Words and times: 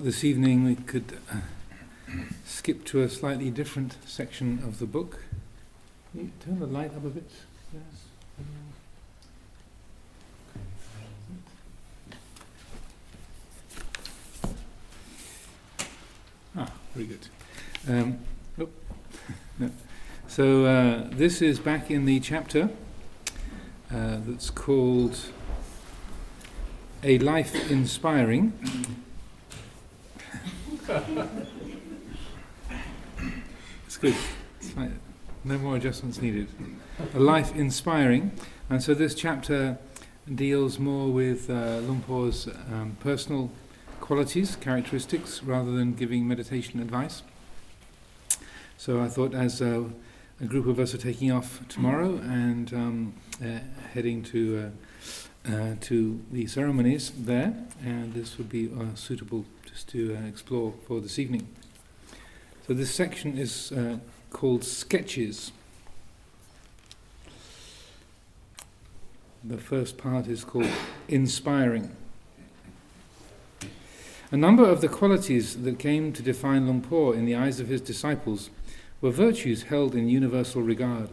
This 0.00 0.24
evening 0.24 0.64
we 0.64 0.74
could 0.74 1.18
uh, 1.30 1.36
skip 2.46 2.86
to 2.86 3.02
a 3.02 3.10
slightly 3.10 3.50
different 3.50 3.98
section 4.06 4.58
of 4.64 4.78
the 4.78 4.86
book. 4.86 5.20
Can 6.10 6.22
you 6.22 6.30
turn 6.40 6.58
the 6.60 6.66
light 6.66 6.96
up 6.96 7.04
a 7.04 7.10
bit? 7.10 7.30
Yes. 7.74 7.82
Ah, 16.56 16.72
very 16.94 17.06
good. 17.06 17.28
Um, 17.86 18.18
oh, 18.58 18.68
no. 19.58 19.70
So 20.26 20.64
uh, 20.64 21.08
this 21.10 21.42
is 21.42 21.58
back 21.58 21.90
in 21.90 22.06
the 22.06 22.18
chapter 22.18 22.70
uh, 23.92 24.16
that's 24.26 24.48
called 24.48 25.18
A 27.04 27.18
Life 27.18 27.70
Inspiring. 27.70 28.54
It's 33.86 33.96
good. 33.98 34.16
It's 34.58 34.70
fine. 34.70 34.98
No 35.44 35.58
more 35.58 35.76
adjustments 35.76 36.20
needed. 36.20 36.48
A 37.14 37.20
life 37.20 37.54
inspiring. 37.54 38.32
And 38.68 38.82
so 38.82 38.94
this 38.94 39.14
chapter 39.14 39.78
deals 40.32 40.78
more 40.78 41.08
with 41.12 41.48
uh, 41.50 41.78
Luang 41.78 42.02
Por's 42.06 42.48
um, 42.48 42.96
personal 43.00 43.50
qualities, 44.00 44.56
characteristics, 44.56 45.42
rather 45.42 45.70
than 45.72 45.94
giving 45.94 46.26
meditation 46.26 46.80
advice. 46.80 47.22
So 48.76 49.00
I 49.00 49.08
thought, 49.08 49.34
as 49.34 49.62
uh, 49.62 49.84
a 50.40 50.44
group 50.46 50.66
of 50.66 50.80
us 50.80 50.94
are 50.94 50.98
taking 50.98 51.30
off 51.30 51.60
tomorrow 51.68 52.16
and 52.16 52.72
um, 52.74 53.14
uh, 53.40 53.60
heading 53.94 54.22
to 54.24 54.72
uh, 55.46 55.52
uh, 55.52 55.74
to 55.80 56.20
the 56.30 56.46
ceremonies 56.46 57.10
there, 57.16 57.54
and 57.84 58.14
this 58.14 58.38
would 58.38 58.48
be 58.48 58.68
uh, 58.68 58.94
suitable 58.94 59.44
just 59.72 59.88
to 59.88 60.14
uh, 60.14 60.28
explore 60.28 60.74
for 60.86 61.00
this 61.00 61.18
evening. 61.18 61.48
So 62.66 62.74
this 62.74 62.94
section 62.94 63.38
is 63.38 63.72
uh, 63.72 63.98
called 64.30 64.64
Sketches. 64.64 65.50
The 69.42 69.56
first 69.56 69.96
part 69.96 70.26
is 70.26 70.44
called 70.44 70.68
Inspiring. 71.08 71.96
A 74.30 74.36
number 74.36 74.64
of 74.64 74.82
the 74.82 74.88
qualities 74.88 75.62
that 75.62 75.78
came 75.78 76.12
to 76.12 76.22
define 76.22 76.66
Luang 76.66 76.82
Por 76.82 77.14
in 77.14 77.24
the 77.24 77.34
eyes 77.34 77.58
of 77.58 77.68
his 77.68 77.80
disciples 77.80 78.50
were 79.00 79.10
virtues 79.10 79.64
held 79.64 79.94
in 79.94 80.08
universal 80.08 80.62
regard. 80.62 81.08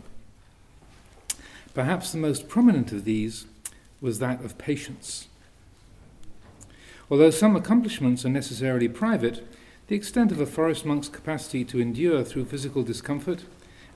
Perhaps 1.73 2.11
the 2.11 2.17
most 2.17 2.49
prominent 2.49 2.91
of 2.91 3.05
these 3.05 3.45
was 4.01 4.19
that 4.19 4.43
of 4.43 4.57
patience. 4.57 5.28
Although 7.11 7.31
some 7.31 7.55
accomplishments 7.55 8.25
are 8.25 8.29
necessarily 8.29 8.87
private, 8.87 9.47
the 9.87 9.95
extent 9.95 10.31
of 10.31 10.39
a 10.39 10.45
forest 10.45 10.85
monk's 10.85 11.09
capacity 11.09 11.65
to 11.65 11.81
endure 11.81 12.23
through 12.23 12.45
physical 12.45 12.83
discomfort 12.83 13.45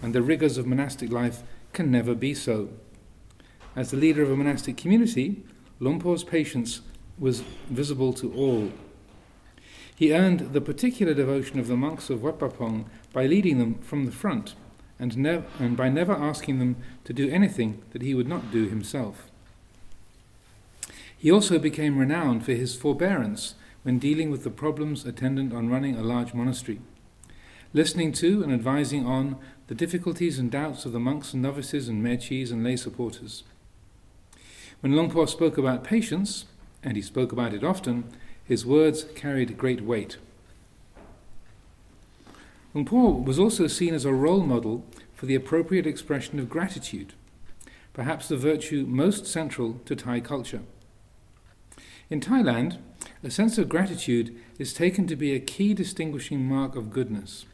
and 0.01 0.13
the 0.13 0.23
rigours 0.23 0.57
of 0.57 0.65
monastic 0.65 1.11
life 1.11 1.43
can 1.71 1.91
never 1.91 2.15
be 2.15 2.33
so. 2.33 2.69
As 3.75 3.91
the 3.91 3.97
leader 3.97 4.23
of 4.23 4.31
a 4.31 4.35
monastic 4.35 4.77
community, 4.77 5.43
Luang 5.79 5.99
Por's 5.99 6.23
patience 6.23 6.81
was 7.19 7.41
visible 7.69 8.13
to 8.13 8.33
all. 8.33 8.71
He 9.95 10.13
earned 10.13 10.53
the 10.53 10.61
particular 10.61 11.13
devotion 11.13 11.59
of 11.59 11.67
the 11.67 11.77
monks 11.77 12.09
of 12.09 12.23
Wat 12.23 12.39
by 13.13 13.27
leading 13.27 13.59
them 13.59 13.75
from 13.75 14.05
the 14.05 14.11
front 14.11 14.55
and, 14.97 15.17
nev- 15.17 15.45
and 15.59 15.77
by 15.77 15.89
never 15.89 16.13
asking 16.13 16.57
them 16.57 16.77
to 17.03 17.13
do 17.13 17.29
anything 17.29 17.83
that 17.91 18.01
he 18.01 18.15
would 18.15 18.27
not 18.27 18.51
do 18.51 18.67
himself. 18.67 19.31
He 21.23 21.31
also 21.31 21.57
became 21.57 21.97
renowned 21.97 22.43
for 22.43 22.51
his 22.51 22.75
forbearance 22.75 23.55
when 23.83 23.97
dealing 23.97 24.29
with 24.29 24.43
the 24.43 24.49
problems 24.49 25.05
attendant 25.05 25.53
on 25.53 25.69
running 25.69 25.95
a 25.95 26.03
large 26.03 26.33
monastery, 26.33 26.81
listening 27.71 28.11
to 28.11 28.43
and 28.43 28.51
advising 28.51 29.05
on 29.05 29.37
the 29.67 29.73
difficulties 29.73 30.37
and 30.37 30.51
doubts 30.51 30.83
of 30.83 30.91
the 30.91 30.99
monks 30.99 31.31
and 31.31 31.41
novices 31.41 31.87
and 31.87 32.03
mechis 32.03 32.51
and 32.51 32.61
lay 32.61 32.75
supporters. 32.75 33.45
When 34.81 34.93
Luang 34.93 35.09
Por 35.09 35.25
spoke 35.29 35.57
about 35.57 35.85
patience, 35.85 36.43
and 36.83 36.97
he 36.97 37.01
spoke 37.01 37.31
about 37.31 37.53
it 37.53 37.63
often, 37.63 38.03
his 38.43 38.65
words 38.65 39.05
carried 39.15 39.57
great 39.57 39.79
weight. 39.79 40.17
Luang 42.73 42.83
Por 42.83 43.23
was 43.23 43.39
also 43.39 43.67
seen 43.67 43.93
as 43.93 44.03
a 44.03 44.11
role 44.11 44.43
model 44.43 44.85
for 45.15 45.25
the 45.25 45.35
appropriate 45.35 45.87
expression 45.87 46.37
of 46.37 46.49
gratitude, 46.49 47.13
perhaps 47.93 48.27
the 48.27 48.35
virtue 48.35 48.85
most 48.85 49.25
central 49.25 49.79
to 49.85 49.95
Thai 49.95 50.19
culture. 50.19 50.63
In 52.13 52.19
Thailand, 52.19 52.77
a 53.23 53.31
sense 53.31 53.57
of 53.57 53.67
gratitude 53.67 54.39
is 54.59 54.71
taken 54.71 55.07
to 55.07 55.15
be 55.15 55.33
a 55.33 55.39
key 55.39 55.73
distinguishing 55.73 56.47
mark 56.47 56.75
of 56.75 56.91
goodness. 56.91 57.47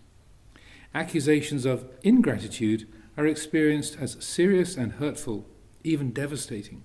Accusations 0.94 1.66
of 1.66 1.86
ingratitude 2.04 2.86
are 3.16 3.26
experienced 3.26 3.96
as 4.02 4.18
serious 4.20 4.76
and 4.76 4.92
hurtful, 4.92 5.46
even 5.86 6.12
devastating. 6.12 6.84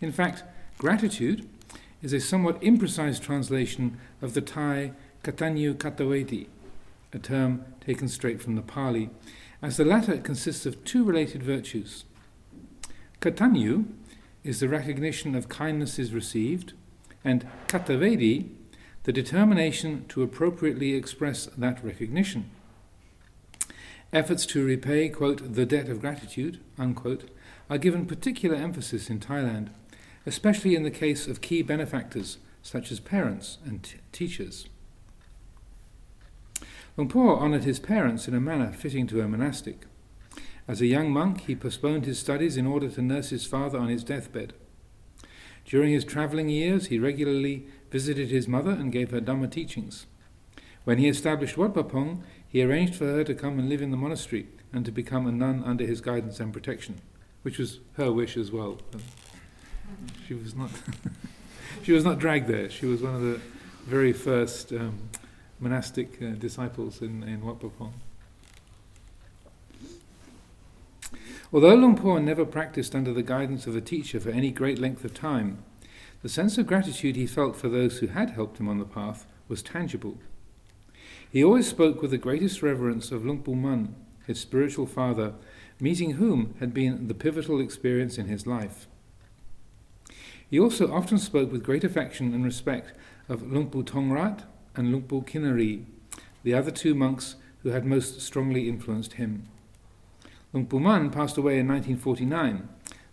In 0.00 0.12
fact, 0.12 0.44
gratitude 0.78 1.46
is 2.00 2.14
a 2.14 2.20
somewhat 2.20 2.58
imprecise 2.62 3.20
translation 3.20 3.98
of 4.22 4.32
the 4.32 4.40
Thai 4.40 4.92
katanyu 5.22 5.74
katavedi, 5.74 6.46
a 7.12 7.18
term 7.18 7.66
taken 7.84 8.08
straight 8.08 8.40
from 8.40 8.56
the 8.56 8.62
Pali, 8.62 9.10
as 9.60 9.76
the 9.76 9.84
latter 9.84 10.16
consists 10.16 10.64
of 10.64 10.82
two 10.84 11.04
related 11.04 11.42
virtues. 11.42 12.06
Katanyu 13.20 13.84
is 14.42 14.60
the 14.60 14.68
recognition 14.70 15.34
of 15.34 15.50
kindnesses 15.50 16.14
received, 16.14 16.72
and 17.24 17.46
katavedi, 17.66 18.50
the 19.04 19.12
determination 19.12 20.04
to 20.08 20.22
appropriately 20.22 20.94
express 20.94 21.46
that 21.46 21.82
recognition. 21.84 22.50
Efforts 24.12 24.46
to 24.46 24.64
repay, 24.64 25.08
quote, 25.08 25.54
the 25.54 25.66
debt 25.66 25.88
of 25.88 26.00
gratitude, 26.00 26.60
unquote, 26.78 27.30
are 27.68 27.78
given 27.78 28.06
particular 28.06 28.56
emphasis 28.56 29.10
in 29.10 29.20
Thailand, 29.20 29.68
especially 30.24 30.74
in 30.74 30.82
the 30.82 30.90
case 30.90 31.26
of 31.26 31.40
key 31.40 31.62
benefactors 31.62 32.38
such 32.62 32.90
as 32.90 33.00
parents 33.00 33.58
and 33.64 33.82
t- 33.82 33.98
teachers. 34.12 34.68
Luang 36.96 37.08
Por 37.08 37.38
honoured 37.38 37.64
his 37.64 37.78
parents 37.78 38.28
in 38.28 38.34
a 38.34 38.40
manner 38.40 38.72
fitting 38.72 39.06
to 39.06 39.20
a 39.20 39.28
monastic. 39.28 39.86
As 40.66 40.80
a 40.80 40.86
young 40.86 41.10
monk, 41.10 41.42
he 41.42 41.54
postponed 41.54 42.04
his 42.04 42.18
studies 42.18 42.56
in 42.56 42.66
order 42.66 42.90
to 42.90 43.00
nurse 43.00 43.30
his 43.30 43.46
father 43.46 43.78
on 43.78 43.88
his 43.88 44.04
deathbed. 44.04 44.52
During 45.68 45.92
his 45.92 46.06
travelling 46.06 46.48
years, 46.48 46.86
he 46.86 46.98
regularly 46.98 47.66
visited 47.90 48.30
his 48.30 48.48
mother 48.48 48.70
and 48.70 48.90
gave 48.90 49.10
her 49.10 49.20
Dhamma 49.20 49.50
teachings. 49.50 50.06
When 50.84 50.96
he 50.96 51.08
established 51.08 51.58
Wat 51.58 51.74
Pah 51.74 51.82
Pong, 51.82 52.24
he 52.48 52.62
arranged 52.62 52.94
for 52.94 53.04
her 53.04 53.22
to 53.22 53.34
come 53.34 53.58
and 53.58 53.68
live 53.68 53.82
in 53.82 53.90
the 53.90 53.98
monastery 53.98 54.48
and 54.72 54.86
to 54.86 54.90
become 54.90 55.26
a 55.26 55.30
nun 55.30 55.62
under 55.62 55.84
his 55.84 56.00
guidance 56.00 56.40
and 56.40 56.54
protection, 56.54 57.02
which 57.42 57.58
was 57.58 57.80
her 57.98 58.10
wish 58.10 58.38
as 58.38 58.50
well. 58.50 58.78
She 60.26 60.32
was 60.32 60.54
not 60.54 60.70
she 61.82 61.92
was 61.92 62.02
not 62.02 62.18
dragged 62.18 62.48
there. 62.48 62.70
She 62.70 62.86
was 62.86 63.02
one 63.02 63.14
of 63.14 63.20
the 63.20 63.38
very 63.84 64.14
first 64.14 64.72
um, 64.72 65.10
monastic 65.60 66.22
uh, 66.22 66.30
disciples 66.30 67.02
in, 67.02 67.22
in 67.24 67.44
Wat 67.44 67.60
Pah 67.60 67.68
Pong. 67.68 67.92
Although 71.50 71.76
Luang 71.76 71.96
Por 71.96 72.20
never 72.20 72.44
practiced 72.44 72.94
under 72.94 73.14
the 73.14 73.22
guidance 73.22 73.66
of 73.66 73.74
a 73.74 73.80
teacher 73.80 74.20
for 74.20 74.28
any 74.28 74.50
great 74.50 74.78
length 74.78 75.02
of 75.02 75.14
time, 75.14 75.64
the 76.20 76.28
sense 76.28 76.58
of 76.58 76.66
gratitude 76.66 77.16
he 77.16 77.26
felt 77.26 77.56
for 77.56 77.70
those 77.70 77.98
who 77.98 78.08
had 78.08 78.30
helped 78.30 78.60
him 78.60 78.68
on 78.68 78.78
the 78.78 78.84
path 78.84 79.26
was 79.48 79.62
tangible. 79.62 80.18
He 81.30 81.42
always 81.42 81.66
spoke 81.66 82.02
with 82.02 82.10
the 82.10 82.18
greatest 82.18 82.62
reverence 82.62 83.10
of 83.10 83.24
Luang 83.24 83.42
Pu 83.42 83.54
Man, 83.54 83.94
his 84.26 84.38
spiritual 84.38 84.86
father, 84.86 85.32
meeting 85.80 86.12
whom 86.12 86.54
had 86.60 86.74
been 86.74 87.08
the 87.08 87.14
pivotal 87.14 87.60
experience 87.60 88.18
in 88.18 88.26
his 88.26 88.46
life. 88.46 88.86
He 90.50 90.60
also 90.60 90.92
often 90.92 91.18
spoke 91.18 91.50
with 91.50 91.64
great 91.64 91.84
affection 91.84 92.34
and 92.34 92.44
respect 92.44 92.92
of 93.26 93.50
Luang 93.50 93.70
Pu 93.70 93.84
Tongrat 93.84 94.44
and 94.76 94.90
Luang 94.90 95.04
Pu 95.04 95.22
Kinari, 95.22 95.84
the 96.42 96.52
other 96.52 96.70
two 96.70 96.94
monks 96.94 97.36
who 97.62 97.70
had 97.70 97.86
most 97.86 98.20
strongly 98.20 98.68
influenced 98.68 99.14
him. 99.14 99.48
Luang 100.52 100.66
Pu 100.66 100.80
Man 100.80 101.10
passed 101.10 101.36
away 101.36 101.58
in 101.58 101.68
1949, 101.68 102.68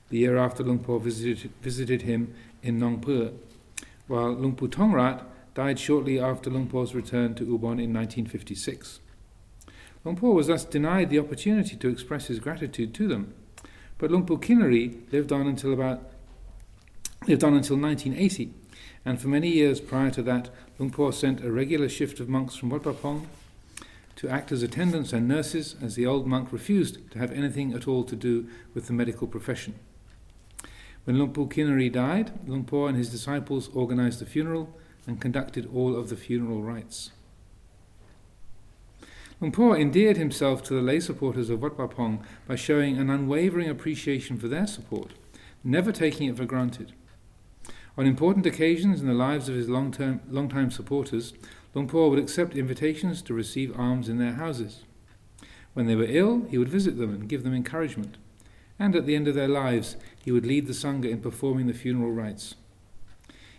the 0.09 0.17
year 0.17 0.37
after 0.37 0.63
Luang 0.63 0.79
Por 0.79 1.01
visited, 1.01 1.51
visited 1.61 2.03
him 2.03 2.33
in 2.63 2.79
Nong 2.79 3.01
Pur, 3.01 3.31
while 4.07 4.31
Luang 4.31 4.55
Pu 4.55 4.69
Tongrat 4.69 5.23
died 5.53 5.77
shortly 5.77 6.17
after 6.17 6.49
Luang 6.49 6.67
Por's 6.67 6.95
return 6.95 7.35
to 7.35 7.43
Ubon 7.43 7.83
in 7.83 7.93
1956. 7.93 8.99
Luang 10.05 10.15
Por 10.15 10.33
was 10.33 10.47
thus 10.47 10.63
denied 10.63 11.09
the 11.09 11.19
opportunity 11.19 11.75
to 11.75 11.89
express 11.89 12.27
his 12.27 12.39
gratitude 12.39 12.93
to 12.93 13.07
them, 13.07 13.33
but 13.97 14.09
Luang 14.09 14.25
Pu 14.25 14.37
Kinari 14.37 15.11
lived 15.11 15.33
on 15.33 15.45
until 15.45 15.73
about 15.73 16.11
lived 17.27 17.43
on 17.43 17.53
until 17.53 17.75
1980, 17.75 18.53
and 19.03 19.19
for 19.19 19.27
many 19.27 19.49
years 19.49 19.81
prior 19.81 20.11
to 20.11 20.21
that, 20.21 20.49
Luang 20.79 20.91
Por 20.91 21.11
sent 21.11 21.43
a 21.43 21.51
regular 21.51 21.89
shift 21.89 22.21
of 22.21 22.29
monks 22.29 22.55
from 22.55 22.69
Wat 22.69 22.83
Pah 22.83 22.93
Pong 22.93 23.27
to 24.15 24.29
act 24.29 24.51
as 24.51 24.63
attendants 24.63 25.13
and 25.13 25.27
nurses, 25.27 25.75
as 25.81 25.95
the 25.95 26.05
old 26.05 26.25
monk 26.25 26.51
refused 26.51 27.11
to 27.11 27.19
have 27.19 27.31
anything 27.31 27.73
at 27.73 27.87
all 27.87 28.03
to 28.03 28.15
do 28.15 28.47
with 28.73 28.87
the 28.87 28.93
medical 28.93 29.27
profession. 29.27 29.75
When 31.03 31.17
Luang 31.17 31.33
Pu 31.33 31.47
Kinari 31.47 31.91
died, 31.91 32.31
Luang 32.47 32.63
Por 32.63 32.89
and 32.89 32.97
his 32.97 33.09
disciples 33.09 33.69
organized 33.73 34.19
the 34.19 34.25
funeral, 34.25 34.75
and 35.07 35.21
conducted 35.21 35.69
all 35.73 35.95
of 35.95 36.09
the 36.09 36.17
funeral 36.17 36.63
rites. 36.63 37.11
Luang 39.39 39.51
Por 39.51 39.77
endeared 39.77 40.17
himself 40.17 40.63
to 40.63 40.73
the 40.73 40.81
lay 40.81 40.99
supporters 40.99 41.49
of 41.49 41.61
Wat 41.61 41.77
Pong 41.91 42.23
by 42.47 42.55
showing 42.55 42.97
an 42.97 43.09
unwavering 43.09 43.69
appreciation 43.69 44.37
for 44.37 44.47
their 44.47 44.65
support, 44.65 45.11
never 45.63 45.91
taking 45.91 46.27
it 46.27 46.37
for 46.37 46.45
granted. 46.45 46.93
On 47.97 48.05
important 48.05 48.45
occasions 48.45 49.01
in 49.01 49.07
the 49.07 49.13
lives 49.13 49.47
of 49.47 49.55
his 49.55 49.69
long-term, 49.69 50.21
long-time 50.29 50.71
supporters, 50.71 51.33
Por 51.75 52.09
would 52.09 52.19
accept 52.19 52.55
invitations 52.55 53.21
to 53.23 53.33
receive 53.33 53.77
alms 53.77 54.07
in 54.07 54.17
their 54.17 54.33
houses. 54.33 54.83
When 55.73 55.87
they 55.87 55.95
were 55.95 56.07
ill, 56.07 56.45
he 56.49 56.57
would 56.57 56.69
visit 56.69 56.97
them 56.97 57.13
and 57.13 57.27
give 57.27 57.43
them 57.43 57.53
encouragement. 57.53 58.15
And 58.79 58.95
at 58.95 59.05
the 59.05 59.15
end 59.15 59.27
of 59.27 59.35
their 59.35 59.49
lives, 59.49 59.97
he 60.23 60.31
would 60.31 60.45
lead 60.45 60.67
the 60.67 60.73
Sangha 60.73 61.09
in 61.09 61.19
performing 61.19 61.67
the 61.67 61.73
funeral 61.73 62.11
rites. 62.11 62.55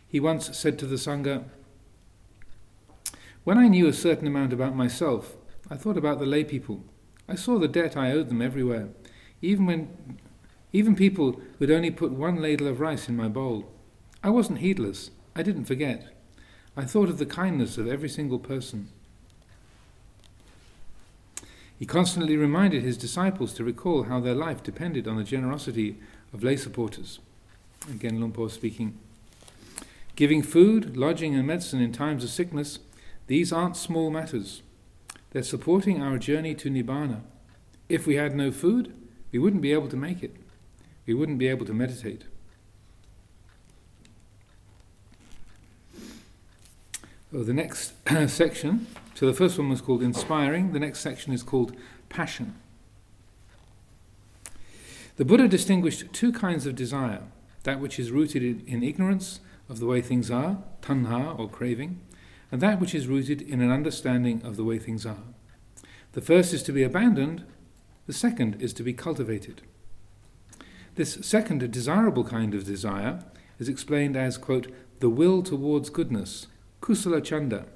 He 0.08 0.18
once 0.18 0.56
said 0.56 0.78
to 0.78 0.86
the 0.86 0.96
Sangha, 0.96 1.44
When 3.44 3.58
I 3.58 3.68
knew 3.68 3.86
a 3.86 3.92
certain 3.92 4.26
amount 4.26 4.54
about 4.54 4.74
myself, 4.74 5.36
I 5.70 5.76
thought 5.76 5.98
about 5.98 6.18
the 6.18 6.26
lay 6.26 6.42
people. 6.42 6.84
I 7.28 7.34
saw 7.34 7.58
the 7.58 7.68
debt 7.68 7.96
I 7.96 8.12
owed 8.12 8.30
them 8.30 8.40
everywhere, 8.40 8.88
even 9.42 9.66
when 9.66 10.18
even 10.72 10.96
people 10.96 11.40
who'd 11.58 11.70
only 11.70 11.90
put 11.90 12.12
one 12.12 12.40
ladle 12.40 12.66
of 12.66 12.80
rice 12.80 13.08
in 13.08 13.16
my 13.16 13.28
bowl. 13.28 13.70
I 14.22 14.30
wasn't 14.30 14.58
heedless. 14.58 15.10
I 15.34 15.42
didn't 15.42 15.64
forget. 15.64 16.15
I 16.76 16.84
thought 16.84 17.08
of 17.08 17.18
the 17.18 17.26
kindness 17.26 17.78
of 17.78 17.88
every 17.88 18.08
single 18.08 18.38
person. 18.38 18.88
He 21.78 21.86
constantly 21.86 22.36
reminded 22.36 22.82
his 22.82 22.96
disciples 22.96 23.54
to 23.54 23.64
recall 23.64 24.04
how 24.04 24.20
their 24.20 24.34
life 24.34 24.62
depended 24.62 25.08
on 25.08 25.16
the 25.16 25.24
generosity 25.24 25.96
of 26.32 26.42
lay 26.42 26.56
supporters. 26.56 27.18
Again, 27.90 28.20
Luang 28.20 28.48
speaking. 28.48 28.98
Giving 30.16 30.42
food, 30.42 30.96
lodging, 30.96 31.34
and 31.34 31.46
medicine 31.46 31.80
in 31.80 31.92
times 31.92 32.24
of 32.24 32.30
sickness, 32.30 32.78
these 33.26 33.52
aren't 33.52 33.76
small 33.76 34.10
matters. 34.10 34.62
They're 35.30 35.42
supporting 35.42 36.02
our 36.02 36.18
journey 36.18 36.54
to 36.56 36.70
Nibbana. 36.70 37.20
If 37.88 38.06
we 38.06 38.16
had 38.16 38.34
no 38.34 38.50
food, 38.50 38.94
we 39.30 39.38
wouldn't 39.38 39.62
be 39.62 39.72
able 39.72 39.88
to 39.88 39.96
make 39.96 40.22
it. 40.22 40.34
We 41.06 41.14
wouldn't 41.14 41.38
be 41.38 41.48
able 41.48 41.66
to 41.66 41.74
meditate. 41.74 42.24
The 47.32 47.52
next 47.52 47.92
section, 48.28 48.86
so 49.14 49.26
the 49.26 49.34
first 49.34 49.58
one 49.58 49.68
was 49.68 49.80
called 49.80 50.02
inspiring, 50.02 50.72
the 50.72 50.78
next 50.78 51.00
section 51.00 51.32
is 51.32 51.42
called 51.42 51.74
passion. 52.08 52.54
The 55.16 55.24
Buddha 55.24 55.48
distinguished 55.48 56.12
two 56.12 56.30
kinds 56.30 56.66
of 56.66 56.76
desire 56.76 57.22
that 57.64 57.80
which 57.80 57.98
is 57.98 58.12
rooted 58.12 58.42
in, 58.42 58.62
in 58.66 58.82
ignorance 58.84 59.40
of 59.68 59.80
the 59.80 59.86
way 59.86 60.00
things 60.00 60.30
are, 60.30 60.58
tanha 60.82 61.36
or 61.36 61.48
craving, 61.48 62.00
and 62.52 62.60
that 62.60 62.80
which 62.80 62.94
is 62.94 63.08
rooted 63.08 63.42
in 63.42 63.60
an 63.60 63.72
understanding 63.72 64.40
of 64.44 64.56
the 64.56 64.64
way 64.64 64.78
things 64.78 65.04
are. 65.04 65.24
The 66.12 66.20
first 66.20 66.54
is 66.54 66.62
to 66.62 66.72
be 66.72 66.84
abandoned, 66.84 67.44
the 68.06 68.12
second 68.12 68.62
is 68.62 68.72
to 68.74 68.84
be 68.84 68.92
cultivated. 68.92 69.62
This 70.94 71.18
second 71.22 71.68
desirable 71.72 72.24
kind 72.24 72.54
of 72.54 72.64
desire 72.64 73.24
is 73.58 73.68
explained 73.68 74.16
as, 74.16 74.38
quote, 74.38 74.68
the 75.00 75.10
will 75.10 75.42
towards 75.42 75.90
goodness, 75.90 76.46
kusala 76.80 77.22
chanda, 77.22 77.66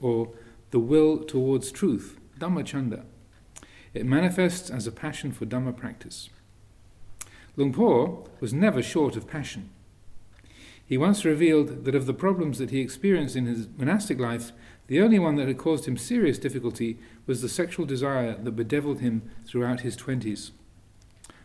or 0.00 0.32
the 0.70 0.78
will 0.78 1.18
towards 1.18 1.72
truth, 1.72 2.18
dhamma 2.38 2.64
chanda. 2.64 3.04
It 3.92 4.06
manifests 4.06 4.70
as 4.70 4.86
a 4.86 4.92
passion 4.92 5.32
for 5.32 5.46
dhamma 5.46 5.76
practice. 5.76 6.30
Luang 7.56 7.72
Por 7.72 8.24
was 8.40 8.54
never 8.54 8.82
short 8.82 9.16
of 9.16 9.26
passion. 9.26 9.70
He 10.84 10.96
once 10.96 11.24
revealed 11.24 11.84
that 11.84 11.94
of 11.94 12.06
the 12.06 12.14
problems 12.14 12.58
that 12.58 12.70
he 12.70 12.80
experienced 12.80 13.36
in 13.36 13.46
his 13.46 13.68
monastic 13.76 14.18
life, 14.18 14.52
the 14.88 15.00
only 15.00 15.20
one 15.20 15.36
that 15.36 15.46
had 15.46 15.58
caused 15.58 15.86
him 15.86 15.96
serious 15.96 16.38
difficulty 16.38 16.98
was 17.26 17.42
the 17.42 17.48
sexual 17.48 17.86
desire 17.86 18.34
that 18.34 18.56
bedeviled 18.56 18.98
him 18.98 19.22
throughout 19.46 19.80
his 19.80 19.94
twenties. 19.94 20.50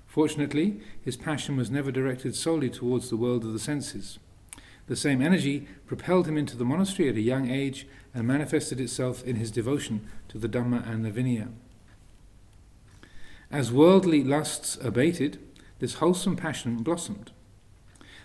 Fortunately, 0.08 0.80
his 1.00 1.18
passion 1.18 1.58
was 1.58 1.70
never 1.70 1.92
directed 1.92 2.36
solely 2.36 2.70
towards 2.70 3.10
the 3.10 3.18
world 3.18 3.44
of 3.44 3.54
the 3.54 3.60
senses. 3.60 4.18
The 4.88 4.96
same 4.96 5.22
energy 5.22 5.68
propelled 5.88 6.28
him 6.28 6.38
into 6.38 6.56
the 6.56 6.66
monastery 6.66 7.10
at 7.10 7.16
a 7.16 7.22
young 7.22 7.50
age 7.50 7.88
and 8.14 8.28
manifested 8.28 8.80
itself 8.80 9.24
in 9.24 9.38
his 9.38 9.52
devotion 9.52 10.08
to 10.30 10.38
the 10.38 10.48
Dhamma 10.48 10.88
and 10.88 11.04
the 11.04 11.12
Vinaya. 11.12 11.50
As 13.52 13.72
worldly 13.72 14.24
lusts 14.24 14.78
abated, 14.82 15.40
this 15.80 15.96
wholesome 15.96 16.36
passion 16.36 16.84
blossomed. 16.84 17.32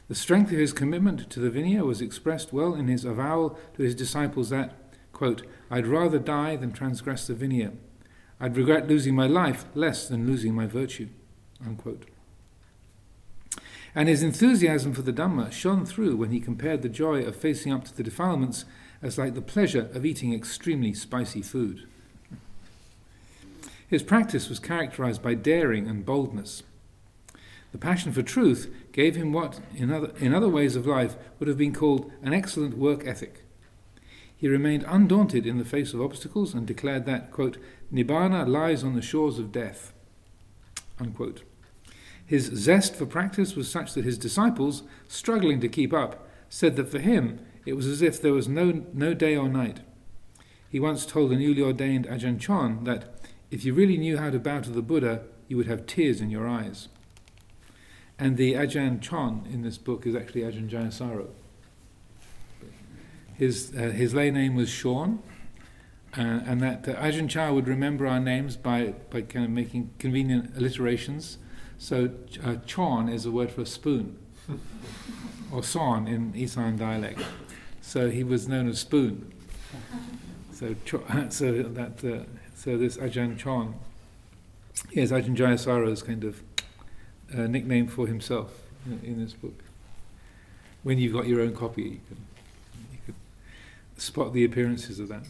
The 0.09 0.15
strength 0.15 0.51
of 0.51 0.59
his 0.59 0.73
commitment 0.73 1.31
to 1.31 1.41
the 1.41 1.51
Vinaya 1.51 1.87
was 1.87 2.01
expressed 2.01 2.53
well 2.53 2.75
in 2.75 2.89
his 2.89 3.05
avowal 3.05 3.59
to 3.77 3.83
his 3.83 3.95
disciples 3.95 4.51
that, 4.51 4.75
quote, 5.13 5.47
I'd 5.71 5.87
rather 5.87 6.19
die 6.19 6.57
than 6.57 6.73
transgress 6.73 7.27
the 7.27 7.35
Vinaya. 7.35 7.77
I'd 8.41 8.57
regret 8.57 8.89
losing 8.89 9.15
my 9.15 9.27
life 9.27 9.67
less 9.75 10.09
than 10.09 10.27
losing 10.27 10.55
my 10.55 10.67
virtue. 10.67 11.09
Unquote. 11.65 12.10
And 13.95 14.09
his 14.09 14.23
enthusiasm 14.23 14.93
for 14.93 15.03
the 15.03 15.13
Dhamma 15.13 15.51
shone 15.51 15.85
through 15.85 16.17
when 16.17 16.31
he 16.31 16.41
compared 16.41 16.83
the 16.83 16.89
joy 16.89 17.23
of 17.23 17.35
facing 17.35 17.73
up 17.73 17.85
to 17.85 17.97
the 17.97 18.03
defilements 18.03 18.65
as 19.03 19.19
like 19.19 19.35
the 19.35 19.41
pleasure 19.41 19.89
of 19.93 20.07
eating 20.07 20.33
extremely 20.33 20.95
spicy 20.95 21.43
food. 21.43 21.87
His 23.89 24.03
practice 24.05 24.49
was 24.49 24.61
characterized 24.61 25.23
by 25.23 25.35
daring 25.35 25.89
and 25.89 26.07
boldness. 26.07 26.63
The 27.73 27.79
passion 27.79 28.13
for 28.13 28.23
truth 28.23 28.73
gave 28.93 29.17
him 29.17 29.33
what, 29.33 29.61
in 29.75 29.91
other, 29.91 30.13
in 30.19 30.33
other 30.35 30.49
ways 30.49 30.77
of 30.77 30.87
life, 30.87 31.17
would 31.39 31.49
have 31.49 31.59
been 31.59 31.75
called 31.75 32.11
an 32.23 32.33
excellent 32.33 32.79
work 32.79 33.07
ethic. 33.07 33.45
He 34.37 34.49
remained 34.49 34.85
undaunted 34.89 35.47
in 35.47 35.59
the 35.59 35.65
face 35.65 35.93
of 35.93 36.01
obstacles 36.01 36.55
and 36.55 36.67
declared 36.67 37.05
that, 37.07 37.31
quote, 37.31 37.59
Nibbana 37.93 38.49
lies 38.49 38.83
on 38.83 38.95
the 38.95 39.03
shores 39.03 39.39
of 39.39 39.53
death. 39.53 39.93
Unquote. 40.99 41.43
His 42.31 42.45
zest 42.45 42.95
for 42.95 43.07
practice 43.07 43.57
was 43.57 43.69
such 43.69 43.95
that 43.95 44.05
his 44.05 44.17
disciples, 44.17 44.85
struggling 45.09 45.59
to 45.63 45.69
keep 45.69 45.93
up, 45.93 46.29
said 46.49 46.77
that 46.77 46.89
for 46.89 47.01
him 47.01 47.41
it 47.67 47.73
was 47.73 47.89
as 47.89 48.03
if 48.03 48.23
there 48.23 48.33
was 48.33 48.47
no, 48.47 48.85
no 48.93 49.15
day 49.15 49.35
or 49.35 49.49
night. 49.49 49.81
He 50.69 50.79
once 50.79 51.05
told 51.05 51.33
a 51.33 51.37
newly 51.37 51.61
ordained 51.61 52.07
Ajahn 52.07 52.39
Chon 52.39 52.85
that 52.85 53.21
if 53.51 53.65
you 53.65 53.75
really 53.75 53.97
knew 53.97 54.17
how 54.17 54.31
to 54.31 54.39
bow 54.39 54.61
to 54.61 54.71
the 54.71 54.81
Buddha, 54.81 55.25
you 55.49 55.57
would 55.57 55.67
have 55.67 55.87
tears 55.87 56.21
in 56.21 56.31
your 56.31 56.47
eyes. 56.47 56.87
And 58.17 58.37
the 58.37 58.53
Ajahn 58.53 59.01
Chon 59.01 59.49
in 59.53 59.63
this 59.63 59.77
book 59.77 60.07
is 60.07 60.15
actually 60.15 60.43
Ajahn 60.43 60.71
Jayasaro. 60.71 61.31
His, 63.35 63.75
uh, 63.77 63.91
his 63.91 64.15
lay 64.15 64.31
name 64.31 64.55
was 64.55 64.69
Sean, 64.69 65.21
uh, 66.17 66.21
and 66.21 66.61
that 66.61 66.89
uh, 66.89 66.95
Ajahn 66.95 67.29
Chah 67.29 67.51
would 67.51 67.67
remember 67.67 68.07
our 68.07 68.21
names 68.21 68.57
by, 68.57 68.95
by 69.11 69.23
kind 69.23 69.45
of 69.45 69.51
making 69.51 69.91
convenient 69.99 70.57
alliterations. 70.57 71.39
So 71.81 72.11
uh, 72.45 72.57
Chon 72.67 73.09
is 73.09 73.25
a 73.25 73.31
word 73.31 73.51
for 73.51 73.63
a 73.63 73.67
spoon, 73.67 74.19
or 75.51 75.63
son 75.63 76.07
in 76.07 76.35
Isan 76.37 76.77
dialect. 76.77 77.23
So 77.81 78.11
he 78.11 78.23
was 78.23 78.47
known 78.47 78.69
as 78.69 78.79
Spoon. 78.79 79.33
So, 80.53 80.77
so 81.31 81.63
that 81.63 82.05
uh, 82.05 82.25
so 82.55 82.77
this 82.77 82.99
Ajahn 82.99 83.39
Chon, 83.39 83.77
yes, 84.91 85.11
Ajahn 85.11 85.35
Jayasaro's 85.35 86.03
kind 86.03 86.23
of 86.23 86.43
uh, 87.35 87.47
nickname 87.47 87.89
for 87.89 88.07
himself 88.07 88.61
in, 88.85 89.01
in, 89.03 89.25
this 89.25 89.33
book. 89.33 89.65
When 90.83 90.99
you've 90.99 91.15
got 91.15 91.27
your 91.27 91.41
own 91.41 91.57
copy, 91.57 91.83
you 91.83 92.01
can, 92.07 92.27
you 92.93 92.99
can 93.07 93.15
spot 93.97 94.35
the 94.35 94.45
appearances 94.45 95.01
of 95.01 95.09
that. 95.09 95.25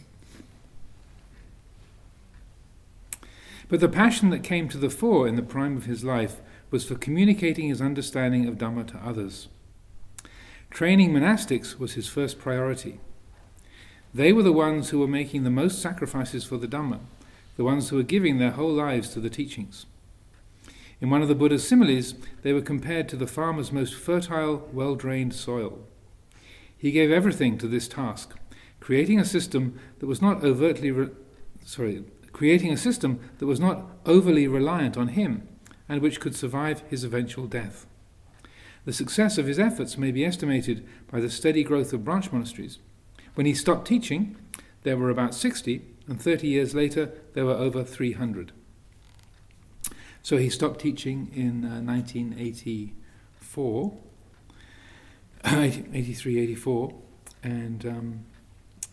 But 3.71 3.79
the 3.79 3.87
passion 3.87 4.31
that 4.31 4.43
came 4.43 4.67
to 4.67 4.77
the 4.77 4.89
fore 4.89 5.25
in 5.29 5.37
the 5.37 5.41
prime 5.41 5.77
of 5.77 5.85
his 5.85 6.03
life 6.03 6.41
was 6.71 6.83
for 6.83 6.95
communicating 6.95 7.69
his 7.69 7.79
understanding 7.79 8.45
of 8.45 8.57
Dhamma 8.57 8.85
to 8.87 8.97
others. 8.97 9.47
Training 10.69 11.13
monastics 11.13 11.79
was 11.79 11.93
his 11.93 12.09
first 12.09 12.37
priority. 12.37 12.99
They 14.13 14.33
were 14.33 14.43
the 14.43 14.51
ones 14.51 14.89
who 14.89 14.99
were 14.99 15.07
making 15.07 15.43
the 15.43 15.49
most 15.49 15.81
sacrifices 15.81 16.43
for 16.43 16.57
the 16.57 16.67
Dhamma, 16.67 16.99
the 17.55 17.63
ones 17.63 17.87
who 17.87 17.95
were 17.95 18.03
giving 18.03 18.39
their 18.39 18.51
whole 18.51 18.73
lives 18.73 19.07
to 19.11 19.21
the 19.21 19.29
teachings. 19.29 19.85
In 20.99 21.09
one 21.09 21.21
of 21.21 21.29
the 21.29 21.35
Buddha's 21.35 21.65
similes, 21.65 22.13
they 22.41 22.51
were 22.51 22.61
compared 22.61 23.07
to 23.07 23.15
the 23.15 23.25
farmer's 23.25 23.71
most 23.71 23.95
fertile, 23.95 24.67
well 24.73 24.95
drained 24.95 25.33
soil. 25.33 25.79
He 26.77 26.91
gave 26.91 27.09
everything 27.09 27.57
to 27.59 27.69
this 27.69 27.87
task, 27.87 28.37
creating 28.81 29.17
a 29.17 29.23
system 29.23 29.79
that 29.99 30.07
was 30.07 30.21
not 30.21 30.43
overtly, 30.43 30.91
re- 30.91 31.11
sorry, 31.63 32.03
creating 32.33 32.71
a 32.71 32.77
system 32.77 33.19
that 33.39 33.45
was 33.45 33.59
not 33.59 33.85
overly 34.05 34.47
reliant 34.47 34.97
on 34.97 35.09
him 35.09 35.47
and 35.87 36.01
which 36.01 36.19
could 36.19 36.35
survive 36.35 36.83
his 36.89 37.03
eventual 37.03 37.47
death. 37.47 37.85
The 38.85 38.93
success 38.93 39.37
of 39.37 39.45
his 39.45 39.59
efforts 39.59 39.97
may 39.97 40.11
be 40.11 40.25
estimated 40.25 40.87
by 41.11 41.19
the 41.19 41.29
steady 41.29 41.63
growth 41.63 41.93
of 41.93 42.03
branch 42.03 42.31
monasteries. 42.31 42.79
When 43.35 43.45
he 43.45 43.53
stopped 43.53 43.87
teaching, 43.87 44.35
there 44.83 44.97
were 44.97 45.09
about 45.09 45.35
60, 45.35 45.81
and 46.07 46.19
30 46.19 46.47
years 46.47 46.73
later, 46.73 47.11
there 47.33 47.45
were 47.45 47.53
over 47.53 47.83
300. 47.83 48.51
So 50.23 50.37
he 50.37 50.49
stopped 50.49 50.81
teaching 50.81 51.29
in 51.33 51.65
uh, 51.65 51.81
1984, 51.81 53.93
83, 55.45 56.39
84, 56.39 56.93
and 57.43 57.85
um, 57.85 58.25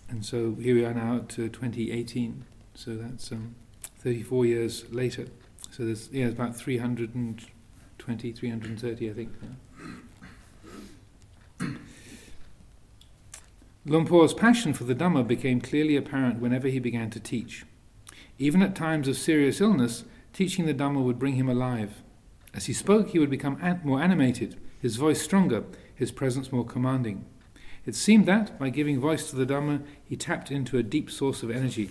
and 0.08 0.24
so 0.24 0.54
here 0.54 0.74
we 0.74 0.86
are 0.86 0.94
now 0.94 1.18
to 1.28 1.48
2018. 1.48 2.44
So 2.78 2.94
that's 2.94 3.32
um, 3.32 3.56
34 3.98 4.46
years 4.46 4.84
later. 4.92 5.26
So 5.72 5.84
there's 5.84 6.08
yeah, 6.12 6.26
about 6.26 6.54
320, 6.54 8.32
330, 8.32 9.10
I 9.10 9.12
think. 9.12 9.32
Yeah. 11.60 11.68
Luang 13.84 14.06
Por's 14.06 14.32
passion 14.32 14.74
for 14.74 14.84
the 14.84 14.94
Dhamma 14.94 15.26
became 15.26 15.60
clearly 15.60 15.96
apparent 15.96 16.38
whenever 16.38 16.68
he 16.68 16.78
began 16.78 17.10
to 17.10 17.18
teach. 17.18 17.64
Even 18.38 18.62
at 18.62 18.76
times 18.76 19.08
of 19.08 19.16
serious 19.16 19.60
illness, 19.60 20.04
teaching 20.32 20.66
the 20.66 20.72
Dhamma 20.72 21.02
would 21.02 21.18
bring 21.18 21.34
him 21.34 21.48
alive. 21.48 22.04
As 22.54 22.66
he 22.66 22.72
spoke, 22.72 23.08
he 23.08 23.18
would 23.18 23.28
become 23.28 23.58
more 23.82 24.00
animated, 24.00 24.56
his 24.80 24.94
voice 24.94 25.20
stronger, 25.20 25.64
his 25.92 26.12
presence 26.12 26.52
more 26.52 26.64
commanding. 26.64 27.24
It 27.84 27.96
seemed 27.96 28.26
that, 28.26 28.56
by 28.56 28.70
giving 28.70 29.00
voice 29.00 29.28
to 29.30 29.36
the 29.36 29.52
Dhamma, 29.52 29.82
he 30.04 30.14
tapped 30.14 30.52
into 30.52 30.78
a 30.78 30.84
deep 30.84 31.10
source 31.10 31.42
of 31.42 31.50
energy. 31.50 31.90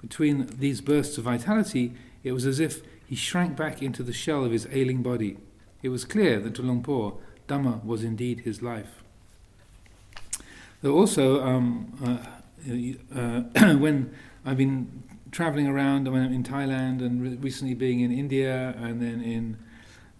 Between 0.00 0.46
these 0.58 0.80
bursts 0.80 1.18
of 1.18 1.24
vitality, 1.24 1.92
it 2.22 2.32
was 2.32 2.46
as 2.46 2.60
if 2.60 2.82
he 3.06 3.14
shrank 3.14 3.56
back 3.56 3.82
into 3.82 4.02
the 4.02 4.12
shell 4.12 4.44
of 4.44 4.52
his 4.52 4.66
ailing 4.70 5.02
body. 5.02 5.38
It 5.82 5.90
was 5.90 6.04
clear 6.04 6.40
that 6.40 6.54
to 6.56 6.62
Luang 6.62 6.82
Por, 6.82 7.18
Dhamma 7.48 7.84
was 7.84 8.02
indeed 8.02 8.40
his 8.40 8.62
life. 8.62 9.02
Though 10.82 10.94
also, 10.94 11.42
um, 11.44 11.92
uh, 12.04 12.36
uh, 13.14 13.74
when 13.76 14.14
I've 14.44 14.56
been 14.56 15.02
traveling 15.30 15.66
around, 15.66 16.10
when 16.10 16.22
I'm 16.22 16.32
in 16.32 16.42
Thailand 16.42 17.00
and 17.00 17.22
re- 17.22 17.36
recently 17.36 17.74
being 17.74 18.00
in 18.00 18.10
India 18.10 18.74
and 18.78 19.00
then 19.00 19.22
in 19.22 19.58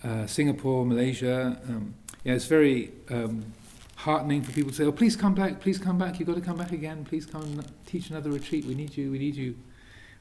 uh, 0.04 0.26
Singapore, 0.26 0.84
Malaysia, 0.86 1.60
um, 1.68 1.94
yeah, 2.24 2.34
it's 2.34 2.46
very 2.46 2.92
um, 3.10 3.52
heartening 3.96 4.42
for 4.42 4.52
people 4.52 4.70
to 4.70 4.76
say, 4.76 4.84
"Oh, 4.84 4.92
please 4.92 5.16
come 5.16 5.34
back, 5.34 5.60
please 5.60 5.78
come 5.78 5.98
back. 5.98 6.18
You've 6.18 6.28
got 6.28 6.36
to 6.36 6.40
come 6.40 6.56
back 6.56 6.72
again. 6.72 7.04
Please 7.04 7.26
come 7.26 7.42
and 7.42 7.72
teach 7.86 8.10
another 8.10 8.30
retreat. 8.30 8.64
We 8.64 8.74
need 8.74 8.96
you. 8.96 9.10
We 9.10 9.18
need 9.18 9.36
you," 9.36 9.56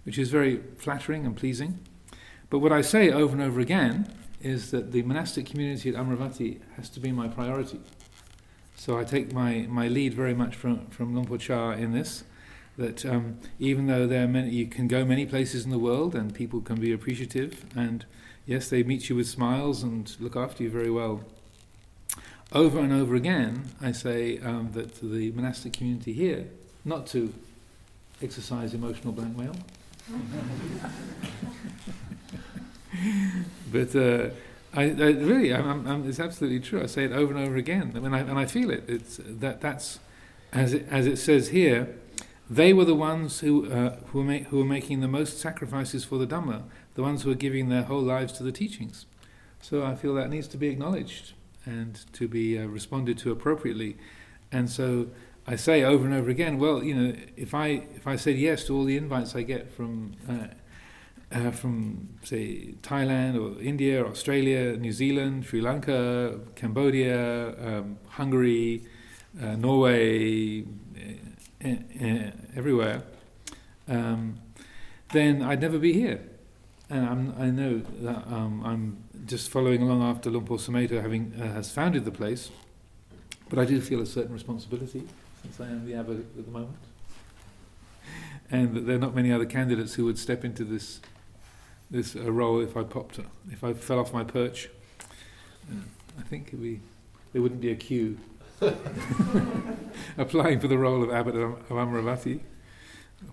which 0.03 0.17
is 0.17 0.29
very 0.29 0.61
flattering 0.77 1.25
and 1.25 1.35
pleasing. 1.35 1.79
But 2.49 2.59
what 2.59 2.71
I 2.71 2.81
say 2.81 3.11
over 3.11 3.33
and 3.33 3.41
over 3.41 3.59
again 3.59 4.07
is 4.41 4.71
that 4.71 4.91
the 4.91 5.01
monastic 5.01 5.47
community 5.47 5.89
at 5.89 5.95
Amaravati 5.95 6.59
has 6.75 6.89
to 6.89 6.99
be 6.99 7.11
my 7.11 7.27
priority. 7.27 7.79
So 8.75 8.99
I 8.99 9.03
take 9.03 9.33
my, 9.33 9.65
my 9.69 9.87
lead 9.87 10.13
very 10.13 10.33
much 10.33 10.55
from, 10.55 10.85
from 10.87 11.13
Luang 11.13 11.25
Por 11.25 11.37
Chah 11.37 11.71
in 11.71 11.93
this, 11.93 12.23
that 12.77 13.05
um, 13.05 13.39
even 13.57 13.87
though 13.87 14.05
there 14.05 14.25
are 14.25 14.27
many, 14.27 14.51
you 14.51 14.67
can 14.67 14.87
go 14.87 15.05
many 15.05 15.25
places 15.25 15.65
in 15.65 15.71
the 15.71 15.79
world 15.79 16.13
and 16.13 16.33
people 16.33 16.61
can 16.61 16.79
be 16.79 16.91
appreciative, 16.91 17.65
and 17.75 18.05
yes, 18.45 18.69
they 18.69 18.83
meet 18.83 19.09
you 19.09 19.15
with 19.15 19.27
smiles 19.27 19.81
and 19.81 20.15
look 20.19 20.35
after 20.35 20.61
you 20.61 20.69
very 20.69 20.91
well. 20.91 21.23
Over 22.55 22.79
and 22.79 22.93
over 22.93 23.15
again, 23.15 23.65
I 23.81 23.91
say 23.91 24.39
um, 24.39 24.69
that 24.75 25.01
the 25.01 25.29
monastic 25.33 25.73
community 25.73 26.13
here, 26.13 26.47
not 26.85 27.05
to 27.07 27.33
exercise 28.21 28.73
emotional 28.73 29.11
blackmail, 29.11 29.57
but 33.73 33.93
uh, 33.93 34.29
I, 34.73 34.83
I, 34.83 34.85
really, 34.85 35.53
I'm, 35.53 35.85
I'm, 35.85 36.07
it's 36.07 36.21
absolutely 36.21 36.61
true. 36.61 36.81
I 36.81 36.85
say 36.85 37.03
it 37.03 37.11
over 37.11 37.33
and 37.33 37.45
over 37.45 37.57
again, 37.57 37.91
I 37.93 37.99
mean, 37.99 38.13
and 38.13 38.39
I 38.39 38.45
feel 38.45 38.69
it. 38.69 38.85
It's 38.87 39.19
that 39.21 39.59
that's 39.59 39.99
as 40.53 40.73
it, 40.73 40.87
as 40.89 41.07
it 41.07 41.17
says 41.17 41.49
here. 41.49 41.97
They 42.49 42.71
were 42.71 42.85
the 42.85 42.95
ones 42.95 43.41
who 43.41 43.69
uh, 43.69 43.97
who, 44.07 44.19
were 44.19 44.23
ma- 44.23 44.45
who 44.49 44.59
were 44.59 44.65
making 44.65 45.01
the 45.01 45.09
most 45.09 45.39
sacrifices 45.39 46.05
for 46.05 46.17
the 46.17 46.27
Dhamma, 46.27 46.61
the 46.93 47.01
ones 47.01 47.23
who 47.23 47.29
were 47.31 47.35
giving 47.35 47.67
their 47.67 47.83
whole 47.83 48.03
lives 48.03 48.31
to 48.33 48.43
the 48.43 48.53
teachings. 48.53 49.07
So 49.61 49.83
I 49.83 49.95
feel 49.95 50.15
that 50.15 50.29
needs 50.29 50.47
to 50.49 50.57
be 50.57 50.69
acknowledged 50.69 51.33
and 51.65 52.05
to 52.13 52.27
be 52.27 52.57
uh, 52.57 52.65
responded 52.65 53.17
to 53.19 53.31
appropriately. 53.31 53.97
And 54.51 54.69
so 54.69 55.07
I 55.47 55.55
say 55.55 55.83
over 55.83 56.05
and 56.05 56.13
over 56.13 56.29
again, 56.29 56.57
well, 56.57 56.83
you 56.83 56.95
know, 56.95 57.15
if 57.35 57.53
I 57.53 57.67
if 57.95 58.07
I 58.07 58.15
said 58.15 58.37
yes 58.37 58.65
to 58.65 58.75
all 58.75 58.83
the 58.83 58.97
invites 58.97 59.35
I 59.35 59.41
get 59.43 59.71
from 59.71 60.13
uh, 60.29 60.47
uh, 61.31 61.51
from, 61.51 62.09
say, 62.23 62.75
Thailand 62.81 63.35
or 63.35 63.61
India, 63.61 64.03
or 64.03 64.07
Australia, 64.07 64.77
New 64.77 64.91
Zealand, 64.91 65.45
Sri 65.45 65.61
Lanka, 65.61 66.39
Cambodia, 66.55 67.49
um, 67.59 67.97
Hungary, 68.07 68.83
uh, 69.41 69.55
Norway, 69.55 70.63
uh, 70.63 71.67
uh, 71.67 72.31
everywhere, 72.55 73.03
um, 73.87 74.39
then 75.11 75.41
I'd 75.41 75.61
never 75.61 75.77
be 75.77 75.93
here. 75.93 76.21
And 76.89 77.05
I'm, 77.05 77.35
i 77.37 77.49
know 77.49 77.81
that 78.01 78.27
um, 78.27 78.61
I'm 78.63 79.03
just 79.25 79.49
following 79.49 79.81
along 79.81 80.03
after 80.03 80.29
Luang 80.29 80.45
Por 80.45 80.57
Sumedho 80.57 81.01
having 81.01 81.33
uh, 81.39 81.53
has 81.53 81.71
founded 81.71 82.05
the 82.05 82.11
place, 82.11 82.51
but 83.49 83.59
I 83.59 83.65
do 83.65 83.81
feel 83.81 84.01
a 84.01 84.05
certain 84.05 84.33
responsibility 84.33 85.07
since 85.41 85.59
I 85.59 85.65
am 85.65 85.85
the 85.85 85.95
abbot 85.95 86.19
at 86.19 86.45
the 86.45 86.51
moment, 86.51 86.77
and 88.51 88.75
that 88.75 88.81
there 88.81 88.95
are 88.95 88.99
not 88.99 89.15
many 89.15 89.31
other 89.31 89.45
candidates 89.45 89.95
who 89.95 90.05
would 90.05 90.17
step 90.17 90.45
into 90.45 90.63
this 90.63 90.99
this 91.89 92.15
uh, 92.15 92.31
role 92.31 92.61
if 92.61 92.75
I 92.75 92.83
popped, 92.83 93.19
if 93.51 93.63
I 93.63 93.73
fell 93.73 93.99
off 93.99 94.13
my 94.13 94.23
perch. 94.23 94.69
Uh, 95.69 95.81
I 96.19 96.21
think 96.23 96.47
it'd 96.47 96.61
be, 96.61 96.79
there 97.33 97.41
wouldn't 97.41 97.61
be 97.61 97.71
a 97.71 97.75
queue 97.75 98.17
applying 100.17 100.59
for 100.59 100.67
the 100.67 100.77
role 100.77 101.03
of 101.03 101.11
Abbot 101.11 101.35
of, 101.35 101.67
Amaravati, 101.69 102.39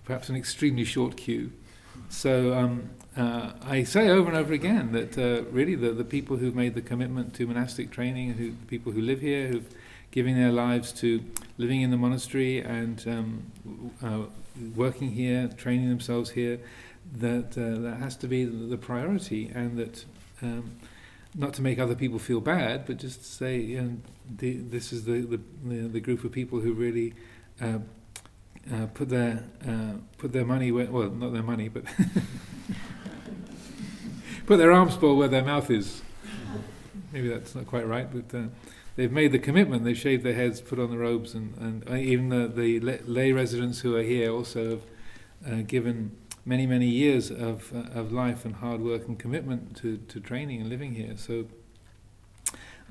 perhaps 0.03 0.29
an 0.29 0.35
extremely 0.35 0.83
short 0.83 1.17
queue. 1.17 1.51
So 2.09 2.53
um, 2.53 2.89
uh, 3.15 3.51
I 3.61 3.83
say 3.83 4.09
over 4.09 4.27
and 4.29 4.37
over 4.37 4.53
again 4.53 4.91
that 4.93 5.17
uh, 5.17 5.43
really 5.51 5.75
the, 5.75 5.91
the 5.91 6.03
people 6.03 6.37
who've 6.37 6.55
made 6.55 6.73
the 6.73 6.81
commitment 6.81 7.33
to 7.35 7.45
monastic 7.45 7.91
training, 7.91 8.33
who, 8.33 8.51
the 8.51 8.65
people 8.65 8.91
who 8.91 9.01
live 9.01 9.21
here, 9.21 9.47
who've 9.47 9.69
given 10.09 10.35
their 10.35 10.51
lives 10.51 10.91
to 10.91 11.23
living 11.57 11.81
in 11.81 11.91
the 11.91 11.97
monastery 11.97 12.59
and 12.59 13.03
um, 13.07 13.51
uh, 14.03 14.19
working 14.75 15.11
here, 15.11 15.47
training 15.57 15.89
themselves 15.89 16.31
here, 16.31 16.59
that 17.11 17.57
uh, 17.57 17.81
that 17.81 17.97
has 17.97 18.15
to 18.15 18.27
be 18.27 18.45
the, 18.45 18.77
priority, 18.77 19.51
and 19.53 19.77
that 19.77 20.05
um, 20.41 20.71
not 21.35 21.53
to 21.53 21.61
make 21.61 21.77
other 21.77 21.95
people 21.95 22.17
feel 22.17 22.41
bad, 22.41 22.85
but 22.85 22.97
just 22.97 23.19
to 23.21 23.27
say, 23.27 23.59
you 23.59 23.81
know, 23.81 23.97
the, 24.37 24.57
this 24.57 24.91
is 24.91 25.05
the, 25.05 25.21
the, 25.63 25.75
the 25.87 25.99
group 25.99 26.23
of 26.23 26.31
people 26.31 26.59
who 26.59 26.73
really 26.73 27.13
uh, 27.61 27.79
uh, 28.73 28.87
put 28.93 29.09
their 29.09 29.43
put 30.17 30.31
their 30.31 30.45
money 30.45 30.71
where, 30.71 30.87
well, 30.87 31.09
not 31.09 31.33
their 31.33 31.43
money, 31.43 31.67
but 31.69 31.83
put 34.45 34.57
their 34.57 34.71
arms 34.71 34.95
full 34.95 35.17
where 35.17 35.27
their 35.27 35.43
mouth 35.43 35.69
is. 35.69 36.01
Maybe 37.11 37.29
that's 37.29 37.55
not 37.55 37.67
quite 37.67 37.87
right, 37.87 38.07
but 38.11 38.37
uh, 38.37 38.47
they've 38.95 39.11
made 39.11 39.31
the 39.31 39.39
commitment. 39.39 39.83
They've 39.83 39.97
shaved 39.97 40.23
their 40.23 40.33
heads, 40.33 40.61
put 40.61 40.79
on 40.79 40.89
the 40.89 40.97
robes, 40.97 41.33
and, 41.33 41.55
and 41.57 41.89
uh, 41.89 41.95
even 41.95 42.29
the, 42.29 42.47
the 42.47 42.79
lay 43.05 43.31
residents 43.31 43.81
who 43.81 43.95
are 43.95 44.03
here 44.03 44.31
also 44.31 44.69
have 44.69 44.81
uh, 45.45 45.61
given 45.61 46.17
many, 46.45 46.65
many 46.65 46.87
years 46.87 47.31
of, 47.31 47.71
uh, 47.73 47.99
of 47.99 48.11
life 48.11 48.45
and 48.45 48.55
hard 48.55 48.81
work 48.81 49.07
and 49.07 49.17
commitment 49.17 49.77
to, 49.77 49.97
to 49.97 50.19
training 50.19 50.61
and 50.61 50.69
living 50.69 50.95
here. 50.95 51.13
So 51.15 51.45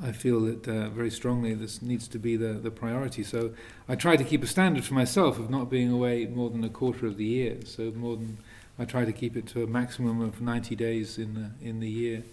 I 0.02 0.12
feel 0.12 0.40
that 0.40 0.66
uh, 0.66 0.88
very 0.88 1.10
strongly 1.10 1.54
this 1.54 1.82
needs 1.82 2.08
to 2.08 2.18
be 2.18 2.36
the, 2.36 2.54
the 2.54 2.70
priority. 2.70 3.22
So 3.22 3.52
I 3.88 3.94
try 3.94 4.16
to 4.16 4.24
keep 4.24 4.42
a 4.42 4.46
standard 4.46 4.84
for 4.84 4.94
myself 4.94 5.38
of 5.38 5.50
not 5.50 5.68
being 5.68 5.90
away 5.90 6.26
more 6.26 6.48
than 6.50 6.64
a 6.64 6.70
quarter 6.70 7.06
of 7.06 7.16
the 7.16 7.24
year. 7.24 7.58
So 7.64 7.90
more 7.90 8.16
than 8.16 8.38
I 8.82 8.84
try 8.84 9.04
to 9.04 9.12
keep 9.12 9.36
it 9.36 9.46
to 9.48 9.62
a 9.62 9.66
maximum 9.68 10.20
of 10.20 10.40
90 10.40 10.74
days 10.74 11.16
in 11.16 11.34
the, 11.34 11.68
in 11.68 11.78
the 11.78 11.88
year 11.88 12.24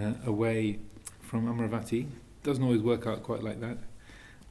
uh, 0.00 0.12
away 0.24 0.78
from 1.20 1.48
Amaravati. 1.48 2.06
Doesn't 2.44 2.62
always 2.62 2.82
work 2.82 3.04
out 3.08 3.24
quite 3.24 3.42
like 3.42 3.60
that, 3.60 3.78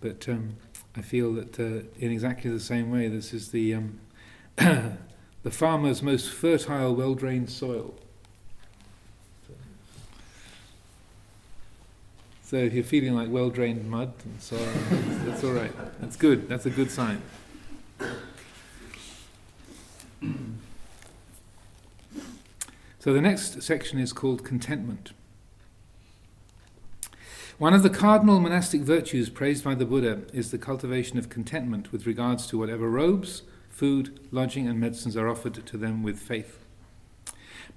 but 0.02 0.28
um, 0.28 0.58
I 0.98 1.02
feel 1.02 1.32
that 1.36 1.58
uh, 1.58 1.88
in 2.00 2.12
exactly 2.12 2.52
the 2.52 2.60
same 2.60 2.92
way, 2.92 3.08
this 3.08 3.34
is 3.34 3.52
the 3.52 3.76
um, 3.76 4.00
the 4.58 4.98
farmer's 5.50 6.04
most 6.04 6.30
fertile, 6.30 6.94
well 6.94 7.14
drained 7.14 7.50
soil. 7.50 7.94
So 12.44 12.58
if 12.58 12.74
you're 12.74 12.84
feeling 12.84 13.16
like 13.16 13.30
well 13.32 13.50
drained 13.50 13.90
mud 13.90 14.12
and 14.26 14.42
soil, 14.42 14.68
that's 15.24 15.46
all 15.46 15.54
right. 15.54 15.72
That's 16.02 16.18
good. 16.18 16.50
That's 16.50 16.66
a 16.66 16.72
good 16.72 16.92
sign. 16.92 17.22
So 23.08 23.14
the 23.14 23.22
next 23.22 23.62
section 23.64 24.00
is 24.00 24.12
called 24.12 24.44
contentment. 24.44 25.14
One 27.58 27.74
of 27.74 27.82
the 27.82 27.90
cardinal 27.90 28.42
monastic 28.42 28.82
virtues 28.82 29.30
praised 29.30 29.64
by 29.64 29.76
the 29.76 29.86
Buddha 29.86 30.24
is 30.34 30.52
the 30.52 30.58
cultivation 30.58 31.18
of 31.18 31.30
contentment 31.30 31.94
with 31.94 32.06
regards 32.06 32.48
to 32.48 32.58
whatever 32.58 32.90
robes, 32.90 33.44
food, 33.70 34.20
lodging, 34.30 34.68
and 34.68 34.78
medicines 34.78 35.16
are 35.16 35.30
offered 35.30 35.66
to 35.66 35.78
them 35.78 36.04
with 36.04 36.20
faith. 36.20 36.60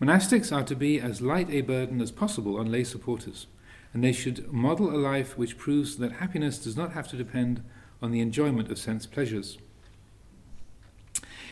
Monastics 0.02 0.50
are 0.50 0.64
to 0.64 0.74
be 0.74 1.00
as 1.00 1.22
light 1.22 1.48
a 1.50 1.60
burden 1.60 2.00
as 2.00 2.10
possible 2.10 2.58
on 2.58 2.72
lay 2.72 2.82
supporters, 2.82 3.46
and 3.94 4.02
they 4.02 4.10
should 4.10 4.52
model 4.52 4.90
a 4.90 4.98
life 4.98 5.38
which 5.38 5.56
proves 5.56 5.98
that 5.98 6.14
happiness 6.14 6.58
does 6.58 6.76
not 6.76 6.90
have 6.90 7.06
to 7.06 7.16
depend 7.16 7.62
on 8.02 8.10
the 8.10 8.20
enjoyment 8.20 8.68
of 8.68 8.80
sense 8.80 9.06
pleasures. 9.06 9.58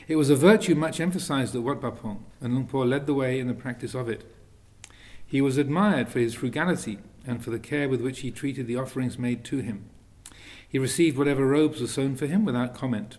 It 0.09 0.17
was 0.17 0.31
a 0.31 0.37
virtue 0.37 0.75
much 0.75 1.01
emphasized 1.01 1.55
at 1.55 1.63
Wat 1.63 1.83
Pah 1.83 1.91
Pong, 1.91 2.25
and 2.41 2.55
Luang 2.55 2.67
Por 2.67 2.87
led 2.87 3.07
the 3.07 3.13
way 3.13 3.39
in 3.39 3.47
the 3.47 3.53
practice 3.53 3.95
of 3.95 4.09
it. 4.09 4.25
He 5.27 5.43
was 5.43 5.59
admired 5.59 6.09
for 6.09 6.19
his 6.19 6.33
frugality 6.33 6.99
and 7.27 7.45
for 7.45 7.51
the 7.51 7.59
care 7.59 7.91
with 7.91 8.01
which 8.01 8.21
he 8.21 8.31
treated 8.31 8.67
the 8.67 8.77
offerings 8.77 9.19
made 9.19 9.45
to 9.45 9.59
him. 9.59 9.85
He 10.67 10.79
received 10.79 11.19
whatever 11.19 11.47
robes 11.47 11.83
were 11.83 11.87
sewn 11.87 12.17
for 12.17 12.27
him 12.27 12.47
without 12.47 12.75
comment. 12.75 13.19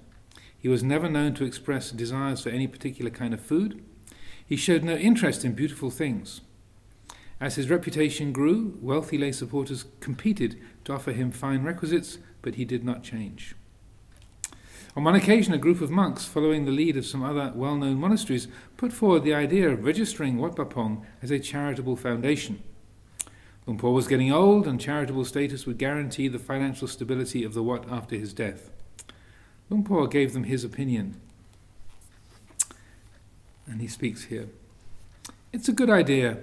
He 0.58 0.68
was 0.68 0.84
never 0.84 1.08
known 1.08 1.36
to 1.36 1.46
express 1.46 1.92
desires 1.92 2.42
for 2.42 2.50
any 2.50 2.66
particular 2.66 3.12
kind 3.12 3.36
of 3.36 3.40
food. 3.40 3.84
He 4.44 4.56
showed 4.56 4.84
no 4.84 4.96
interest 4.96 5.46
in 5.46 5.54
beautiful 5.54 5.92
things. 5.92 6.42
As 7.40 7.54
his 7.54 7.70
reputation 7.70 8.34
grew, 8.34 8.80
wealthy 8.82 9.20
lay 9.20 9.32
supporters 9.32 9.86
competed 10.00 10.60
to 10.86 10.94
offer 10.94 11.12
him 11.12 11.32
fine 11.32 11.62
requisites, 11.62 12.18
but 12.42 12.56
he 12.56 12.66
did 12.66 12.84
not 12.84 13.04
change. 13.04 13.54
On 14.96 15.04
one 15.04 15.16
occasion, 15.16 15.54
a 15.54 15.58
group 15.58 15.82
of 15.82 15.92
monks, 15.92 16.26
following 16.26 16.66
the 16.66 16.72
lead 16.72 16.98
of 16.98 17.06
some 17.06 17.24
other 17.24 17.52
well 17.56 17.76
known 17.76 18.00
monasteries, 18.00 18.48
put 18.76 18.92
forward 18.92 19.24
the 19.24 19.34
idea 19.34 19.70
of 19.70 19.86
registering 19.86 20.38
Wat 20.38 20.56
Pah 20.56 20.98
as 21.22 21.32
a 21.32 21.40
charitable 21.40 21.96
foundation. 21.96 22.64
Luang 23.66 23.78
Por 23.78 23.94
was 23.94 24.08
getting 24.08 24.32
old, 24.32 24.66
and 24.66 24.82
charitable 24.82 25.26
status 25.26 25.68
would 25.68 25.78
guarantee 25.78 26.28
the 26.28 26.40
financial 26.40 26.88
stability 26.88 27.44
of 27.44 27.54
the 27.54 27.62
Wat 27.62 27.86
after 27.90 28.16
his 28.16 28.34
death. 28.34 28.72
Luang 29.70 29.84
Por 29.84 30.08
gave 30.08 30.34
them 30.34 30.46
his 30.46 30.64
opinion. 30.64 31.22
And 33.68 33.82
he 33.82 33.88
speaks 33.88 34.24
here. 34.24 34.48
It's 35.54 35.70
a 35.70 35.74
good 35.74 35.92
idea, 35.92 36.40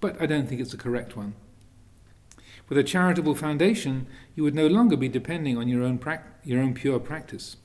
but 0.00 0.20
I 0.20 0.24
don't 0.24 0.48
think 0.48 0.62
it's 0.62 0.72
a 0.72 0.78
correct 0.78 1.18
one. 1.18 1.34
With 2.70 2.78
a 2.78 2.82
charitable 2.82 3.34
foundation, 3.34 4.06
you 4.34 4.42
would 4.42 4.54
no 4.54 4.66
longer 4.66 4.96
be 4.96 5.08
depending 5.08 5.58
on 5.58 5.68
your 5.68 5.82
own, 5.82 5.98
pra- 5.98 6.24
your 6.44 6.62
own 6.62 6.72
pure 6.72 6.98
practice. 6.98 7.56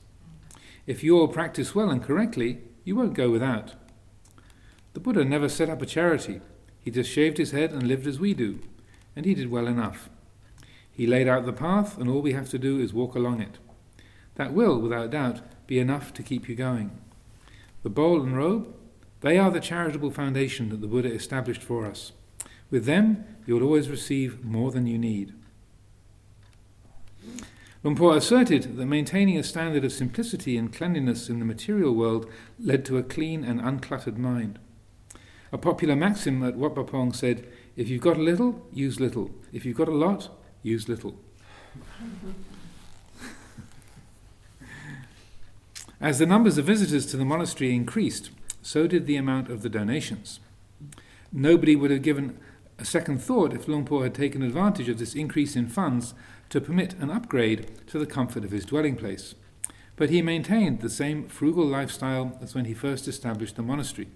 If 0.90 1.04
you 1.04 1.16
all 1.16 1.28
practice 1.28 1.72
well 1.72 1.88
and 1.88 2.02
correctly, 2.02 2.62
you 2.82 2.96
won't 2.96 3.14
go 3.14 3.30
without. 3.30 3.74
The 4.92 4.98
Buddha 4.98 5.24
never 5.24 5.48
set 5.48 5.70
up 5.70 5.80
a 5.80 5.86
charity. 5.86 6.40
He 6.80 6.90
just 6.90 7.08
shaved 7.08 7.38
his 7.38 7.52
head 7.52 7.70
and 7.70 7.84
lived 7.84 8.08
as 8.08 8.18
we 8.18 8.34
do, 8.34 8.58
and 9.14 9.24
he 9.24 9.32
did 9.32 9.52
well 9.52 9.68
enough. 9.68 10.10
He 10.90 11.06
laid 11.06 11.28
out 11.28 11.46
the 11.46 11.52
path, 11.52 11.96
and 11.96 12.10
all 12.10 12.20
we 12.20 12.32
have 12.32 12.48
to 12.48 12.58
do 12.58 12.80
is 12.80 12.92
walk 12.92 13.14
along 13.14 13.40
it. 13.40 13.58
That 14.34 14.52
will, 14.52 14.80
without 14.80 15.12
doubt, 15.12 15.42
be 15.68 15.78
enough 15.78 16.12
to 16.14 16.24
keep 16.24 16.48
you 16.48 16.56
going. 16.56 16.90
The 17.84 17.88
bowl 17.88 18.20
and 18.20 18.36
robe, 18.36 18.74
they 19.20 19.38
are 19.38 19.52
the 19.52 19.60
charitable 19.60 20.10
foundation 20.10 20.70
that 20.70 20.80
the 20.80 20.88
Buddha 20.88 21.12
established 21.12 21.62
for 21.62 21.86
us. 21.86 22.10
With 22.68 22.84
them, 22.84 23.24
you 23.46 23.54
will 23.54 23.62
always 23.62 23.88
receive 23.88 24.44
more 24.44 24.72
than 24.72 24.88
you 24.88 24.98
need. 24.98 25.34
Luang 27.82 27.96
Por 27.96 28.14
asserted 28.14 28.76
that 28.76 28.84
maintaining 28.84 29.38
a 29.38 29.42
standard 29.42 29.86
of 29.86 29.92
simplicity 29.92 30.58
and 30.58 30.70
cleanliness 30.72 31.30
in 31.30 31.38
the 31.38 31.46
material 31.46 31.94
world 31.94 32.30
led 32.58 32.84
to 32.84 32.98
a 32.98 33.02
clean 33.02 33.42
and 33.42 33.58
uncluttered 33.58 34.18
mind. 34.18 34.58
A 35.50 35.56
popular 35.56 35.96
maxim 35.96 36.42
at 36.42 36.56
Wat 36.56 36.74
Pah 36.74 36.82
Pong 36.82 37.14
said, 37.14 37.48
If 37.76 37.88
you've 37.88 38.02
got 38.02 38.18
a 38.18 38.22
little, 38.22 38.66
use 38.70 39.00
little. 39.00 39.30
If 39.50 39.64
you've 39.64 39.78
got 39.78 39.88
a 39.88 39.92
lot, 39.92 40.28
use 40.62 40.90
little. 40.90 41.14
As 46.00 46.18
the 46.18 46.26
numbers 46.26 46.58
of 46.58 46.66
visitors 46.66 47.06
to 47.06 47.16
the 47.16 47.24
monastery 47.24 47.74
increased, 47.74 48.28
so 48.60 48.86
did 48.86 49.06
the 49.06 49.16
amount 49.16 49.50
of 49.50 49.62
the 49.62 49.70
donations. 49.70 50.40
Nobody 51.32 51.74
would 51.76 51.90
have 51.90 52.02
given 52.02 52.38
a 52.78 52.84
second 52.84 53.22
thought 53.22 53.54
if 53.54 53.68
Luang 53.68 53.86
Por 53.86 54.02
had 54.02 54.14
taken 54.14 54.42
advantage 54.42 54.90
of 54.90 54.98
this 54.98 55.14
increase 55.14 55.56
in 55.56 55.68
funds 55.68 56.12
to 56.50 56.60
permit 56.60 56.94
an 56.94 57.10
upgrade 57.10 57.86
to 57.86 57.98
the 57.98 58.06
comfort 58.06 58.44
of 58.44 58.50
his 58.50 58.64
dwelling 58.64 58.96
place. 58.96 59.34
But 59.96 60.10
he 60.10 60.22
maintained 60.22 60.80
the 60.80 60.90
same 60.90 61.28
frugal 61.28 61.64
lifestyle 61.64 62.38
as 62.42 62.54
when 62.54 62.66
he 62.66 62.74
first 62.74 63.08
established 63.08 63.56
the 63.56 63.62
monastery. 63.62 64.08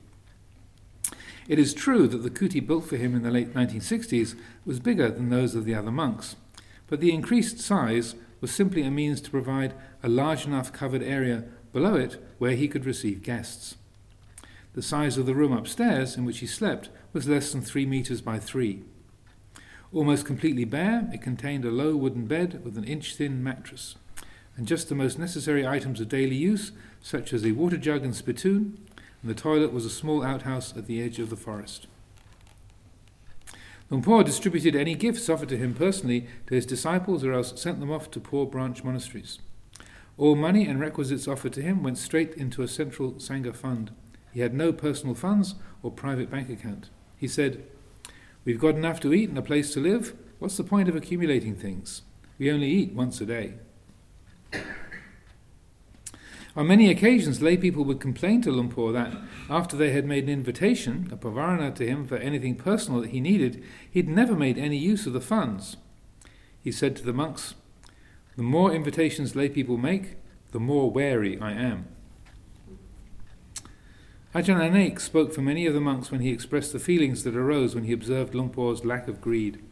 It 1.47 1.59
is 1.59 1.75
true 1.75 2.09
that 2.09 2.23
the 2.23 2.31
kuti 2.31 2.67
built 2.67 2.87
for 2.87 2.97
him 2.97 3.15
in 3.15 3.23
the 3.23 3.31
late 3.31 3.53
1960s 3.53 4.35
was 4.65 4.81
bigger 4.81 5.11
than 5.11 5.29
those 5.29 5.55
of 5.55 5.65
the 5.65 5.75
other 5.75 5.91
monks, 5.91 6.37
but 6.87 7.01
the 7.01 7.13
increased 7.13 7.61
size 7.61 8.15
was 8.41 8.51
simply 8.51 8.83
a 8.83 8.91
means 8.91 9.21
to 9.21 9.31
provide 9.31 9.75
a 10.03 10.09
large 10.09 10.47
enough 10.47 10.73
covered 10.73 11.03
area 11.03 11.45
below 11.73 11.95
it 11.95 12.23
where 12.39 12.57
he 12.57 12.69
could 12.69 12.87
receive 12.87 13.23
guests. 13.23 13.77
The 14.75 14.83
size 14.83 15.19
of 15.19 15.27
the 15.27 15.35
room 15.35 15.53
upstairs 15.53 16.17
in 16.17 16.25
which 16.25 16.39
he 16.39 16.47
slept 16.47 16.89
was 17.13 17.29
less 17.29 17.53
than 17.53 17.61
three 17.61 17.87
metres 17.87 18.21
by 18.21 18.39
three. 18.39 18.83
Almost 19.95 20.27
completely 20.27 20.65
bare, 20.65 21.09
it 21.13 21.23
contained 21.23 21.65
a 21.65 21.71
low 21.71 21.95
wooden 21.95 22.27
bed 22.27 22.65
with 22.65 22.77
an 22.77 22.83
inch 22.83 23.15
thin 23.15 23.45
mattress, 23.45 23.95
and 24.57 24.67
just 24.67 24.89
the 24.89 24.95
most 24.97 25.21
necessary 25.21 25.65
items 25.65 26.01
of 26.01 26.09
daily 26.09 26.35
use, 26.35 26.73
such 27.01 27.33
as 27.33 27.45
a 27.45 27.53
water 27.53 27.77
jug 27.77 28.03
and 28.03 28.15
spittoon, 28.15 28.77
and 29.23 29.31
the 29.31 29.41
toilet 29.41 29.73
was 29.73 29.85
a 29.85 29.91
small 29.91 30.25
outhouse 30.25 30.77
at 30.77 30.87
the 30.87 31.01
edge 31.01 31.21
of 31.21 31.31
the 31.31 31.37
forest. 31.37 31.87
Luang 33.89 34.03
Por 34.03 34.25
distributed 34.25 34.75
any 34.75 34.97
gifts 34.97 35.29
offered 35.29 35.51
to 35.51 35.57
him 35.57 35.75
personally 35.75 36.27
to 36.49 36.55
his 36.57 36.67
disciples 36.67 37.23
or 37.23 37.33
else 37.33 37.53
sent 37.61 37.79
them 37.79 37.93
off 37.93 38.11
to 38.11 38.19
poor 38.19 38.47
branch 38.47 38.83
monasteries. 38.83 39.39
All 40.19 40.35
money 40.35 40.67
and 40.67 40.81
requisites 40.81 41.29
offered 41.29 41.53
to 41.53 41.63
him 41.63 41.85
went 41.85 41.99
straight 41.99 42.35
into 42.35 42.63
a 42.63 42.69
central 42.69 43.13
Sangha 43.13 43.55
fund. 43.55 43.93
He 44.33 44.41
had 44.41 44.55
no 44.55 44.73
personal 44.73 45.15
funds 45.15 45.55
or 45.85 45.93
private 45.93 46.31
bank 46.31 46.51
account. 46.51 46.91
He 47.17 47.29
said, 47.29 47.65
We've 48.45 48.59
got 48.59 48.75
enough 48.75 49.01
to 49.01 49.15
eat 49.15 49.29
and 49.29 49.39
a 49.39 49.43
place 49.43 49.73
to 49.75 49.81
live. 49.81 50.15
What's 50.39 50.57
the 50.57 50.65
point 50.65 50.89
of 50.89 50.97
accumulating 50.97 51.55
things? 51.55 52.03
We 52.39 52.51
only 52.51 52.69
eat 52.69 52.93
once 52.93 53.21
a 53.21 53.27
day. 53.27 53.55
On 56.57 56.67
many 56.67 56.91
occasions, 56.91 57.41
lay 57.43 57.57
people 57.57 57.85
would 57.85 58.01
complain 58.01 58.43
to 58.43 58.51
Luang 58.51 58.69
Por 58.69 58.93
that, 58.93 59.17
after 59.49 59.77
they 59.77 59.93
had 59.93 60.05
made 60.05 60.25
an 60.25 60.31
invitation, 60.31 61.09
a 61.11 61.17
pavarana, 61.17 61.75
to 61.75 61.87
him 61.87 62.07
for 62.07 62.17
anything 62.17 62.55
personal 62.55 63.01
that 63.01 63.11
he 63.11 63.21
needed, 63.21 63.65
he'd 63.91 64.09
never 64.09 64.35
made 64.35 64.59
any 64.59 64.77
use 64.77 65.07
of 65.07 65.15
the 65.15 65.21
funds. 65.21 65.77
He 66.61 66.71
said 66.71 66.97
to 66.97 67.05
the 67.05 67.13
monks, 67.13 67.55
the 68.37 68.43
more 68.43 68.73
invitations 68.73 69.37
lay 69.37 69.49
people 69.49 69.77
make, 69.79 70.17
the 70.51 70.61
more 70.61 70.91
wary 70.91 71.41
I 71.41 71.53
am. 71.53 71.87
Ajahn 74.35 74.59
Anek 74.59 74.99
spoke 74.99 75.33
for 75.33 75.43
many 75.43 75.65
of 75.65 75.75
the 75.75 75.81
monks 75.81 76.11
when 76.11 76.21
he 76.21 76.31
expressed 76.31 76.73
the 76.73 76.81
feelings 76.81 77.23
that 77.23 77.37
arose 77.37 77.73
when 77.73 77.85
he 77.85 77.93
observed 77.93 78.35
Luang 78.35 78.51
Por's 78.51 78.85
lack 78.85 79.07
of 79.07 79.21
greed. 79.21 79.63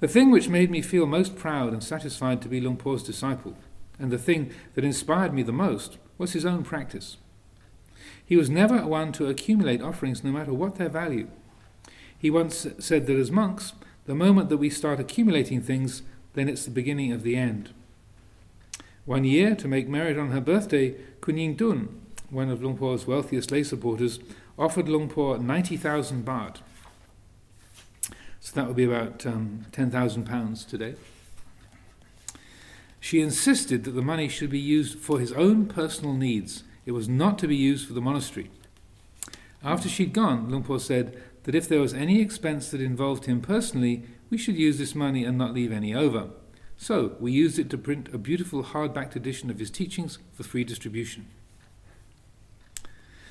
The 0.00 0.08
thing 0.08 0.30
which 0.30 0.50
made 0.50 0.70
me 0.70 0.82
feel 0.82 1.06
most 1.06 1.34
proud 1.34 1.72
and 1.72 1.82
satisfied 1.82 2.42
to 2.42 2.48
be 2.48 2.60
Luang 2.60 2.76
Por's 2.76 3.02
disciple, 3.02 3.56
and 3.98 4.10
the 4.10 4.18
thing 4.18 4.52
that 4.74 4.84
inspired 4.84 5.32
me 5.32 5.42
the 5.42 5.50
most, 5.50 5.96
was 6.18 6.34
his 6.34 6.44
own 6.44 6.62
practice. 6.62 7.16
He 8.22 8.36
was 8.36 8.50
never 8.50 8.86
one 8.86 9.12
to 9.12 9.28
accumulate 9.28 9.80
offerings 9.80 10.22
no 10.22 10.30
matter 10.30 10.52
what 10.52 10.74
their 10.74 10.90
value. 10.90 11.28
He 12.18 12.28
once 12.28 12.66
said 12.78 13.06
that 13.06 13.16
as 13.16 13.30
monks, 13.30 13.72
the 14.04 14.14
moment 14.14 14.50
that 14.50 14.58
we 14.58 14.68
start 14.68 15.00
accumulating 15.00 15.62
things, 15.62 16.02
then 16.34 16.50
it's 16.50 16.66
the 16.66 16.70
beginning 16.70 17.12
of 17.12 17.22
the 17.22 17.34
end. 17.34 17.70
One 19.06 19.24
year, 19.24 19.54
to 19.54 19.66
make 19.66 19.88
merit 19.88 20.18
on 20.18 20.32
her 20.32 20.40
birthday, 20.42 20.96
Kunying 21.22 21.56
Dun, 21.56 22.02
one 22.30 22.50
of 22.50 22.62
Luang 22.62 22.76
Por's 22.76 23.06
wealthiest 23.06 23.50
lay 23.50 23.62
supporters, 23.62 24.18
offered 24.58 24.88
Luang 24.88 25.08
Por 25.08 25.38
90,000 25.38 26.24
baht. 26.24 26.56
So 28.40 28.54
that 28.54 28.66
would 28.66 28.76
be 28.76 28.84
about 28.84 29.24
um, 29.26 29.66
10,000 29.72 30.24
pounds 30.24 30.64
today. 30.64 30.94
She 33.00 33.20
insisted 33.20 33.84
that 33.84 33.92
the 33.92 34.02
money 34.02 34.28
should 34.28 34.50
be 34.50 34.58
used 34.58 34.98
for 34.98 35.20
his 35.20 35.32
own 35.32 35.66
personal 35.66 36.14
needs. 36.14 36.64
It 36.84 36.92
was 36.92 37.08
not 37.08 37.38
to 37.38 37.46
be 37.46 37.56
used 37.56 37.86
for 37.86 37.94
the 37.94 38.00
monastery. 38.00 38.50
After 39.62 39.88
she'd 39.88 40.12
gone, 40.12 40.50
Luang 40.50 40.64
Por 40.64 40.80
said 40.80 41.20
that 41.44 41.54
if 41.54 41.68
there 41.68 41.80
was 41.80 41.94
any 41.94 42.20
expense 42.20 42.70
that 42.70 42.80
involved 42.80 43.24
him 43.26 43.40
personally, 43.40 44.04
we 44.30 44.38
should 44.38 44.56
use 44.56 44.78
this 44.78 44.94
money 44.94 45.24
and 45.24 45.38
not 45.38 45.54
leave 45.54 45.72
any 45.72 45.94
over. 45.94 46.28
So 46.76 47.16
we 47.18 47.32
used 47.32 47.58
it 47.58 47.70
to 47.70 47.78
print 47.78 48.08
a 48.12 48.18
beautiful 48.18 48.62
hardbacked 48.62 49.16
edition 49.16 49.50
of 49.50 49.58
his 49.58 49.70
teachings 49.70 50.18
for 50.32 50.44
free 50.44 50.64
distribution. 50.64 51.26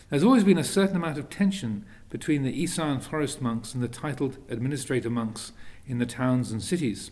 There's 0.10 0.24
always 0.24 0.44
been 0.44 0.58
a 0.58 0.64
certain 0.64 0.96
amount 0.96 1.18
of 1.18 1.30
tension 1.30 1.86
between 2.10 2.44
the 2.44 2.64
Isan 2.64 3.02
forest 3.02 3.42
monks 3.42 3.74
and 3.74 3.84
the 3.84 3.88
titled 3.88 4.38
administrator 4.50 5.10
monks 5.10 5.52
in 5.86 5.98
the 5.98 6.06
towns 6.06 6.52
and 6.52 6.62
cities. 6.64 7.12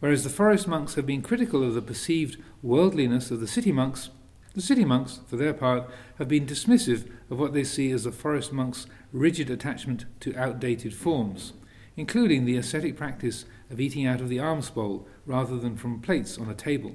Whereas 0.00 0.24
the 0.24 0.30
forest 0.30 0.68
monks 0.68 0.94
have 0.94 1.06
been 1.06 1.22
critical 1.22 1.62
of 1.62 1.74
the 1.74 1.82
perceived 1.82 2.36
worldliness 2.62 3.30
of 3.30 3.40
the 3.40 3.46
city 3.46 3.72
monks, 3.72 4.10
the 4.54 4.60
city 4.60 4.84
monks, 4.84 5.20
for 5.26 5.36
their 5.36 5.54
part, 5.54 5.88
have 6.18 6.28
been 6.28 6.46
dismissive 6.46 7.08
of 7.30 7.38
what 7.38 7.52
they 7.52 7.64
see 7.64 7.90
as 7.92 8.04
the 8.04 8.12
forest 8.12 8.52
monks' 8.52 8.86
rigid 9.12 9.48
attachment 9.48 10.06
to 10.20 10.36
outdated 10.36 10.92
forms 10.92 11.52
including 12.00 12.46
the 12.46 12.56
ascetic 12.56 12.96
practice 12.96 13.44
of 13.68 13.78
eating 13.78 14.06
out 14.06 14.20
of 14.22 14.28
the 14.28 14.40
alms 14.40 14.70
bowl 14.70 15.06
rather 15.26 15.58
than 15.58 15.76
from 15.76 16.00
plates 16.00 16.38
on 16.38 16.48
a 16.48 16.54
table. 16.54 16.94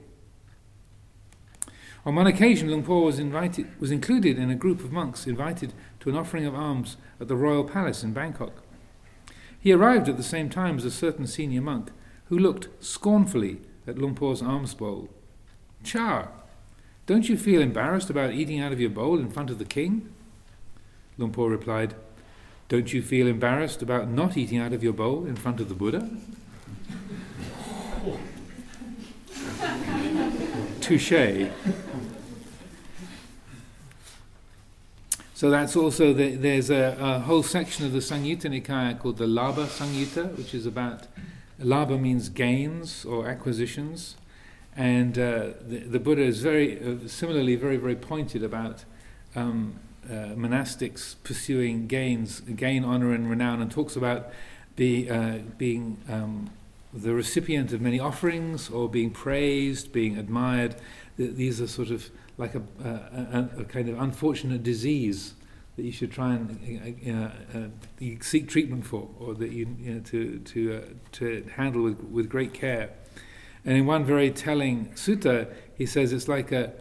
On 2.05 2.13
one 2.13 2.27
occasion, 2.27 2.69
Luang 2.69 2.83
Por 2.83 3.03
was, 3.03 3.17
invited, 3.17 3.67
was 3.79 3.89
included 3.89 4.37
in 4.37 4.51
a 4.51 4.55
group 4.55 4.81
of 4.81 4.91
monks 4.91 5.25
invited 5.25 5.73
to 5.99 6.09
an 6.09 6.15
offering 6.15 6.45
of 6.45 6.53
alms 6.53 6.97
at 7.19 7.27
the 7.27 7.35
royal 7.35 7.63
palace 7.63 8.03
in 8.03 8.13
Bangkok. 8.13 8.61
He 9.59 9.71
arrived 9.71 10.07
at 10.07 10.15
the 10.15 10.21
same 10.21 10.47
time 10.47 10.77
as 10.77 10.85
a 10.85 10.91
certain 10.91 11.25
senior 11.25 11.61
monk 11.61 11.89
who 12.25 12.37
looked 12.37 12.67
scornfully 12.83 13.59
at 13.87 13.97
Luang 13.97 14.13
Por's 14.13 14.43
alms 14.43 14.75
bowl. 14.75 15.09
Chah, 15.83 16.27
don't 17.07 17.27
you 17.27 17.37
feel 17.37 17.61
embarrassed 17.61 18.11
about 18.11 18.33
eating 18.33 18.59
out 18.59 18.71
of 18.71 18.79
your 18.79 18.91
bowl 18.91 19.17
in 19.17 19.31
front 19.31 19.49
of 19.49 19.57
the 19.57 19.65
king? 19.65 20.13
Luang 21.17 21.31
Por 21.31 21.49
replied, 21.49 21.95
don't 22.69 22.93
you 22.93 23.01
feel 23.01 23.25
embarrassed 23.25 23.81
about 23.81 24.09
not 24.09 24.37
eating 24.37 24.59
out 24.59 24.73
of 24.73 24.83
your 24.83 24.93
bowl 24.93 25.25
in 25.25 25.35
front 25.35 25.59
of 25.59 25.69
the 25.69 25.75
Buddha? 25.75 26.07
touche. 30.85 31.49
So 35.35 35.49
that's 35.49 35.75
also 35.75 36.13
the, 36.13 36.37
there's 36.37 36.69
a, 36.69 36.95
a, 36.97 37.19
whole 37.19 37.43
section 37.43 37.85
of 37.85 37.91
the 37.91 37.99
Samyutta 37.99 38.43
Nikaya 38.43 38.97
called 38.97 39.17
the 39.17 39.25
Labha 39.25 39.65
Samyutta, 39.65 40.33
which 40.37 40.53
is 40.53 40.65
about 40.65 41.07
Labha 41.59 41.99
means 41.99 42.29
gains 42.29 43.03
or 43.03 43.27
acquisitions, 43.27 44.15
and 44.77 45.19
uh, 45.19 45.47
the, 45.59 45.79
the, 45.79 45.99
Buddha 45.99 46.21
is 46.21 46.41
very 46.41 46.79
uh, 46.79 47.09
similarly 47.09 47.57
very 47.57 47.75
very 47.75 47.97
pointed 47.97 48.43
about 48.43 48.85
um, 49.35 49.77
uh, 50.05 50.37
monastics 50.37 51.15
pursuing 51.23 51.87
gains, 51.87 52.39
gain 52.39 52.85
honor 52.85 53.13
and 53.13 53.29
renown, 53.29 53.61
and 53.61 53.69
talks 53.69 53.97
about 53.97 54.29
be, 54.77 55.09
uh, 55.09 55.39
being 55.57 55.97
um, 56.07 56.49
the 56.93 57.13
recipient 57.13 57.73
of 57.73 57.81
many 57.81 57.99
offerings 57.99 58.69
or 58.69 58.87
being 58.87 59.11
praised, 59.11 59.91
being 59.91 60.17
admired. 60.17 60.77
These 61.17 61.59
are 61.59 61.67
sort 61.67 61.89
of 61.89 62.09
like 62.37 62.55
a, 62.55 62.61
a, 62.83 63.61
a 63.61 63.63
kind 63.65 63.89
of 63.89 63.99
unfortunate 63.99 64.63
disease 64.63 65.33
that 65.75 65.83
you 65.83 65.91
should 65.91 66.11
try 66.11 66.33
and 66.33 67.01
uh, 67.07 67.57
uh, 67.57 68.07
seek 68.21 68.47
treatment 68.47 68.85
for, 68.85 69.09
or 69.19 69.33
that 69.33 69.51
you, 69.51 69.67
you 69.79 69.93
know, 69.93 69.99
to 70.01 70.39
to 70.39 70.75
uh, 70.75 70.81
to 71.13 71.45
handle 71.55 71.83
with 71.83 72.01
with 72.05 72.29
great 72.29 72.53
care. 72.53 72.91
And 73.65 73.77
in 73.77 73.85
one 73.85 74.05
very 74.05 74.31
telling 74.31 74.87
sutta, 74.95 75.51
he 75.75 75.85
says 75.85 76.13
it's 76.13 76.27
like 76.27 76.51
a 76.51 76.73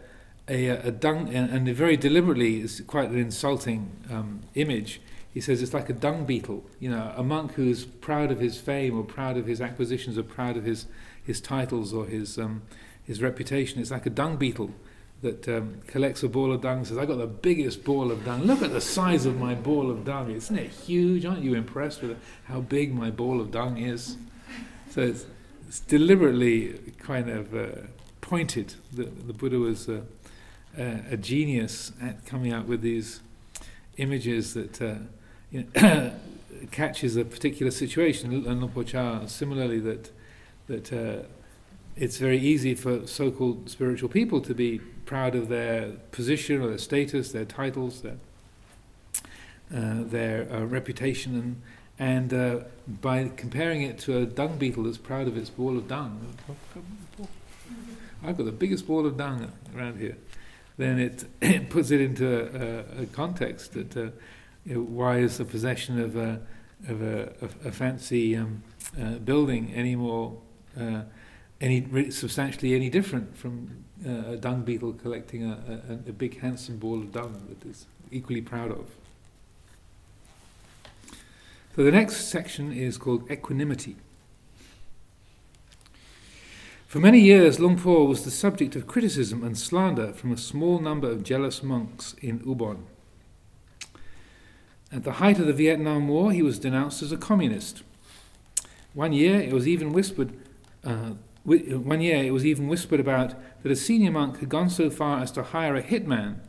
a, 0.47 0.67
a 0.67 0.91
dung, 0.91 1.33
and, 1.33 1.67
very 1.69 1.97
deliberately, 1.97 2.61
it's 2.61 2.79
quite 2.81 3.09
an 3.09 3.17
insulting 3.17 3.91
um, 4.11 4.41
image. 4.53 5.01
He 5.33 5.41
says 5.41 5.61
it's 5.61 5.73
like 5.73 5.89
a 5.89 5.93
dung 5.93 6.25
beetle, 6.25 6.63
you 6.79 6.89
know, 6.89 7.13
a 7.17 7.23
monk 7.23 7.53
who's 7.53 7.85
proud 7.85 8.31
of 8.31 8.39
his 8.39 8.57
fame 8.57 8.97
or 8.97 9.03
proud 9.03 9.37
of 9.37 9.47
his 9.47 9.59
acquisitions 9.59 10.17
or 10.17 10.23
proud 10.23 10.55
of 10.55 10.63
his, 10.63 10.85
his 11.21 11.41
titles 11.41 11.93
or 11.93 12.05
his, 12.05 12.37
um, 12.37 12.61
his 13.03 13.21
reputation. 13.21 13.81
It's 13.81 13.91
like 13.91 14.05
a 14.05 14.11
dung 14.11 14.37
beetle 14.37 14.71
that 15.21 15.47
um, 15.47 15.81
collects 15.87 16.23
a 16.23 16.29
ball 16.29 16.51
of 16.51 16.61
dung 16.61 16.85
says, 16.85 16.97
I 16.97 17.05
got 17.05 17.17
the 17.17 17.27
biggest 17.27 17.83
ball 17.83 18.11
of 18.11 18.23
dung. 18.25 18.43
Look 18.43 18.61
at 18.61 18.71
the 18.71 18.81
size 18.81 19.25
of 19.25 19.39
my 19.39 19.55
ball 19.55 19.89
of 19.89 20.05
dung. 20.05 20.31
Isn't 20.31 20.57
it 20.57 20.69
huge? 20.69 21.25
Aren't 21.25 21.43
you 21.43 21.55
impressed 21.55 22.01
with 22.01 22.17
how 22.45 22.61
big 22.61 22.93
my 22.93 23.09
ball 23.09 23.41
of 23.41 23.51
dung 23.51 23.77
is? 23.77 24.17
So 24.91 25.01
it's, 25.01 25.25
it's 25.67 25.79
deliberately 25.79 26.79
kind 26.99 27.29
of 27.29 27.55
uh, 27.55 27.81
pointed. 28.21 28.75
The, 28.93 29.05
the 29.05 29.33
Buddha 29.33 29.57
was 29.57 29.89
uh, 29.89 30.01
uh, 30.77 30.97
a 31.09 31.17
genius 31.17 31.91
at 32.01 32.25
coming 32.25 32.53
up 32.53 32.65
with 32.65 32.81
these 32.81 33.21
images 33.97 34.53
that 34.53 34.81
uh, 34.81 34.95
you 35.49 35.65
know, 35.75 36.11
catches 36.71 37.15
a 37.15 37.25
particular 37.25 37.71
situation. 37.71 38.45
And 38.45 39.29
similarly, 39.29 39.79
that 39.79 40.11
that 40.67 40.91
uh, 40.91 41.23
it's 41.97 42.17
very 42.17 42.39
easy 42.39 42.75
for 42.75 43.07
so-called 43.07 43.69
spiritual 43.69 44.09
people 44.09 44.41
to 44.41 44.53
be 44.53 44.79
proud 45.05 45.35
of 45.35 45.47
their 45.49 45.91
position 46.11 46.61
or 46.61 46.67
their 46.67 46.77
status, 46.77 47.31
their 47.31 47.45
titles, 47.45 48.01
their, 48.01 48.17
uh, 49.73 50.03
their 50.03 50.51
uh, 50.51 50.65
reputation, 50.65 51.35
and, 51.35 51.61
and 51.97 52.33
uh, 52.33 52.63
by 53.01 53.29
comparing 53.37 53.81
it 53.81 53.97
to 53.99 54.17
a 54.17 54.25
dung 54.25 54.57
beetle 54.57 54.83
that's 54.83 54.97
proud 54.97 55.27
of 55.27 55.37
its 55.37 55.49
ball 55.49 55.77
of 55.77 55.87
dung, 55.87 56.35
I've 58.23 58.37
got 58.37 58.45
the 58.45 58.51
biggest 58.51 58.87
ball 58.87 59.05
of 59.05 59.17
dung 59.17 59.51
around 59.75 59.99
here, 59.99 60.17
then 60.77 60.99
it, 60.99 61.25
it 61.41 61.69
puts 61.69 61.91
it 61.91 62.01
into 62.01 62.27
a, 62.27 63.03
a, 63.03 63.05
context 63.07 63.73
that 63.73 63.95
uh, 63.95 64.09
you 64.65 64.75
know, 64.75 64.81
why 64.81 65.19
is 65.19 65.37
the 65.37 65.45
possession 65.45 65.99
of 66.01 66.17
a, 66.17 66.41
of 66.89 67.01
a, 67.01 67.33
a, 67.41 67.67
a 67.69 67.71
fancy 67.71 68.35
um, 68.35 68.63
uh, 68.99 69.11
building 69.19 69.71
any 69.73 69.95
more 69.95 70.35
uh, 70.79 71.01
any 71.65 72.11
substantially 72.11 72.75
any 72.75 72.89
different 72.89 73.35
from 73.35 73.83
uh, 74.05 74.33
a 74.33 74.37
dung 74.37 74.61
beetle 74.61 74.93
collecting 74.93 75.43
a, 75.43 75.81
a, 75.89 76.09
a, 76.09 76.13
big 76.13 76.39
handsome 76.39 76.77
ball 76.77 76.99
of 76.99 77.11
dung 77.11 77.41
that 77.49 77.67
is 77.67 77.87
equally 78.11 78.41
proud 78.41 78.71
of. 78.71 78.91
So 81.75 81.83
the 81.83 81.91
next 81.91 82.27
section 82.27 82.71
is 82.71 82.97
called 82.97 83.29
equanimity. 83.31 83.95
For 86.87 86.99
many 86.99 87.19
years, 87.19 87.59
Luang 87.59 87.77
Por 87.77 88.07
was 88.07 88.23
the 88.23 88.31
subject 88.31 88.75
of 88.75 88.87
criticism 88.87 89.43
and 89.43 89.57
slander 89.57 90.13
from 90.13 90.31
a 90.31 90.37
small 90.37 90.79
number 90.79 91.09
of 91.09 91.23
jealous 91.23 91.63
monks 91.63 92.15
in 92.21 92.39
Ubon. 92.41 92.83
At 94.91 95.03
the 95.03 95.13
height 95.13 95.39
of 95.39 95.47
the 95.47 95.53
Vietnam 95.53 96.07
War, 96.07 96.31
he 96.31 96.41
was 96.41 96.59
denounced 96.59 97.01
as 97.01 97.11
a 97.11 97.17
communist. 97.17 97.83
One 98.93 99.11
year, 99.11 99.41
it 99.41 99.51
was 99.51 99.67
even 99.67 99.91
whispered 99.91 100.31
uh, 100.85 101.15
one 101.45 102.01
year 102.01 102.23
it 102.23 102.31
was 102.31 102.45
even 102.45 102.67
whispered 102.67 102.99
about 102.99 103.35
that 103.61 103.71
a 103.71 103.75
senior 103.75 104.11
monk 104.11 104.39
had 104.39 104.49
gone 104.49 104.69
so 104.69 104.89
far 104.89 105.21
as 105.21 105.31
to 105.31 105.43
hire 105.43 105.75
a 105.75 105.83
hitman 105.83 106.39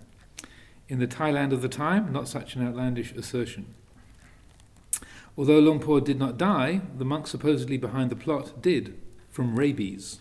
in 0.88 0.98
the 0.98 1.06
Thailand 1.06 1.52
of 1.52 1.62
the 1.62 1.68
time, 1.68 2.12
not 2.12 2.28
such 2.28 2.56
an 2.56 2.66
outlandish 2.66 3.12
assertion. 3.12 3.74
Although 5.36 5.58
Luang 5.58 5.80
Por 5.80 6.00
did 6.00 6.18
not 6.18 6.38
die, 6.38 6.80
the 6.96 7.04
monk 7.04 7.26
supposedly 7.26 7.76
behind 7.76 8.10
the 8.10 8.16
plot 8.16 8.62
did, 8.62 8.98
from 9.30 9.58
rabies, 9.58 10.20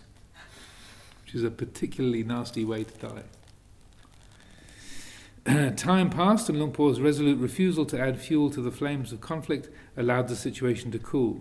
which 1.24 1.36
is 1.36 1.44
a 1.44 1.52
particularly 1.52 2.24
nasty 2.24 2.66
way 2.66 2.84
to 2.84 3.24
die. 5.46 5.70
time 5.78 6.10
passed, 6.10 6.50
and 6.50 6.60
Luang 6.60 6.74
Por's 6.74 7.00
resolute 7.00 7.40
refusal 7.40 7.86
to 7.86 8.00
add 8.00 8.20
fuel 8.20 8.50
to 8.50 8.62
the 8.62 8.72
flames 8.72 9.14
of 9.14 9.22
conflict 9.22 9.70
allowed 9.96 10.28
the 10.28 10.36
situation 10.36 10.92
to 10.92 11.00
cool. 11.00 11.40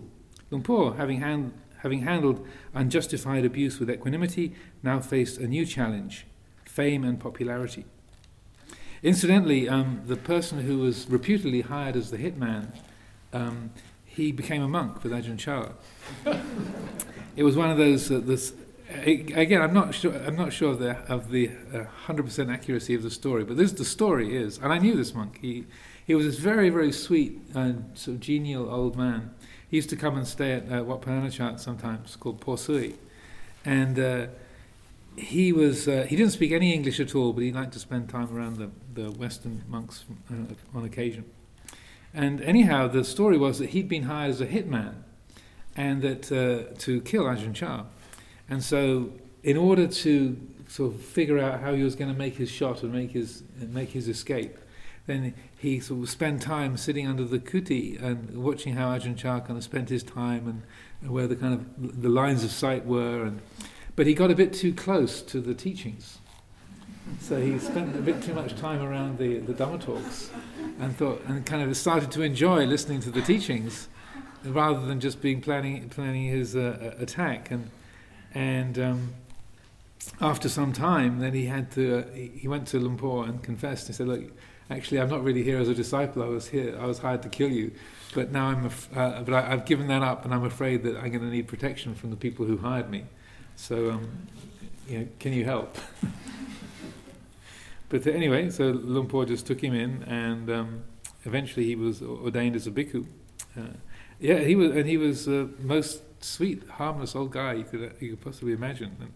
Luang 0.51 0.63
Por, 0.63 0.95
having 0.95 1.19
hand, 1.19 1.51
having 1.85 2.01
handled 2.01 2.43
unjustified 2.73 3.45
abuse 3.45 3.79
with 3.79 3.91
equanimity, 3.91 4.51
now 4.81 4.99
faced 4.99 5.37
a 5.37 5.47
new 5.47 5.63
challenge 5.67 6.25
fame 6.65 7.03
and 7.03 7.19
popularity. 7.19 7.85
Incidentally, 9.03 9.69
um, 9.69 10.01
the 10.07 10.15
person 10.15 10.61
who 10.61 10.79
was 10.79 11.07
reputedly 11.07 11.61
hired 11.61 11.95
as 11.95 12.09
the 12.09 12.17
hitman, 12.17 12.75
um, 13.33 13.69
he 14.03 14.31
became 14.31 14.63
a 14.63 14.67
monk 14.67 15.03
with 15.03 15.11
Ajahn 15.11 15.37
Chah. 15.37 15.73
it 17.35 17.43
was 17.43 17.55
one 17.55 17.69
of 17.69 17.77
those. 17.77 18.09
Uh, 18.09 18.19
this, 18.19 18.53
again, 19.05 19.61
I'm 19.61 19.73
not 19.75 19.93
sure. 19.93 20.15
I'm 20.25 20.35
not 20.35 20.51
sure 20.51 20.71
of 20.71 20.79
the 20.79 20.97
of 21.07 21.29
the 21.29 21.51
uh, 21.71 21.83
hundred 21.83 22.23
uh, 22.23 22.25
percent 22.25 22.49
accuracy 22.49 22.95
of 22.95 23.03
the 23.03 23.11
story, 23.11 23.43
but 23.43 23.57
this 23.57 23.73
the 23.73 23.85
story 23.85 24.35
is, 24.35 24.57
and 24.57 24.73
I 24.73 24.79
knew 24.79 24.95
this 24.95 25.13
monk. 25.13 25.37
He 25.39 25.67
he 26.07 26.15
was 26.15 26.25
this 26.25 26.39
very 26.39 26.71
very 26.71 26.91
sweet 26.91 27.39
and 27.53 27.95
sort 27.95 28.15
of 28.15 28.21
genial 28.21 28.71
old 28.71 28.97
man, 28.97 29.34
he 29.75 29.77
used 29.77 29.89
to 29.89 29.97
come 29.97 30.15
and 30.15 30.25
stay 30.25 30.53
at 30.53 30.71
uh, 30.71 30.81
Wat 30.85 31.01
Pah 31.01 31.11
Nanachat 31.11 31.59
sometimes, 31.59 32.15
called 32.15 32.39
Po 32.39 32.55
Sui. 32.55 32.95
And 33.65 33.99
uh, 33.99 34.27
he 35.17 35.51
was 35.51 35.89
uh, 35.89 36.05
he 36.07 36.15
didn't 36.15 36.31
speak 36.31 36.53
any 36.53 36.73
English 36.73 37.01
at 37.01 37.13
all, 37.13 37.33
but 37.33 37.43
he 37.43 37.51
liked 37.51 37.73
to 37.73 37.79
spend 37.79 38.07
time 38.07 38.33
around 38.33 38.55
the, 38.55 38.69
the 38.93 39.11
Western 39.11 39.65
monks 39.67 40.05
uh, 40.31 40.77
on 40.77 40.85
occasion. 40.85 41.25
And 42.13 42.39
anyhow, 42.39 42.87
the 42.87 43.03
story 43.03 43.37
was 43.37 43.59
that 43.59 43.71
he'd 43.71 43.89
been 43.89 44.03
hired 44.03 44.29
as 44.29 44.39
a 44.39 44.47
hitman, 44.47 44.93
and 45.75 46.01
that 46.03 46.31
uh, 46.31 46.73
to 46.79 47.01
kill 47.01 47.25
Ajahn 47.25 47.53
Chah. 47.53 47.83
And 48.49 48.63
so, 48.63 49.11
in 49.43 49.57
order 49.57 49.87
to 49.87 50.39
sort 50.69 50.93
of 50.93 51.01
figure 51.01 51.37
out 51.37 51.59
how 51.59 51.73
he 51.73 51.83
was 51.83 51.97
going 51.97 52.13
to 52.13 52.17
make 52.17 52.37
his 52.37 52.49
shot 52.49 52.81
and 52.81 52.93
make 52.93 53.11
his 53.11 53.43
make 53.59 53.89
his 53.89 54.07
escape, 54.07 54.57
then 55.07 55.33
he 55.57 55.79
sort 55.79 56.03
of 56.03 56.09
spent 56.09 56.41
time 56.41 56.77
sitting 56.77 57.07
under 57.07 57.23
the 57.23 57.39
kuti 57.39 58.01
and 58.01 58.43
watching 58.43 58.75
how 58.75 58.89
Ajahn 58.89 59.15
Chah 59.15 59.39
kind 59.39 59.57
of 59.57 59.63
spent 59.63 59.89
his 59.89 60.03
time 60.03 60.47
and, 60.47 60.63
and 61.01 61.11
where 61.11 61.27
the 61.27 61.35
kind 61.35 61.53
of 61.53 62.01
the 62.01 62.09
lines 62.09 62.43
of 62.43 62.51
sight 62.51 62.85
were. 62.85 63.23
And, 63.23 63.41
but 63.95 64.07
he 64.07 64.13
got 64.13 64.31
a 64.31 64.35
bit 64.35 64.53
too 64.53 64.73
close 64.73 65.21
to 65.23 65.39
the 65.39 65.53
teachings. 65.53 66.19
So 67.19 67.39
he 67.39 67.59
spent 67.59 67.95
a 67.95 68.01
bit 68.01 68.21
too 68.23 68.33
much 68.33 68.55
time 68.55 68.81
around 68.81 69.19
the, 69.19 69.39
the 69.39 69.53
Dhamma 69.53 69.79
talks 69.79 70.31
and 70.79 70.95
thought 70.95 71.23
and 71.27 71.45
kind 71.45 71.61
of 71.69 71.75
started 71.77 72.11
to 72.11 72.21
enjoy 72.21 72.65
listening 72.65 72.99
to 73.01 73.11
the 73.11 73.21
teachings 73.21 73.87
rather 74.43 74.85
than 74.85 74.99
just 74.99 75.21
being 75.21 75.41
planning 75.41 75.87
planning 75.89 76.25
his 76.25 76.55
uh, 76.55 76.95
attack 76.99 77.51
and 77.51 77.69
and 78.33 78.77
um, 78.77 79.13
after 80.19 80.49
some 80.49 80.73
time 80.73 81.19
then 81.19 81.33
he 81.33 81.45
had 81.45 81.71
to 81.71 81.99
uh, 81.99 82.03
he 82.13 82.47
went 82.47 82.67
to 82.67 82.79
Luang 82.79 82.97
Por 82.97 83.25
and 83.25 83.41
confessed 83.41 83.87
he 83.87 83.93
said 83.93 84.07
look 84.07 84.23
actually, 84.69 84.99
I'm 84.99 85.09
not 85.09 85.23
really 85.23 85.43
here 85.43 85.57
as 85.57 85.67
a 85.67 85.75
disciple. 85.75 86.23
I 86.23 86.27
was 86.27 86.47
here. 86.47 86.77
I 86.79 86.85
was 86.85 86.99
hired 86.99 87.21
to 87.23 87.29
kill 87.29 87.49
you, 87.49 87.71
but 88.13 88.31
now 88.31 88.47
I'm. 88.47 88.65
Af- 88.65 88.95
uh, 88.95 89.21
but 89.23 89.33
I, 89.33 89.49
have 89.49 89.65
given 89.65 89.87
that 89.87 90.01
up, 90.01 90.25
and 90.25 90.33
I'm 90.33 90.43
afraid 90.43 90.83
that 90.83 90.97
I'm 90.97 91.09
going 91.09 91.21
to 91.21 91.29
need 91.29 91.47
protection 91.47 91.95
from 91.95 92.09
the 92.09 92.15
people 92.15 92.45
who 92.45 92.57
hired 92.57 92.89
me. 92.89 93.05
So, 93.55 93.91
um, 93.91 94.27
you 94.87 94.99
know, 94.99 95.07
can 95.19 95.33
you 95.33 95.45
help? 95.45 95.77
but 97.89 98.05
anyway, 98.07 98.49
so 98.49 98.65
Luang 98.65 99.07
Por 99.07 99.25
just 99.25 99.45
took 99.45 99.61
him 99.61 99.73
in, 99.73 100.03
and 100.03 100.49
um, 100.49 100.83
eventually 101.25 101.65
he 101.65 101.75
was 101.75 102.01
ordained 102.01 102.55
as 102.55 102.67
a 102.67 102.71
bhikkhu. 102.71 103.05
Uh, 103.57 103.61
yeah, 104.19 104.39
he 104.39 104.55
was, 104.55 104.71
and 104.71 104.87
he 104.87 104.97
was 104.97 105.25
the 105.25 105.49
most 105.59 106.01
sweet, 106.23 106.67
harmless 106.67 107.15
old 107.15 107.31
guy 107.31 107.53
you 107.53 107.63
could 107.63 107.93
you 107.99 108.11
could 108.11 108.21
possibly 108.21 108.53
imagine. 108.53 108.95
And 108.99 109.13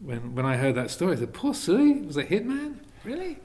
when 0.00 0.34
when 0.34 0.46
I 0.46 0.56
heard 0.56 0.74
that 0.74 0.90
story, 0.90 1.12
I 1.12 1.20
said, 1.20 1.32
"Po 1.32 1.52
Sui 1.52 2.00
was 2.00 2.16
a 2.16 2.24
hitman, 2.24 2.76
really." 3.04 3.38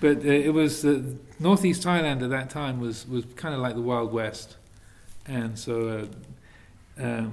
But 0.00 0.18
uh, 0.18 0.28
it 0.28 0.52
was 0.54 0.84
uh, 0.84 1.02
northeast 1.38 1.82
Thailand 1.82 2.22
at 2.22 2.30
that 2.30 2.50
time 2.50 2.80
was, 2.80 3.06
was 3.08 3.24
kind 3.36 3.54
of 3.54 3.60
like 3.60 3.74
the 3.74 3.82
Wild 3.82 4.12
West, 4.12 4.56
and 5.26 5.58
so 5.58 6.08
uh, 6.98 7.02
um, 7.02 7.32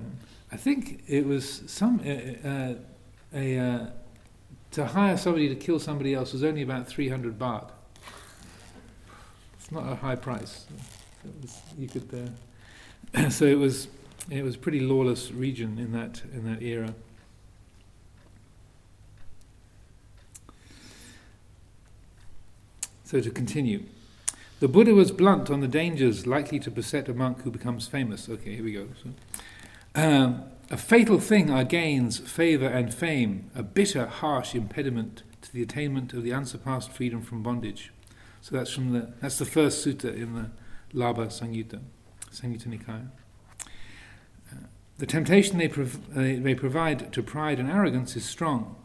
I 0.51 0.57
think 0.57 1.03
it 1.07 1.25
was 1.25 1.63
some 1.67 2.01
uh, 2.05 2.47
uh, 2.47 2.73
a 3.33 3.91
to 4.75 4.85
hire 4.85 5.15
somebody 5.15 5.47
to 5.47 5.55
kill 5.55 5.79
somebody 5.79 6.13
else 6.13 6.33
was 6.33 6.43
only 6.43 6.61
about 6.61 6.85
300 6.85 7.39
baht. 7.39 7.69
It's 9.57 9.71
not 9.71 9.89
a 9.89 9.95
high 9.95 10.17
price. 10.17 10.65
Was, 11.41 11.61
you 11.77 11.87
could, 11.87 12.33
uh, 13.13 13.29
so 13.29 13.45
it 13.45 13.57
was, 13.57 13.87
it 14.29 14.43
was 14.43 14.55
a 14.55 14.57
pretty 14.57 14.81
lawless 14.81 15.31
region 15.31 15.79
in 15.79 15.93
that 15.93 16.21
in 16.33 16.43
that 16.51 16.61
era. 16.61 16.93
So 23.05 23.21
to 23.21 23.29
continue. 23.29 23.83
The 24.59 24.67
Buddha 24.67 24.95
was 24.95 25.11
blunt 25.11 25.49
on 25.51 25.61
the 25.61 25.67
dangers 25.67 26.25
likely 26.25 26.59
to 26.59 26.71
beset 26.71 27.07
a 27.07 27.13
monk 27.13 27.43
who 27.43 27.51
becomes 27.51 27.87
famous. 27.87 28.27
Okay, 28.27 28.55
here 28.55 28.63
we 28.63 28.73
go. 28.73 28.87
So, 29.03 29.09
um, 29.93 30.43
a 30.71 30.77
fatal 30.77 31.19
thing 31.19 31.51
are 31.51 31.63
gains, 31.63 32.17
favour, 32.17 32.67
and 32.67 32.91
fame, 32.91 33.51
a 33.53 33.61
bitter, 33.61 34.07
harsh 34.07 34.55
impediment 34.55 35.21
to 35.43 35.53
the 35.53 35.61
attainment 35.61 36.13
of 36.13 36.23
the 36.23 36.33
unsurpassed 36.33 36.91
freedom 36.91 37.21
from 37.21 37.43
bondage. 37.43 37.91
So 38.41 38.55
that's 38.55 38.71
from 38.71 38.91
the 38.91 39.13
that's 39.21 39.37
the 39.37 39.45
first 39.45 39.85
sutta 39.85 40.15
in 40.15 40.33
the 40.33 40.49
Labha 40.97 41.27
Samyutta, 41.27 41.81
Samyutta 42.31 42.67
Nikaya. 42.67 43.09
Uh, 44.51 44.65
the 44.97 45.05
temptation 45.05 45.59
they, 45.59 45.67
prov- 45.67 45.99
uh, 46.17 46.21
they 46.21 46.55
provide 46.55 47.11
to 47.13 47.21
pride 47.21 47.59
and 47.59 47.69
arrogance 47.69 48.15
is 48.15 48.25
strong. 48.25 48.75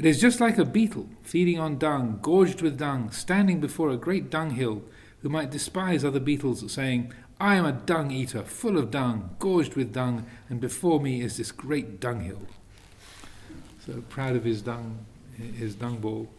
It 0.00 0.06
is 0.06 0.18
just 0.18 0.40
like 0.40 0.56
a 0.56 0.64
beetle 0.64 1.10
feeding 1.22 1.58
on 1.58 1.76
dung, 1.76 2.20
gorged 2.22 2.62
with 2.62 2.78
dung, 2.78 3.10
standing 3.10 3.60
before 3.60 3.90
a 3.90 3.98
great 3.98 4.30
dunghill, 4.30 4.82
who 5.20 5.28
might 5.28 5.50
despise 5.50 6.06
other 6.06 6.18
beetles, 6.18 6.72
saying, 6.72 7.12
I 7.38 7.56
am 7.56 7.66
a 7.66 7.72
dung 7.72 8.10
eater, 8.10 8.42
full 8.42 8.78
of 8.78 8.90
dung, 8.90 9.36
gorged 9.38 9.74
with 9.74 9.92
dung, 9.92 10.24
and 10.48 10.58
before 10.58 11.00
me 11.00 11.20
is 11.20 11.36
this 11.36 11.52
great 11.52 12.00
dunghill. 12.00 12.40
So 13.84 14.02
proud 14.08 14.36
of 14.36 14.44
his 14.44 14.62
dung, 14.62 15.04
his 15.36 15.74
dung 15.74 15.98
ball. 15.98 16.30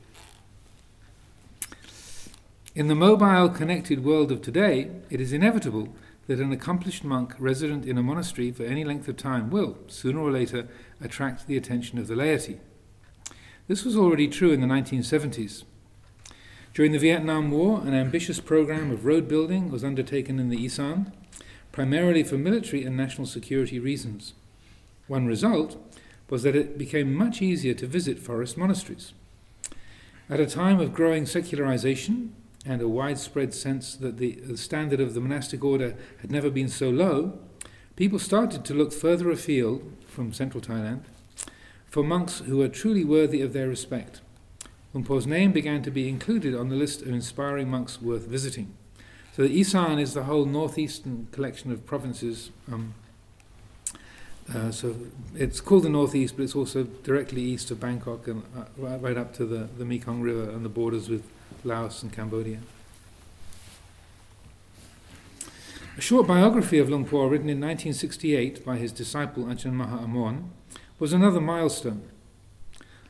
In 2.74 2.88
the 2.88 2.96
mobile, 2.96 3.48
connected 3.48 4.04
world 4.04 4.32
of 4.32 4.42
today, 4.42 4.90
it 5.12 5.22
is 5.22 5.32
inevitable 5.32 5.94
that 6.26 6.40
an 6.40 6.52
accomplished 6.52 7.04
monk 7.04 7.36
resident 7.38 7.86
in 7.86 8.00
a 8.00 8.02
monastery 8.02 8.52
for 8.52 8.64
any 8.64 8.84
length 8.84 9.08
of 9.08 9.18
time 9.18 9.52
will, 9.52 9.78
sooner 9.86 10.20
or 10.20 10.32
later, 10.32 10.68
attract 11.00 11.46
the 11.46 11.58
attention 11.58 12.00
of 12.00 12.08
the 12.08 12.16
laity. 12.16 12.60
This 13.68 13.86
was 13.86 13.96
already 13.96 14.28
true 14.28 14.52
in 14.52 14.62
the 14.62 14.68
1970s. 14.68 15.64
During 16.74 16.94
the 16.94 17.00
Vietnam 17.00 17.52
War, 17.52 17.82
an 17.82 17.94
ambitious 17.94 18.40
program 18.40 18.92
of 18.92 19.06
road 19.06 19.28
building 19.28 19.70
was 19.70 19.84
undertaken 19.84 20.40
in 20.40 20.50
the 20.50 20.64
Isan, 20.64 21.12
primarily 21.72 22.24
for 22.24 22.38
military 22.38 22.84
and 22.84 22.98
national 22.98 23.28
security 23.28 23.80
reasons. 23.80 24.34
One 25.08 25.26
result 25.26 25.78
was 26.30 26.44
that 26.44 26.56
it 26.56 26.78
became 26.78 27.14
much 27.14 27.42
easier 27.42 27.74
to 27.76 27.86
visit 27.86 28.20
forest 28.20 28.58
monasteries. 28.58 29.14
At 30.30 30.40
a 30.40 30.46
time 30.48 30.80
of 30.80 30.94
growing 30.94 31.26
secularization 31.26 32.34
and 32.66 32.82
a 32.82 32.88
widespread 32.88 33.54
sense 33.54 33.96
that 33.96 34.18
the, 34.18 34.56
standard 34.56 35.02
of 35.02 35.14
the 35.14 35.20
monastic 35.20 35.64
order 35.64 35.96
had 36.22 36.32
never 36.32 36.50
been 36.50 36.70
so 36.70 36.90
low, 36.90 37.38
people 37.96 38.18
started 38.18 38.64
to 38.66 38.74
look 38.74 38.94
further 38.94 39.30
afield 39.30 39.84
from 40.08 40.32
central 40.34 40.62
Thailand 40.62 41.02
for 41.92 42.04
monks 42.04 42.40
who 42.40 42.62
are 42.62 42.70
truly 42.70 43.04
worthy 43.04 43.42
of 43.42 43.52
their 43.52 43.68
respect. 43.68 44.22
Luang 44.94 45.28
name 45.28 45.52
began 45.52 45.84
to 45.84 45.92
be 45.92 46.08
included 46.08 46.56
on 46.56 46.70
the 46.70 46.76
list 46.76 47.02
of 47.02 47.10
inspiring 47.10 47.70
monks 47.70 48.02
worth 48.02 48.28
visiting. 48.28 48.74
So 49.36 49.44
the 49.44 49.60
Isan 49.60 50.00
is 50.00 50.14
the 50.14 50.24
whole 50.24 50.46
northeastern 50.46 51.28
collection 51.34 51.70
of 51.70 51.86
provinces. 51.86 52.50
Um, 52.72 52.94
uh, 54.54 54.72
so 54.72 54.96
it's 55.36 55.60
called 55.60 55.84
the 55.84 55.90
northeast, 55.90 56.38
but 56.38 56.44
it's 56.44 56.56
also 56.56 56.84
directly 56.84 57.42
east 57.42 57.72
of 57.72 57.82
Bangkok 57.82 58.26
and 58.28 58.44
uh, 58.58 58.98
right 58.98 59.18
up 59.18 59.34
to 59.36 59.46
the, 59.46 59.68
the 59.78 59.84
Mekong 59.84 60.22
River 60.22 60.50
and 60.50 60.64
the 60.64 60.70
borders 60.70 61.10
with 61.10 61.30
Laos 61.66 62.04
and 62.04 62.12
Cambodia. 62.12 62.60
A 65.98 66.02
short 66.02 66.26
biography 66.26 66.80
of 66.80 66.90
Luang 66.90 67.04
Por, 67.04 67.28
written 67.28 67.50
in 67.50 67.60
1968 67.60 68.66
by 68.66 68.78
his 68.78 68.94
disciple 68.94 69.44
Ajahn 69.44 69.74
Maha 69.74 69.98
Amon, 69.98 70.52
was 71.02 71.14
another 71.14 71.42
milestone. 71.42 72.04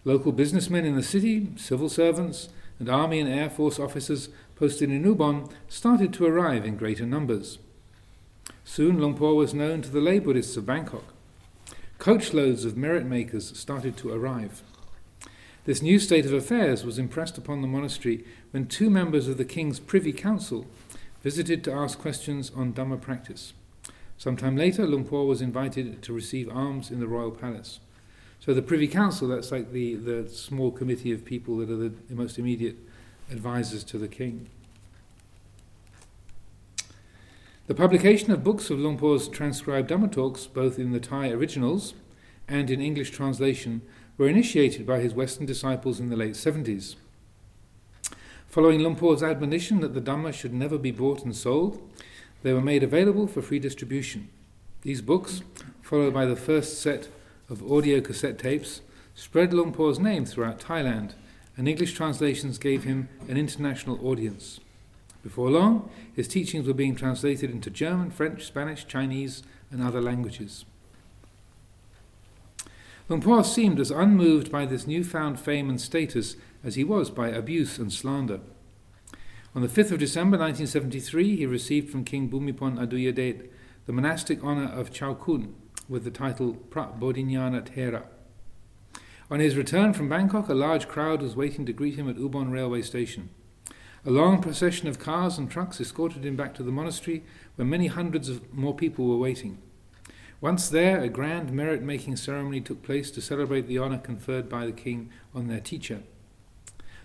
Local 0.05 0.31
businessmen 0.31 0.85
in 0.85 0.95
the 0.95 1.03
city, 1.03 1.49
civil 1.57 1.89
servants, 1.89 2.47
and 2.79 2.87
army 2.87 3.19
and 3.19 3.27
air 3.27 3.49
force 3.49 3.77
officers 3.79 4.29
posted 4.55 4.89
in 4.89 5.03
Ubon 5.03 5.51
started 5.67 6.13
to 6.13 6.25
arrive 6.25 6.63
in 6.63 6.77
greater 6.77 7.05
numbers. 7.05 7.59
Soon 8.63 8.97
Luang 8.97 9.15
Por 9.15 9.35
was 9.35 9.53
known 9.53 9.81
to 9.81 9.89
the 9.89 9.99
lay 9.99 10.19
Buddhists 10.19 10.55
of 10.55 10.65
Bangkok. 10.65 11.03
Coachloads 11.99 12.63
of 12.63 12.77
merit 12.77 13.05
makers 13.05 13.59
started 13.59 13.97
to 13.97 14.13
arrive. 14.13 14.63
This 15.65 15.81
new 15.81 15.99
state 15.99 16.25
of 16.25 16.31
affairs 16.31 16.85
was 16.85 16.97
impressed 16.97 17.37
upon 17.37 17.61
the 17.61 17.67
monastery 17.67 18.23
when 18.51 18.67
two 18.67 18.89
members 18.89 19.27
of 19.27 19.35
the 19.35 19.43
king's 19.43 19.81
privy 19.81 20.13
council 20.13 20.65
visited 21.23 21.61
to 21.65 21.73
ask 21.73 21.99
questions 21.99 22.53
on 22.55 22.71
Dhamma 22.71 23.01
practice. 23.01 23.51
Sometime 24.21 24.55
later, 24.55 24.85
Luang 24.85 25.03
Por 25.03 25.25
was 25.25 25.41
invited 25.41 26.03
to 26.03 26.13
receive 26.13 26.47
alms 26.47 26.91
in 26.91 26.99
the 26.99 27.07
royal 27.07 27.31
palace. 27.31 27.79
So 28.39 28.53
the 28.53 28.61
Privy 28.61 28.87
Council, 28.87 29.27
that's 29.27 29.51
like 29.51 29.71
the, 29.71 29.95
the 29.95 30.29
small 30.29 30.69
committee 30.69 31.11
of 31.11 31.25
people 31.25 31.57
that 31.57 31.71
are 31.71 31.75
the, 31.75 31.91
the 32.07 32.13
most 32.13 32.37
immediate 32.37 32.75
advisors 33.31 33.83
to 33.85 33.97
the 33.97 34.07
king. 34.07 34.51
The 37.65 37.73
publication 37.73 38.29
of 38.29 38.43
books 38.43 38.69
of 38.69 38.77
Luang 38.77 38.99
Por's 38.99 39.27
transcribed 39.27 39.89
Dhamma 39.89 40.11
talks, 40.11 40.45
both 40.45 40.77
in 40.77 40.91
the 40.91 40.99
Thai 40.99 41.31
originals 41.31 41.95
and 42.47 42.69
in 42.69 42.79
English 42.79 43.09
translation, 43.09 43.81
were 44.19 44.29
initiated 44.29 44.85
by 44.85 44.99
his 44.99 45.15
Western 45.15 45.47
disciples 45.47 45.99
in 45.99 46.11
the 46.11 46.15
late 46.15 46.35
70s. 46.35 46.93
Following 48.45 48.81
Luang 48.81 48.97
Por's 48.97 49.23
admonition 49.23 49.79
that 49.79 49.95
the 49.95 50.01
Dhamma 50.01 50.31
should 50.31 50.53
never 50.53 50.77
be 50.77 50.91
bought 50.91 51.25
and 51.25 51.35
sold, 51.35 51.81
they 52.43 52.53
were 52.53 52.61
made 52.61 52.83
available 52.83 53.27
for 53.27 53.41
free 53.41 53.59
distribution. 53.59 54.29
These 54.81 55.01
books, 55.01 55.41
followed 55.81 56.13
by 56.13 56.25
the 56.25 56.35
first 56.35 56.81
set 56.81 57.07
of 57.49 57.69
audio 57.71 58.01
cassette 58.01 58.39
tapes 58.39 58.81
spread 59.13 59.53
Luang 59.53 59.73
Por's 59.73 59.99
name 59.99 60.25
throughout 60.25 60.59
Thailand, 60.59 61.13
and 61.57 61.67
English 61.67 61.93
translations 61.93 62.57
gave 62.57 62.85
him 62.85 63.09
an 63.27 63.37
international 63.37 64.05
audience. 64.05 64.59
Before 65.21 65.51
long, 65.51 65.89
his 66.15 66.27
teachings 66.27 66.65
were 66.65 66.73
being 66.73 66.95
translated 66.95 67.51
into 67.51 67.69
German, 67.69 68.09
French, 68.09 68.45
Spanish, 68.45 68.87
Chinese, 68.87 69.43
and 69.69 69.83
other 69.83 70.01
languages. 70.01 70.65
Luang 73.07 73.21
Por 73.21 73.43
seemed 73.43 73.79
as 73.79 73.91
unmoved 73.91 74.51
by 74.51 74.65
this 74.65 74.87
newfound 74.87 75.39
fame 75.39 75.69
and 75.69 75.79
status 75.79 76.37
as 76.63 76.75
he 76.75 76.83
was 76.83 77.09
by 77.09 77.27
abuse 77.29 77.77
and 77.77 77.91
slander. 77.91 78.39
On 79.53 79.61
the 79.61 79.67
5th 79.67 79.91
of 79.91 79.99
December 79.99 80.37
1973, 80.37 81.35
he 81.35 81.45
received 81.45 81.89
from 81.89 82.05
King 82.05 82.29
Bhumibol 82.29 82.77
Adulyadej 82.77 83.49
the 83.85 83.91
monastic 83.91 84.41
honour 84.41 84.71
of 84.71 84.93
Chao 84.93 85.13
Kun, 85.13 85.53
with 85.89 86.05
the 86.05 86.09
title 86.09 86.53
Prabodhinyana 86.69 87.63
Thera. 87.63 88.03
On 89.29 89.41
his 89.41 89.57
return 89.57 89.91
from 89.91 90.07
Bangkok, 90.07 90.47
a 90.47 90.53
large 90.53 90.87
crowd 90.87 91.21
was 91.21 91.35
waiting 91.35 91.65
to 91.65 91.73
greet 91.73 91.95
him 91.95 92.09
at 92.09 92.15
Ubon 92.15 92.49
railway 92.49 92.81
station. 92.81 93.29
A 94.05 94.09
long 94.09 94.41
procession 94.41 94.87
of 94.87 94.99
cars 94.99 95.37
and 95.37 95.51
trucks 95.51 95.81
escorted 95.81 96.25
him 96.25 96.37
back 96.37 96.53
to 96.53 96.63
the 96.63 96.71
monastery, 96.71 97.25
where 97.57 97.67
many 97.67 97.87
hundreds 97.87 98.29
of 98.29 98.53
more 98.53 98.73
people 98.73 99.05
were 99.05 99.17
waiting. 99.17 99.57
Once 100.39 100.69
there, 100.69 101.01
a 101.01 101.09
grand 101.09 101.51
merit 101.51 101.81
making 101.81 102.15
ceremony 102.15 102.61
took 102.61 102.81
place 102.83 103.11
to 103.11 103.21
celebrate 103.21 103.67
the 103.67 103.77
honour 103.77 103.97
conferred 103.97 104.47
by 104.47 104.65
the 104.65 104.71
king 104.71 105.09
on 105.35 105.49
their 105.49 105.59
teacher. 105.59 106.03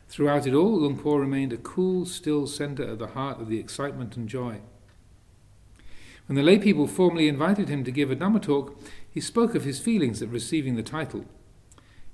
Throughout 0.09 0.47
it 0.47 0.55
all, 0.55 0.81
Luang 0.81 0.99
Por 0.99 1.21
remained 1.21 1.53
a 1.53 1.57
cool, 1.57 2.07
still 2.07 2.47
centre 2.47 2.89
at 2.89 2.99
the 2.99 3.09
heart 3.09 3.41
of 3.41 3.49
the 3.49 3.59
excitement 3.59 4.17
and 4.17 4.29
joy. 4.29 4.61
When 6.27 6.37
the 6.37 6.43
lay 6.43 6.59
people 6.59 6.87
formally 6.87 7.29
invited 7.29 7.69
him 7.69 7.85
to 7.85 7.91
give 7.91 8.11
a 8.11 8.17
Dhamma 8.17 8.43
talk, 8.43 8.81
he 9.09 9.21
spoke 9.21 9.55
of 9.55 9.65
his 9.65 9.79
feelings 9.79 10.23
at 10.23 10.29
receiving 10.29 10.77
the 10.77 10.83
title. 10.83 11.25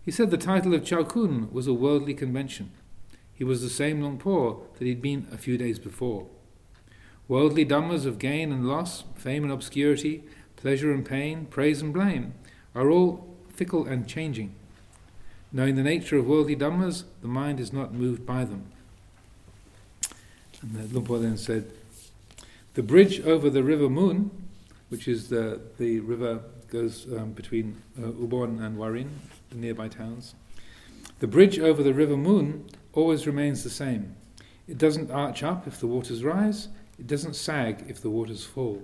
He 0.05 0.11
said 0.11 0.31
the 0.31 0.37
title 0.37 0.75
of 0.75 0.85
Chao 0.85 1.05
Kun 1.05 1.49
was 1.53 1.67
a 1.67 1.75
worldly 1.75 2.15
convention. 2.15 2.73
He 3.33 3.45
was 3.45 3.63
the 3.63 3.71
same 3.71 4.01
Luang 4.01 4.19
Por 4.19 4.63
that 4.79 4.85
he'd 4.85 5.03
been 5.03 5.27
a 5.33 5.39
few 5.39 5.57
days 5.57 5.79
before. 5.79 6.27
Worldly 7.29 7.65
dhammas 7.65 8.05
of 8.05 8.19
gain 8.19 8.53
and 8.53 8.69
loss, 8.69 9.05
fame 9.15 9.45
and 9.45 9.53
obscurity, 9.53 10.25
pleasure 10.57 10.93
and 10.93 11.05
pain, 11.05 11.47
praise 11.47 11.81
and 11.81 11.93
blame 11.93 12.35
are 12.75 12.91
all 12.91 13.37
fickle 13.49 13.87
and 13.87 14.07
changing. 14.07 14.55
Knowing 15.53 15.77
the 15.77 15.83
nature 15.83 16.17
of 16.17 16.27
worldly 16.27 16.57
dhammas, 16.57 17.05
the 17.21 17.29
mind 17.29 17.61
is 17.61 17.73
not 17.73 17.93
moved 17.93 18.25
by 18.25 18.45
them. 18.45 18.65
And 20.63 20.93
Luang 20.93 21.05
Por 21.05 21.19
then 21.19 21.37
said, 21.37 21.71
the 22.75 22.83
bridge 22.83 23.21
over 23.21 23.51
the 23.51 23.63
River 23.63 23.91
Mun, 23.91 24.31
which 24.89 25.07
is 25.07 25.29
the, 25.29 25.61
the 25.79 26.01
river 26.01 26.41
goes 26.69 27.07
um, 27.13 27.33
between 27.33 27.83
uh, 27.99 28.07
Ubon 28.07 28.65
and 28.65 28.79
Warin, 28.79 29.11
the 29.51 29.57
nearby 29.57 29.89
towns. 29.89 30.35
The 31.19 31.27
bridge 31.27 31.59
over 31.59 31.83
the 31.83 31.93
River 31.93 32.17
Mun 32.17 32.65
always 32.95 33.27
remains 33.27 33.63
the 33.63 33.71
same. 33.71 34.17
It 34.67 34.79
doesn't 34.79 35.11
arch 35.11 35.43
up 35.43 35.67
if 35.67 35.81
the 35.81 35.87
waters 35.87 36.25
rise, 36.25 36.69
it 36.99 37.07
doesn't 37.07 37.37
sag 37.37 37.85
if 37.89 38.01
the 38.01 38.09
waters 38.09 38.45
fall. 38.45 38.83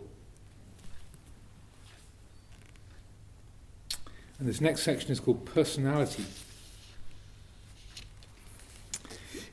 And 4.39 4.47
this 4.47 4.61
next 4.61 4.83
section 4.83 5.11
is 5.11 5.19
called 5.19 5.47
personality. 5.47 6.25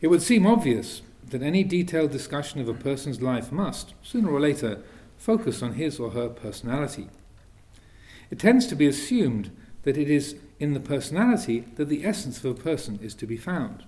It 0.06 0.10
would 0.10 0.22
seem 0.22 0.46
obvious 0.46 1.02
that 1.32 1.42
any 1.42 1.64
detailed 1.64 2.12
discussion 2.12 2.62
of 2.62 2.70
a 2.70 2.76
person's 2.76 3.24
life 3.24 3.52
must, 3.52 3.96
sooner 4.04 4.30
or 4.30 4.40
later, 4.40 4.84
focus 5.18 5.64
on 5.64 5.74
his 5.74 6.00
or 6.00 6.12
her 6.12 6.30
personality. 6.30 7.10
It 8.30 8.38
tends 8.38 8.68
to 8.68 8.76
be 8.76 8.86
assumed 8.86 9.50
that 9.82 9.98
it 9.98 10.08
is 10.08 10.36
in 10.60 10.76
the 10.76 10.80
personality 10.80 11.62
that 11.78 11.90
the 11.90 12.06
essence 12.06 12.38
of 12.38 12.46
a 12.46 12.62
person 12.62 13.00
is 13.02 13.16
to 13.16 13.26
be 13.26 13.36
found. 13.36 13.84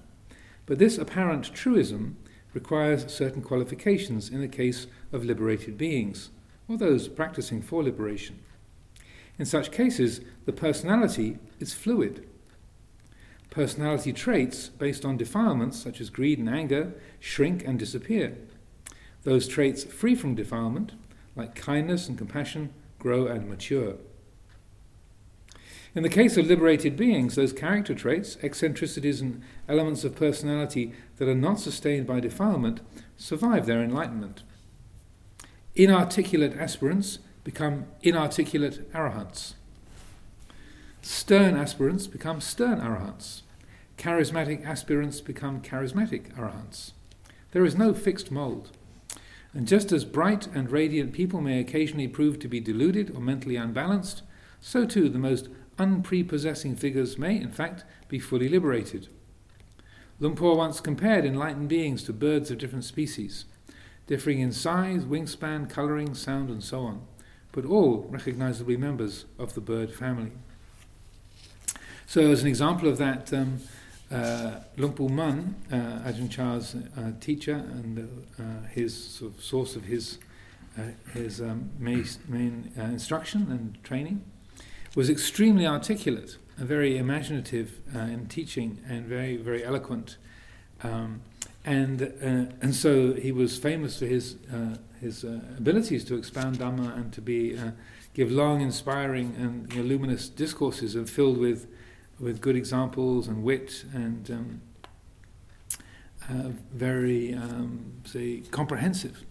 But 0.65 0.79
this 0.79 0.97
apparent 0.97 1.53
truism 1.53 2.17
requires 2.51 3.13
certain 3.13 3.43
qualifications 3.43 4.27
in 4.31 4.41
the 4.41 4.47
case 4.47 4.87
of 5.11 5.23
liberated 5.23 5.77
beings, 5.77 6.31
or 6.67 6.77
those 6.77 7.07
practicing 7.07 7.61
for 7.61 7.83
liberation. 7.83 8.39
In 9.37 9.45
such 9.45 9.69
cases, 9.69 10.21
the 10.45 10.51
personality 10.51 11.37
is 11.59 11.75
fluid. 11.75 12.27
Personality 13.57 14.13
traits 14.13 14.69
based 14.69 15.03
on 15.03 15.17
defilements, 15.17 15.79
such 15.79 15.99
as 15.99 16.11
greed 16.11 16.37
and 16.37 16.47
anger, 16.47 16.93
shrink 17.19 17.65
and 17.65 17.79
disappear. 17.79 18.37
Those 19.23 19.47
traits 19.47 19.83
free 19.83 20.13
from 20.13 20.35
defilement, 20.35 20.91
like 21.35 21.55
kindness 21.55 22.07
and 22.07 22.15
compassion, 22.19 22.71
grow 22.99 23.25
and 23.25 23.49
mature. 23.49 23.95
In 25.95 26.03
the 26.03 26.07
case 26.07 26.37
of 26.37 26.45
liberated 26.45 26.95
beings, 26.95 27.33
those 27.33 27.51
character 27.51 27.95
traits, 27.95 28.37
eccentricities, 28.43 29.21
and 29.21 29.41
elements 29.67 30.03
of 30.03 30.15
personality 30.15 30.93
that 31.15 31.27
are 31.27 31.33
not 31.33 31.59
sustained 31.59 32.05
by 32.05 32.19
defilement 32.19 32.81
survive 33.17 33.65
their 33.65 33.81
enlightenment. 33.81 34.43
Inarticulate 35.73 36.55
aspirants 36.55 37.17
become 37.43 37.87
inarticulate 38.03 38.93
arahants. 38.93 39.55
Stern 41.01 41.55
aspirants 41.55 42.05
become 42.05 42.39
stern 42.39 42.79
arahants. 42.79 43.41
Charismatic 43.97 44.63
aspirants 44.63 45.21
become 45.21 45.61
charismatic 45.61 46.31
arahants. 46.35 46.91
There 47.51 47.65
is 47.65 47.75
no 47.75 47.93
fixed 47.93 48.29
mold. 48.29 48.69
And 49.53 49.67
just 49.67 49.91
as 49.91 50.05
bright 50.05 50.47
and 50.53 50.71
radiant 50.71 51.13
people 51.13 51.41
may 51.41 51.59
occasionally 51.59 52.07
prove 52.07 52.37
to 52.39 52.47
be 52.47 52.59
deluded 52.59 53.15
or 53.15 53.19
mentally 53.19 53.55
unbalanced, 53.55 54.21
so 54.61 54.85
too 54.85 55.09
the 55.09 55.17
most 55.17 55.49
unprepossessing 55.79 56.75
figures 56.75 57.17
may, 57.17 57.35
in 57.37 57.51
fact, 57.51 57.83
be 58.07 58.19
fully 58.19 58.47
liberated. 58.47 59.07
Luang 60.19 60.35
Por 60.35 60.55
once 60.55 60.79
compared 60.79 61.25
enlightened 61.25 61.69
beings 61.69 62.03
to 62.03 62.13
birds 62.13 62.51
of 62.51 62.59
different 62.59 62.83
species, 62.83 63.45
differing 64.05 64.39
in 64.39 64.51
size, 64.51 65.05
wingspan, 65.05 65.69
colouring, 65.69 66.13
sound, 66.13 66.49
and 66.49 66.63
so 66.63 66.81
on, 66.81 67.01
but 67.51 67.65
all 67.65 68.07
recognizably 68.09 68.77
members 68.77 69.25
of 69.39 69.55
the 69.55 69.61
bird 69.61 69.91
family. 69.91 70.31
So, 72.05 72.31
as 72.31 72.41
an 72.41 72.47
example 72.47 72.87
of 72.87 72.97
that, 72.97 73.33
um, 73.33 73.59
uh, 74.11 74.59
Lumpur 74.77 75.09
Mun, 75.09 75.55
uh, 75.71 76.09
Ajahn 76.09 76.29
Chah's 76.29 76.75
uh, 76.75 77.11
teacher 77.19 77.53
and 77.53 78.25
uh, 78.39 78.67
his 78.69 78.95
sort 78.95 79.33
of 79.33 79.43
source 79.43 79.75
of 79.75 79.83
his 79.85 80.19
uh, 80.77 80.91
his 81.13 81.41
um, 81.41 81.71
main, 81.79 82.05
main 82.27 82.71
uh, 82.77 82.83
instruction 82.83 83.47
and 83.49 83.83
training, 83.83 84.23
was 84.95 85.09
extremely 85.09 85.65
articulate, 85.65 86.37
and 86.55 86.67
very 86.67 86.99
imaginative 86.99 87.79
in 87.95 88.27
teaching, 88.27 88.79
and 88.87 89.05
very 89.07 89.37
very 89.37 89.63
eloquent. 89.63 90.17
Um, 90.83 91.21
and 91.65 92.01
and 92.61 92.75
so 92.75 93.13
he 93.13 93.31
was 93.31 93.57
famous 93.57 93.97
for 93.99 94.05
his 94.05 94.35
his 95.01 95.23
abilities 95.23 96.05
to 96.05 96.15
expound 96.15 96.59
Dhamma 96.59 96.95
and 96.95 97.11
to 97.13 97.21
be 97.21 97.57
give 98.13 98.31
long, 98.31 98.61
inspiring, 98.61 99.35
and 99.37 99.71
you 99.73 99.81
know, 99.81 99.87
luminous 99.87 100.29
discourses, 100.29 100.95
and 100.95 101.09
filled 101.09 101.37
with 101.37 101.67
with 102.19 102.41
good 102.41 102.55
examples 102.55 103.27
and 103.27 103.43
wit 103.43 103.85
and 103.93 104.31
um, 104.31 104.61
uh, 106.29 106.49
very 106.73 107.33
um, 107.33 108.01
say 108.05 108.41
comprehensive. 108.51 109.23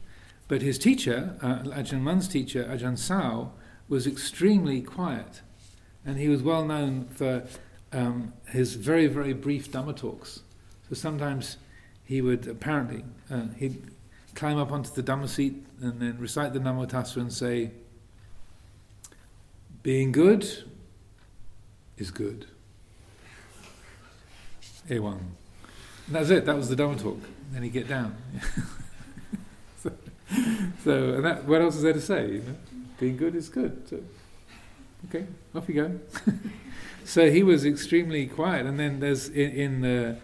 But 0.48 0.62
his 0.62 0.78
teacher, 0.78 1.36
Ajahn 1.42 2.00
Mun's 2.00 2.28
teacher, 2.28 2.64
Ajahn 2.64 2.96
Sao, 2.96 3.52
was 3.88 4.06
extremely 4.06 4.80
quiet 4.80 5.40
and 6.06 6.18
he 6.18 6.28
was 6.28 6.42
well 6.42 6.64
known 6.64 7.06
for 7.08 7.44
um, 7.92 8.32
his 8.48 8.74
very, 8.74 9.08
very 9.08 9.32
brief 9.32 9.70
Dhamma 9.70 9.96
talks. 9.96 10.42
So 10.88 10.94
sometimes 10.94 11.56
he 12.04 12.22
would 12.22 12.46
apparently 12.46 13.04
uh, 13.28 13.48
he'd 13.56 13.82
climb 14.34 14.56
up 14.56 14.70
onto 14.70 14.90
the 14.90 15.02
Dhamma 15.02 15.28
seat 15.28 15.66
and 15.80 16.00
then 16.00 16.16
recite 16.18 16.52
the 16.52 16.60
Namo 16.60 16.88
Tassa 16.88 17.20
and 17.20 17.32
say, 17.32 17.72
"Being 19.82 20.12
good 20.12 20.46
is 21.98 22.12
good." 22.12 22.46
A1. 24.88 25.18
And 26.06 26.14
that's 26.14 26.30
it. 26.30 26.44
That 26.44 26.56
was 26.56 26.68
the 26.68 26.76
Dhamma 26.76 27.00
talk. 27.00 27.20
Then 27.52 27.62
he'd 27.62 27.72
get 27.72 27.88
down. 27.88 28.16
so, 29.82 29.92
so, 30.84 31.14
and 31.14 31.24
that, 31.24 31.44
what 31.44 31.60
else 31.60 31.76
is 31.76 31.82
there 31.82 31.92
to 31.92 32.00
say? 32.00 32.32
You 32.32 32.38
know? 32.38 32.56
Being 32.98 33.16
good 33.16 33.34
is 33.34 33.48
good. 33.48 33.88
So, 33.88 34.00
okay, 35.08 35.26
off 35.54 35.68
you 35.68 35.74
go. 35.74 36.00
so 37.04 37.30
he 37.30 37.42
was 37.42 37.64
extremely 37.64 38.26
quiet. 38.26 38.66
And 38.66 38.78
then 38.78 39.00
there's 39.00 39.28
in, 39.28 39.50
in 39.50 39.80
the, 39.80 40.16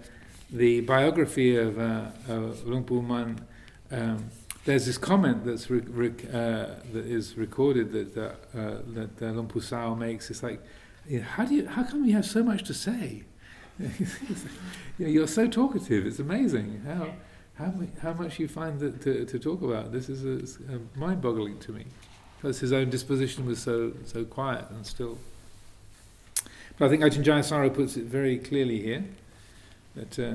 the 0.51 0.81
biography 0.81 1.57
of 1.57 1.79
uh, 1.79 1.83
uh, 1.83 2.33
Lumpur 2.64 3.03
Mun, 3.03 3.40
um, 3.90 4.31
there's 4.64 4.87
this 4.87 4.96
comment 4.96 5.44
that's 5.44 5.68
uh, 5.70 5.75
that 6.92 7.05
is 7.05 7.37
recorded 7.37 7.92
that 7.92 8.16
uh, 8.16 8.79
that 8.94 9.20
uh, 9.20 9.61
Sao 9.61 9.94
makes. 9.94 10.31
It's 10.31 10.42
like, 10.42 10.62
how 11.20 11.44
do 11.44 11.55
you, 11.57 11.66
how 11.66 11.83
come 11.83 12.05
you 12.05 12.14
have 12.14 12.25
so 12.25 12.44
much 12.44 12.62
to 12.64 12.75
say? 12.75 13.25
know, 14.99 15.09
you're 15.09 15.27
so 15.27 15.47
talkative. 15.49 16.07
It's 16.07 16.19
amazing 16.19 16.83
how 16.87 17.13
how, 17.55 17.73
how 18.01 18.13
much 18.15 18.39
you 18.39 18.49
find 18.49 18.81
that 18.81 19.03
to, 19.03 19.25
to 19.27 19.39
talk 19.39 19.63
about. 19.63 19.93
This 19.93 20.09
is 20.09 20.59
a 20.69 20.81
mind-boggling 20.99 21.59
to 21.61 21.73
me 21.73 21.85
because 22.37 22.61
his 22.61 22.73
own 22.73 22.91
disposition 22.91 23.47
was 23.47 23.61
so 23.61 23.93
so 24.05 24.25
quiet 24.25 24.65
and 24.71 24.87
still. 24.87 25.19
But 26.79 26.87
I 26.87 26.89
think 26.89 27.03
Ajahn 27.03 27.25
Jayasaro 27.25 27.73
puts 27.75 27.97
it 27.97 28.05
very 28.05 28.39
clearly 28.39 28.81
here 28.81 29.05
that 29.95 30.19
uh, 30.19 30.35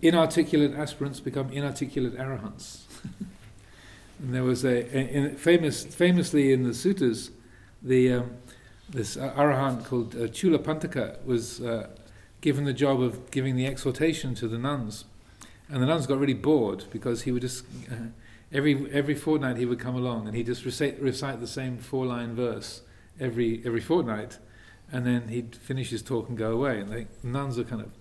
inarticulate 0.00 0.74
aspirants 0.74 1.20
become 1.20 1.50
inarticulate 1.50 2.16
arahants. 2.16 2.82
and 4.18 4.34
there 4.34 4.44
was 4.44 4.64
a, 4.64 4.96
a, 4.96 5.26
a, 5.26 5.30
famous, 5.30 5.84
famously 5.84 6.52
in 6.52 6.62
the 6.62 6.70
suttas, 6.70 7.30
the 7.82 8.12
um, 8.12 8.30
this 8.88 9.16
arahant 9.16 9.84
called 9.84 10.14
uh, 10.14 10.28
Chula 10.28 10.58
Pantaka 10.58 11.24
was 11.24 11.60
uh, 11.60 11.88
given 12.42 12.64
the 12.64 12.74
job 12.74 13.00
of 13.00 13.30
giving 13.30 13.56
the 13.56 13.66
exhortation 13.66 14.34
to 14.34 14.46
the 14.46 14.58
nuns, 14.58 15.06
and 15.70 15.82
the 15.82 15.86
nuns 15.86 16.06
got 16.06 16.18
really 16.18 16.34
bored 16.34 16.84
because 16.90 17.22
he 17.22 17.32
would 17.32 17.40
just 17.40 17.64
uh, 17.90 18.08
every 18.52 18.92
every 18.92 19.14
fortnight 19.14 19.56
he 19.56 19.64
would 19.64 19.80
come 19.80 19.96
along 19.96 20.26
and 20.26 20.36
he'd 20.36 20.46
just 20.46 20.66
recite, 20.66 21.00
recite 21.00 21.40
the 21.40 21.46
same 21.46 21.78
four 21.78 22.04
line 22.04 22.34
verse 22.34 22.82
every 23.18 23.62
every 23.64 23.80
fortnight, 23.80 24.38
and 24.90 25.06
then 25.06 25.28
he'd 25.28 25.56
finish 25.56 25.88
his 25.88 26.02
talk 26.02 26.28
and 26.28 26.36
go 26.36 26.52
away. 26.52 26.80
And 26.80 26.92
the 26.92 27.06
nuns 27.22 27.58
are 27.58 27.64
kind 27.64 27.80
of 27.80 27.92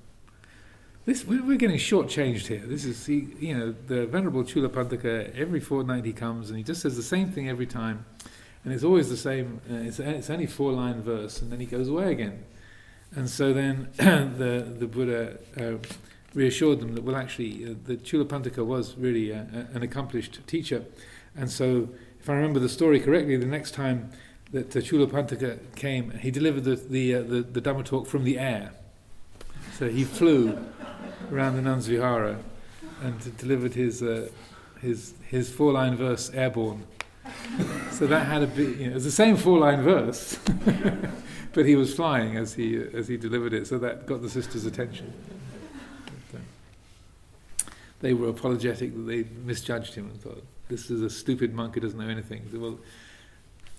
this 1.06 1.26
we're 1.26 1.58
getting 1.58 1.78
shortchanged 1.78 2.48
here. 2.48 2.64
This 2.66 2.86
is 2.86 3.08
you 3.08 3.58
know 3.58 3.74
the 3.88 4.06
venerable 4.08 4.44
Chula. 4.44 4.70
Every 5.36 5.60
fortnight 5.60 6.06
he 6.06 6.14
comes 6.14 6.50
and 6.50 6.58
he 6.58 6.64
just 6.64 6.82
says 6.82 6.96
the 6.96 7.04
same 7.04 7.32
thing 7.32 7.48
every 7.48 7.66
time, 7.68 8.06
and 8.64 8.74
it's 8.74 8.84
always 8.84 9.10
the 9.10 9.18
same. 9.18 9.62
Uh, 9.70 9.76
it's 9.76 10.00
it's 10.00 10.30
only 10.30 10.48
four 10.48 10.72
line 10.72 11.02
verse, 11.02 11.42
and 11.42 11.52
then 11.52 11.60
he 11.60 11.66
goes 11.66 11.88
away 11.88 12.12
again. 12.12 12.44
And 13.16 13.30
so 13.30 13.54
then 13.54 13.90
the 13.98 14.76
the 14.80 14.88
Buddha. 14.88 15.38
Uh, 15.58 15.78
reassured 16.34 16.80
them 16.80 16.96
that, 16.96 17.04
well, 17.04 17.18
actually, 17.18 17.66
uh, 17.66 17.74
the 17.84 17.98
Chulapantaka 17.98 18.66
was 18.66 18.96
really 18.98 19.32
an 19.32 19.84
accomplished 19.84 20.40
teacher. 20.48 20.86
And 21.36 21.50
so, 21.50 21.90
if 22.22 22.30
I 22.30 22.34
remember 22.34 22.60
the 22.60 22.70
story 22.70 23.02
correctly, 23.02 23.36
the 23.36 23.46
next 23.46 23.72
time 23.72 24.12
that 24.52 24.76
uh, 24.76 24.82
Chula 24.82 25.08
Pantaka 25.08 25.60
came, 25.76 26.12
he 26.12 26.30
delivered 26.30 26.64
the, 26.64 26.76
the, 26.76 27.16
uh, 27.16 27.22
the, 27.22 27.42
the 27.42 27.62
Dhamma 27.62 27.86
talk 27.86 28.08
from 28.08 28.24
the 28.24 28.38
air. 28.38 28.72
So 29.78 29.90
he 29.90 30.04
flew 30.04 30.58
around 31.32 31.56
the 31.56 31.62
nuns 31.62 31.88
and 31.88 33.38
delivered 33.38 33.74
his, 33.74 34.04
uh, 34.04 34.30
his, 34.82 35.14
his 35.28 35.50
four 35.50 35.72
line 35.72 35.96
verse 35.96 36.30
airborne. 36.32 36.86
so 37.92 38.08
that 38.08 38.28
had 38.28 38.44
a 38.44 38.48
bit, 38.48 38.78
you 38.78 38.86
know, 38.86 38.92
it 38.92 38.96
was 38.96 39.06
the 39.06 39.12
same 39.12 39.38
four 39.38 39.60
line 39.60 39.82
verse, 39.82 40.38
but 41.54 41.66
he 41.66 41.76
was 41.76 41.94
flying 41.94 42.38
as 42.38 42.54
he, 42.54 42.82
as 42.94 43.08
he 43.08 43.18
delivered 43.18 43.54
it, 43.54 43.68
so 43.68 43.78
that 43.78 44.06
got 44.06 44.22
the 44.22 44.30
sisters' 44.30 44.66
attention 44.66 45.14
they 48.02 48.14
were 48.14 48.30
apologetic 48.30 48.94
that 48.94 49.02
they 49.04 49.26
misjudged 49.46 49.96
him 49.96 50.06
and 50.06 50.22
thought, 50.22 50.44
this 50.68 50.90
is 50.90 51.02
a 51.02 51.10
stupid 51.10 51.54
monk 51.54 51.76
who 51.76 51.82
doesn't 51.82 52.00
know 52.00 52.10
anything. 52.10 52.42
Well, 52.54 52.80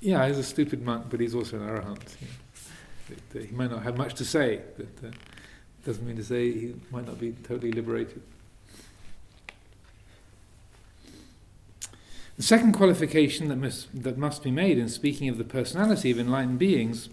yeah, 0.01 0.27
he's 0.27 0.39
a 0.39 0.45
stupid 0.45 0.83
monk, 0.83 1.07
but 1.11 1.21
he's 1.21 1.35
also 1.35 1.57
an 1.57 1.69
arahant. 1.69 2.21
You 2.21 2.29
know. 2.29 3.17
that, 3.33 3.41
uh, 3.41 3.47
he 3.47 3.55
might 3.55 3.71
not 3.71 3.83
have 3.83 3.97
much 3.97 4.15
to 4.15 4.25
say, 4.25 4.61
but 4.77 4.87
uh, 5.05 5.11
doesn't 5.85 6.07
mean 6.07 6.17
to 6.17 6.25
say 6.25 6.53
he 6.53 6.75
might 6.91 7.07
not 7.07 7.19
be 7.19 7.33
totally 7.45 7.73
liberated. 7.73 8.23
The 12.37 12.43
second 12.43 12.73
qualification 12.73 13.49
that 13.49 13.57
must, 13.57 14.03
that 14.03 14.17
must 14.17 14.43
be 14.43 14.51
made 14.51 14.79
in 14.79 14.89
speaking 14.89 15.29
of 15.29 15.39
the 15.39 15.45
personality 15.45 16.11
of 16.11 16.19
enlightened 16.19 16.59
beings 16.59 17.09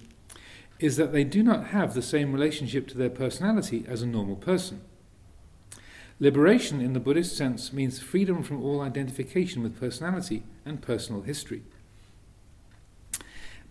is 0.79 0.97
that 0.97 1.11
they 1.11 1.23
do 1.23 1.43
not 1.43 1.67
have 1.67 1.93
the 1.93 2.01
same 2.01 2.31
relationship 2.31 2.87
to 2.87 2.97
their 2.97 3.09
personality 3.09 3.85
as 3.87 4.01
a 4.01 4.07
normal 4.07 4.35
person. 4.35 4.81
Liberation 6.19 6.81
in 6.81 6.93
the 6.93 6.99
Buddhist 6.99 7.35
sense 7.35 7.71
means 7.71 7.99
freedom 7.99 8.43
from 8.43 8.61
all 8.61 8.81
identification 8.81 9.63
with 9.63 9.79
personality 9.79 10.43
and 10.65 10.81
personal 10.81 11.21
history. 11.21 11.63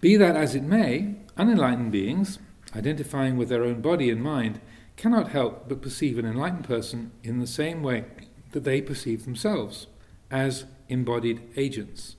Be 0.01 0.17
that 0.17 0.37
as 0.37 0.55
it 0.55 0.63
may, 0.63 1.17
unenlightened 1.37 1.93
beings, 1.93 2.39
identifying 2.75 3.37
with 3.37 3.49
their 3.49 3.65
own 3.65 3.81
body 3.81 4.11
and 4.11 4.23
mind, 4.23 4.61
cannot 4.97 5.29
help 5.29 5.69
but 5.69 5.83
perceive 5.83 6.19
an 6.19 6.27
enlightened 6.27 6.65
person 6.65 7.11
in 7.23 7.39
the 7.39 7.47
same 7.47 7.83
way 7.83 8.05
that 8.53 8.65
they 8.65 8.81
perceive 8.81 9.25
themselves, 9.25 9.87
as 10.31 10.65
embodied 10.89 11.43
agents. 11.57 12.17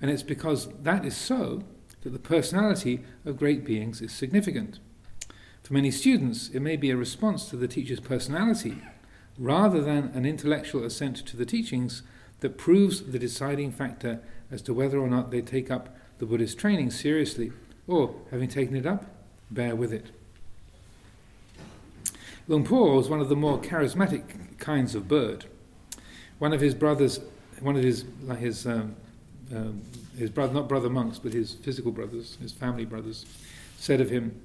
And 0.00 0.10
it's 0.10 0.22
because 0.22 0.68
that 0.82 1.04
is 1.04 1.16
so 1.16 1.62
that 2.02 2.10
the 2.10 2.18
personality 2.18 3.00
of 3.24 3.38
great 3.38 3.64
beings 3.64 4.00
is 4.00 4.12
significant. 4.12 4.78
For 5.62 5.74
many 5.74 5.90
students, 5.90 6.50
it 6.50 6.60
may 6.60 6.76
be 6.76 6.90
a 6.90 6.96
response 6.96 7.48
to 7.50 7.56
the 7.56 7.68
teacher's 7.68 8.00
personality 8.00 8.78
rather 9.38 9.80
than 9.80 10.10
an 10.14 10.26
intellectual 10.26 10.84
assent 10.84 11.16
to 11.26 11.36
the 11.36 11.46
teachings 11.46 12.02
that 12.40 12.58
proves 12.58 13.02
the 13.02 13.18
deciding 13.18 13.70
factor 13.72 14.20
as 14.50 14.60
to 14.62 14.74
whether 14.74 14.98
or 14.98 15.08
not 15.08 15.30
they 15.30 15.40
take 15.40 15.70
up 15.70 15.96
the 16.18 16.26
Buddhist 16.26 16.58
training 16.58 16.90
seriously 16.90 17.52
or, 17.86 18.14
having 18.30 18.48
taken 18.48 18.76
it 18.76 18.86
up, 18.86 19.06
bear 19.50 19.74
with 19.74 19.92
it. 19.92 20.06
Luang 22.48 22.68
was 22.68 23.08
one 23.08 23.20
of 23.20 23.28
the 23.28 23.36
more 23.36 23.58
charismatic 23.58 24.58
kinds 24.58 24.94
of 24.94 25.08
bird. 25.08 25.46
One 26.38 26.52
of 26.52 26.60
his 26.60 26.74
brothers, 26.74 27.20
one 27.60 27.76
of 27.76 27.84
his, 27.84 28.04
his 28.38 28.66
um, 28.66 28.96
um, 29.54 29.82
his 30.16 30.30
brother, 30.30 30.52
not 30.52 30.68
brother 30.68 30.90
monks, 30.90 31.18
but 31.18 31.32
his 31.32 31.54
physical 31.54 31.92
brothers, 31.92 32.36
his 32.40 32.52
family 32.52 32.84
brothers, 32.84 33.26
said 33.78 34.00
of 34.00 34.10
him, 34.10 34.40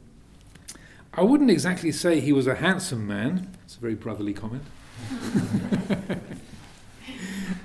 I 1.13 1.23
wouldn't 1.23 1.49
exactly 1.49 1.91
say 1.91 2.19
he 2.19 2.33
was 2.33 2.47
a 2.47 2.55
handsome 2.55 3.07
man. 3.07 3.51
It's 3.65 3.75
a 3.75 3.79
very 3.79 3.95
brotherly 3.95 4.33
comment. 4.33 4.63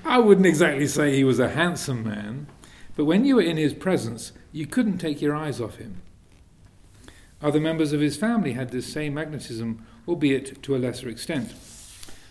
I 0.05 0.18
wouldn't 0.18 0.46
exactly 0.46 0.86
say 0.86 1.14
he 1.14 1.24
was 1.24 1.38
a 1.38 1.50
handsome 1.50 2.03
man, 2.05 2.46
but 2.96 3.05
when 3.05 3.24
you 3.24 3.36
were 3.36 3.42
in 3.42 3.57
his 3.57 3.74
presence, 3.74 4.32
you 4.53 4.66
couldn't 4.66 4.98
take 4.98 5.22
your 5.22 5.34
eyes 5.34 5.61
off 5.61 5.76
him. 5.76 6.03
Other 7.40 7.61
members 7.61 7.92
of 7.92 8.00
his 8.00 8.16
family 8.16 8.53
had 8.53 8.70
this 8.70 8.90
same 8.90 9.14
magnetism, 9.14 9.84
albeit 10.07 10.62
to 10.62 10.76
a 10.76 10.78
lesser 10.78 11.09
extent. 11.09 11.53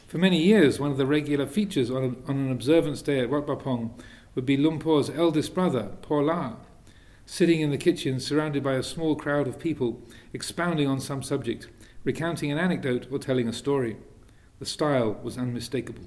For 0.08 0.18
many 0.18 0.42
years, 0.42 0.80
one 0.80 0.92
of 0.92 0.98
the 0.98 1.06
regular 1.06 1.46
features 1.46 1.90
on, 1.90 2.04
a, 2.04 2.30
on 2.30 2.38
an 2.38 2.52
observance 2.52 3.02
day 3.02 3.20
at 3.20 3.30
Wat 3.30 3.48
Pah 3.48 3.56
Pong 3.56 3.94
would 4.36 4.46
be 4.46 4.58
Luang 4.58 4.80
Por's 4.80 5.10
eldest 5.10 5.54
brother, 5.54 5.92
Por 6.02 6.24
La, 6.24 6.56
sitting 7.26 7.62
in 7.62 7.72
the 7.72 7.78
kitchen 7.78 8.20
surrounded 8.20 8.64
by 8.64 8.74
a 8.74 8.84
small 8.84 9.16
crowd 9.16 9.48
of 9.48 9.60
people 9.60 10.02
expounding 10.34 10.88
on 10.88 11.00
some 11.00 11.24
subject, 11.24 11.68
recounting 12.04 12.52
an 12.52 12.58
anecdote 12.58 13.08
or 13.12 13.20
telling 13.20 13.48
a 13.48 13.54
story. 13.54 13.98
The 14.60 14.66
style 14.66 15.20
was 15.24 15.38
unmistakable. 15.38 16.06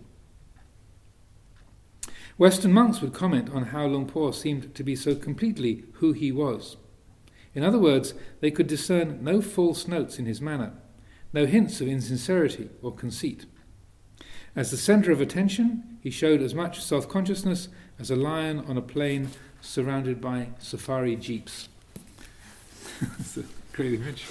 Western 2.37 2.73
monks 2.73 3.01
would 3.01 3.13
comment 3.13 3.51
on 3.51 3.67
how 3.67 3.87
Luang 3.87 4.07
Por 4.07 4.33
seemed 4.33 4.75
to 4.75 4.83
be 4.83 4.97
so 4.97 5.15
completely 5.15 5.85
who 5.95 6.13
he 6.13 6.33
was. 6.33 6.77
In 7.55 7.63
other 7.63 7.79
words, 7.79 8.15
they 8.41 8.51
could 8.51 8.67
discern 8.67 9.23
no 9.23 9.41
false 9.41 9.87
notes 9.87 10.19
in 10.19 10.27
his 10.27 10.41
manner, 10.41 10.73
no 11.33 11.47
hints 11.47 11.81
of 11.81 11.87
insincerity 11.87 12.71
or 12.83 12.93
conceit. 12.93 13.47
As 14.57 14.71
the 14.71 14.77
centre 14.77 15.13
of 15.13 15.21
attention, 15.21 15.99
he 16.01 16.11
showed 16.11 16.43
as 16.43 16.55
much 16.55 16.83
self 16.83 17.09
consciousness 17.09 17.69
as 17.99 18.11
a 18.11 18.17
lion 18.17 18.61
on 18.69 18.77
a 18.77 18.83
plain 18.83 19.31
surrounded 19.61 20.21
by 20.21 20.49
safari 20.59 21.17
jeeps. 21.17 21.69
That's 23.01 23.37
a 23.39 23.45
great 23.73 23.95
image. 23.95 24.27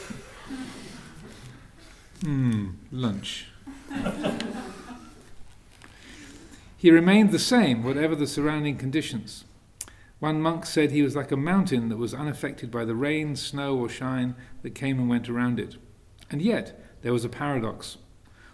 Hmm, 2.23 2.69
lunch. 2.91 3.47
he 6.77 6.91
remained 6.91 7.31
the 7.31 7.39
same, 7.39 7.83
whatever 7.83 8.15
the 8.15 8.27
surrounding 8.27 8.77
conditions. 8.77 9.43
One 10.19 10.41
monk 10.41 10.65
said 10.65 10.91
he 10.91 11.01
was 11.01 11.17
like 11.17 11.31
a 11.31 11.37
mountain 11.37 11.89
that 11.89 11.97
was 11.97 12.13
unaffected 12.13 12.71
by 12.71 12.85
the 12.85 12.95
rain, 12.95 13.35
snow, 13.35 13.77
or 13.77 13.89
shine 13.89 14.35
that 14.61 14.73
came 14.73 14.97
and 14.97 15.09
went 15.09 15.27
around 15.27 15.59
it. 15.59 15.75
And 16.31 16.41
yet, 16.41 16.81
there 17.01 17.11
was 17.11 17.25
a 17.25 17.29
paradox. 17.29 17.97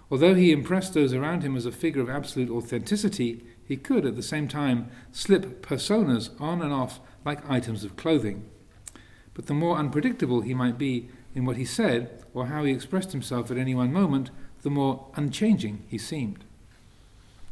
Although 0.09 0.33
he 0.33 0.51
impressed 0.51 0.95
those 0.95 1.13
around 1.13 1.43
him 1.43 1.55
as 1.55 1.67
a 1.67 1.71
figure 1.71 2.01
of 2.01 2.09
absolute 2.09 2.49
authenticity, 2.49 3.43
he 3.69 3.77
could 3.77 4.03
at 4.03 4.15
the 4.15 4.23
same 4.23 4.47
time 4.47 4.89
slip 5.11 5.61
personas 5.61 6.31
on 6.41 6.61
and 6.61 6.73
off 6.73 6.99
like 7.23 7.47
items 7.47 7.83
of 7.83 7.95
clothing. 7.95 8.49
But 9.35 9.45
the 9.45 9.53
more 9.53 9.77
unpredictable 9.77 10.41
he 10.41 10.55
might 10.55 10.79
be 10.79 11.07
in 11.35 11.45
what 11.45 11.55
he 11.55 11.65
said 11.65 12.23
or 12.33 12.47
how 12.47 12.63
he 12.63 12.73
expressed 12.73 13.11
himself 13.11 13.51
at 13.51 13.57
any 13.57 13.75
one 13.75 13.93
moment, 13.93 14.31
the 14.63 14.71
more 14.71 15.05
unchanging 15.15 15.83
he 15.87 15.99
seemed. 15.99 16.43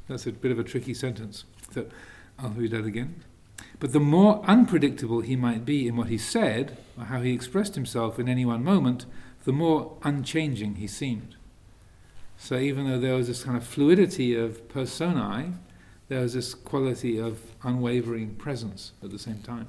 That's 0.10 0.26
a 0.26 0.32
bit 0.32 0.52
of 0.52 0.58
a 0.58 0.64
tricky 0.64 0.96
sentence, 0.96 1.46
so 1.72 1.86
I'll 2.40 2.50
read 2.50 2.72
that 2.72 2.86
again. 2.86 3.24
But 3.80 3.94
the 3.94 4.00
more 4.00 4.44
unpredictable 4.46 5.22
he 5.22 5.36
might 5.36 5.66
be 5.66 5.88
in 5.88 5.96
what 5.96 6.08
he 6.08 6.18
said 6.18 6.78
or 6.98 7.06
how 7.06 7.22
he 7.22 7.32
expressed 7.32 7.76
himself 7.76 8.18
in 8.18 8.28
any 8.28 8.44
one 8.44 8.64
moment, 8.64 9.06
the 9.44 9.54
more 9.54 9.98
unchanging 10.02 10.76
he 10.76 10.88
seemed. 10.88 11.36
So 12.38 12.58
even 12.58 12.90
though 12.90 13.00
there 13.00 13.14
was 13.14 13.28
this 13.28 13.44
kind 13.44 13.56
of 13.56 13.64
fluidity 13.64 14.34
of 14.34 14.68
personae, 14.68 15.54
there 16.08 16.22
was 16.22 16.34
this 16.34 16.54
quality 16.54 17.20
of 17.20 17.40
unwavering 17.64 18.36
presence 18.36 18.94
at 19.04 19.12
the 19.12 19.20
same 19.20 19.40
time. 19.40 19.68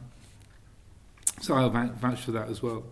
So 1.40 1.54
I'll 1.54 1.70
vouch 1.70 2.20
for 2.20 2.32
that 2.32 2.48
as 2.48 2.62
well. 2.62 2.84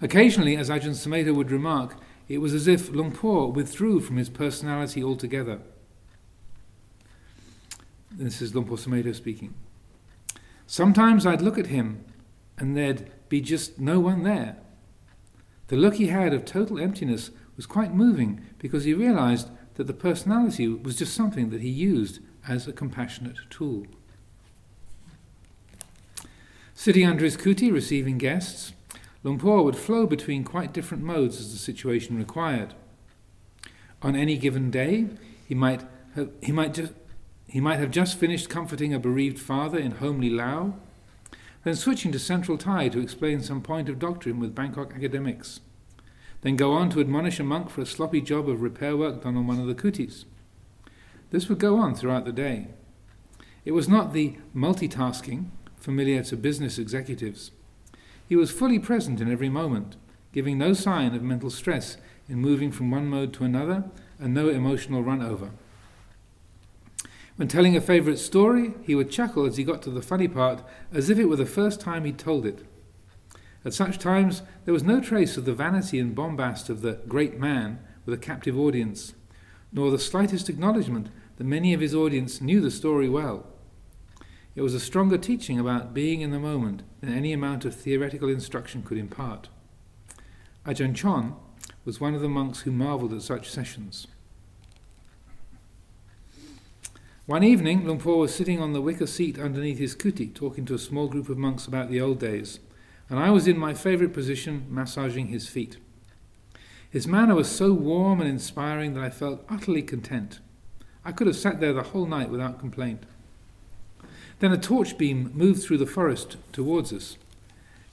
Occasionally, 0.00 0.56
as 0.56 0.68
Ajahn 0.68 0.90
Sumedho 0.90 1.34
would 1.34 1.50
remark, 1.50 1.96
it 2.28 2.38
was 2.38 2.52
as 2.52 2.66
if 2.66 2.90
Luang 2.90 3.12
Por 3.12 3.50
withdrew 3.50 4.00
from 4.00 4.16
his 4.16 4.28
personality 4.28 5.02
altogether. 5.02 5.60
This 8.10 8.42
is 8.42 8.54
Luang 8.54 8.66
Por 8.66 8.76
Sumedho 8.76 9.14
speaking. 9.14 9.54
Sometimes 10.66 11.24
I'd 11.24 11.42
look 11.42 11.58
at 11.58 11.68
him 11.68 12.04
and 12.58 12.76
there'd 12.76 13.10
be 13.28 13.40
just 13.40 13.78
no 13.78 14.00
one 14.00 14.22
there. 14.22 14.56
The 15.68 15.76
look 15.76 15.94
he 15.94 16.08
had 16.08 16.32
of 16.34 16.44
total 16.44 16.78
emptiness 16.78 17.30
was 17.56 17.66
quite 17.66 17.94
moving 17.94 18.42
because 18.58 18.84
he 18.84 18.94
realized 18.94 19.48
that 19.76 19.86
the 19.86 19.92
personality 19.92 20.68
was 20.68 20.96
just 20.96 21.14
something 21.14 21.50
that 21.50 21.60
he 21.60 21.68
used 21.68 22.20
as 22.48 22.66
a 22.66 22.72
compassionate 22.72 23.36
tool. 23.50 23.86
Sitting 26.74 27.06
under 27.06 27.24
his 27.24 27.36
kuti, 27.36 27.72
receiving 27.72 28.18
guests, 28.18 28.72
Luang 29.22 29.38
Por 29.38 29.62
would 29.62 29.76
flow 29.76 30.06
between 30.06 30.44
quite 30.44 30.72
different 30.72 31.02
modes 31.02 31.40
as 31.40 31.52
the 31.52 31.58
situation 31.58 32.18
required. 32.18 32.74
On 34.02 34.14
any 34.14 34.36
given 34.36 34.70
day, 34.70 35.06
he 35.46 35.54
might 35.54 35.82
have, 36.14 36.30
he 36.42 36.52
might 36.52 36.74
just 36.74 36.92
he 37.48 37.60
might 37.60 37.78
have 37.78 37.90
just 37.90 38.18
finished 38.18 38.50
comforting 38.50 38.92
a 38.92 38.98
bereaved 38.98 39.38
father 39.38 39.78
in 39.78 39.92
homely 39.92 40.28
Lao, 40.28 40.74
then 41.64 41.74
switching 41.74 42.12
to 42.12 42.18
Central 42.18 42.58
Thai 42.58 42.88
to 42.88 43.00
explain 43.00 43.40
some 43.40 43.62
point 43.62 43.88
of 43.88 43.98
doctrine 43.98 44.38
with 44.38 44.54
Bangkok 44.54 44.92
academics 44.94 45.60
then 46.46 46.54
go 46.54 46.74
on 46.74 46.88
to 46.88 47.00
admonish 47.00 47.40
a 47.40 47.42
monk 47.42 47.68
for 47.68 47.80
a 47.80 47.86
sloppy 47.86 48.20
job 48.20 48.48
of 48.48 48.62
repair 48.62 48.96
work 48.96 49.24
done 49.24 49.36
on 49.36 49.48
one 49.48 49.58
of 49.58 49.66
the 49.66 49.74
kutis. 49.74 50.26
This 51.32 51.48
would 51.48 51.58
go 51.58 51.76
on 51.76 51.96
throughout 51.96 52.24
the 52.24 52.30
day. 52.30 52.68
It 53.64 53.72
was 53.72 53.88
not 53.88 54.12
the 54.12 54.36
multitasking 54.54 55.46
familiar 55.76 56.22
to 56.22 56.36
business 56.36 56.78
executives. 56.78 57.50
He 58.28 58.36
was 58.36 58.52
fully 58.52 58.78
present 58.78 59.20
in 59.20 59.28
every 59.28 59.48
moment, 59.48 59.96
giving 60.30 60.56
no 60.56 60.72
sign 60.72 61.16
of 61.16 61.22
mental 61.24 61.50
stress 61.50 61.96
in 62.28 62.38
moving 62.38 62.70
from 62.70 62.92
one 62.92 63.08
mode 63.08 63.32
to 63.32 63.44
another 63.44 63.82
and 64.20 64.32
no 64.32 64.48
emotional 64.48 65.02
run 65.02 65.20
over. 65.20 65.50
When 67.34 67.48
telling 67.48 67.76
a 67.76 67.80
favourite 67.80 68.20
story, 68.20 68.72
he 68.84 68.94
would 68.94 69.10
chuckle 69.10 69.46
as 69.46 69.56
he 69.56 69.64
got 69.64 69.82
to 69.82 69.90
the 69.90 70.00
funny 70.00 70.28
part 70.28 70.62
as 70.92 71.10
if 71.10 71.18
it 71.18 71.24
were 71.24 71.34
the 71.34 71.44
first 71.44 71.80
time 71.80 72.04
he'd 72.04 72.18
told 72.18 72.46
it. 72.46 72.64
At 73.66 73.74
such 73.74 73.98
times, 73.98 74.42
there 74.64 74.72
was 74.72 74.84
no 74.84 75.00
trace 75.00 75.36
of 75.36 75.44
the 75.44 75.52
vanity 75.52 75.98
and 75.98 76.14
bombast 76.14 76.68
of 76.70 76.82
the 76.82 77.00
great 77.08 77.36
man 77.36 77.80
with 78.04 78.14
a 78.14 78.22
captive 78.22 78.56
audience, 78.56 79.14
nor 79.72 79.90
the 79.90 79.98
slightest 79.98 80.48
acknowledgement 80.48 81.08
that 81.36 81.44
many 81.44 81.74
of 81.74 81.80
his 81.80 81.92
audience 81.92 82.40
knew 82.40 82.60
the 82.60 82.70
story 82.70 83.08
well. 83.08 83.44
It 84.54 84.62
was 84.62 84.72
a 84.72 84.78
stronger 84.78 85.18
teaching 85.18 85.58
about 85.58 85.92
being 85.92 86.20
in 86.20 86.30
the 86.30 86.38
moment 86.38 86.84
than 87.00 87.12
any 87.12 87.32
amount 87.32 87.64
of 87.64 87.74
theoretical 87.74 88.28
instruction 88.28 88.84
could 88.84 88.98
impart. 88.98 89.48
Ajahn 90.64 90.94
Chon 90.94 91.34
was 91.84 92.00
one 92.00 92.14
of 92.14 92.20
the 92.20 92.28
monks 92.28 92.60
who 92.60 92.70
marvelled 92.70 93.12
at 93.14 93.22
such 93.22 93.50
sessions. 93.50 94.06
One 97.26 97.42
evening, 97.42 97.84
Luang 97.84 97.98
Por 97.98 98.18
was 98.18 98.32
sitting 98.32 98.62
on 98.62 98.74
the 98.74 98.80
wicker 98.80 99.08
seat 99.08 99.40
underneath 99.40 99.78
his 99.78 99.96
kuti, 99.96 100.32
talking 100.32 100.64
to 100.66 100.74
a 100.74 100.78
small 100.78 101.08
group 101.08 101.28
of 101.28 101.36
monks 101.36 101.66
about 101.66 101.90
the 101.90 102.00
old 102.00 102.20
days 102.20 102.60
and 103.08 103.18
I 103.18 103.30
was 103.30 103.46
in 103.46 103.58
my 103.58 103.74
favourite 103.74 104.12
position, 104.12 104.66
massaging 104.68 105.28
his 105.28 105.48
feet. 105.48 105.78
His 106.90 107.06
manner 107.06 107.34
was 107.34 107.50
so 107.50 107.72
warm 107.72 108.20
and 108.20 108.28
inspiring 108.28 108.94
that 108.94 109.04
I 109.04 109.10
felt 109.10 109.44
utterly 109.48 109.82
content. 109.82 110.40
I 111.04 111.12
could 111.12 111.26
have 111.26 111.36
sat 111.36 111.60
there 111.60 111.72
the 111.72 111.82
whole 111.82 112.06
night 112.06 112.30
without 112.30 112.58
complaint. 112.58 113.04
Then 114.38 114.52
a 114.52 114.58
torch 114.58 114.98
beam 114.98 115.30
moved 115.34 115.62
through 115.62 115.78
the 115.78 115.86
forest 115.86 116.36
towards 116.52 116.92
us. 116.92 117.16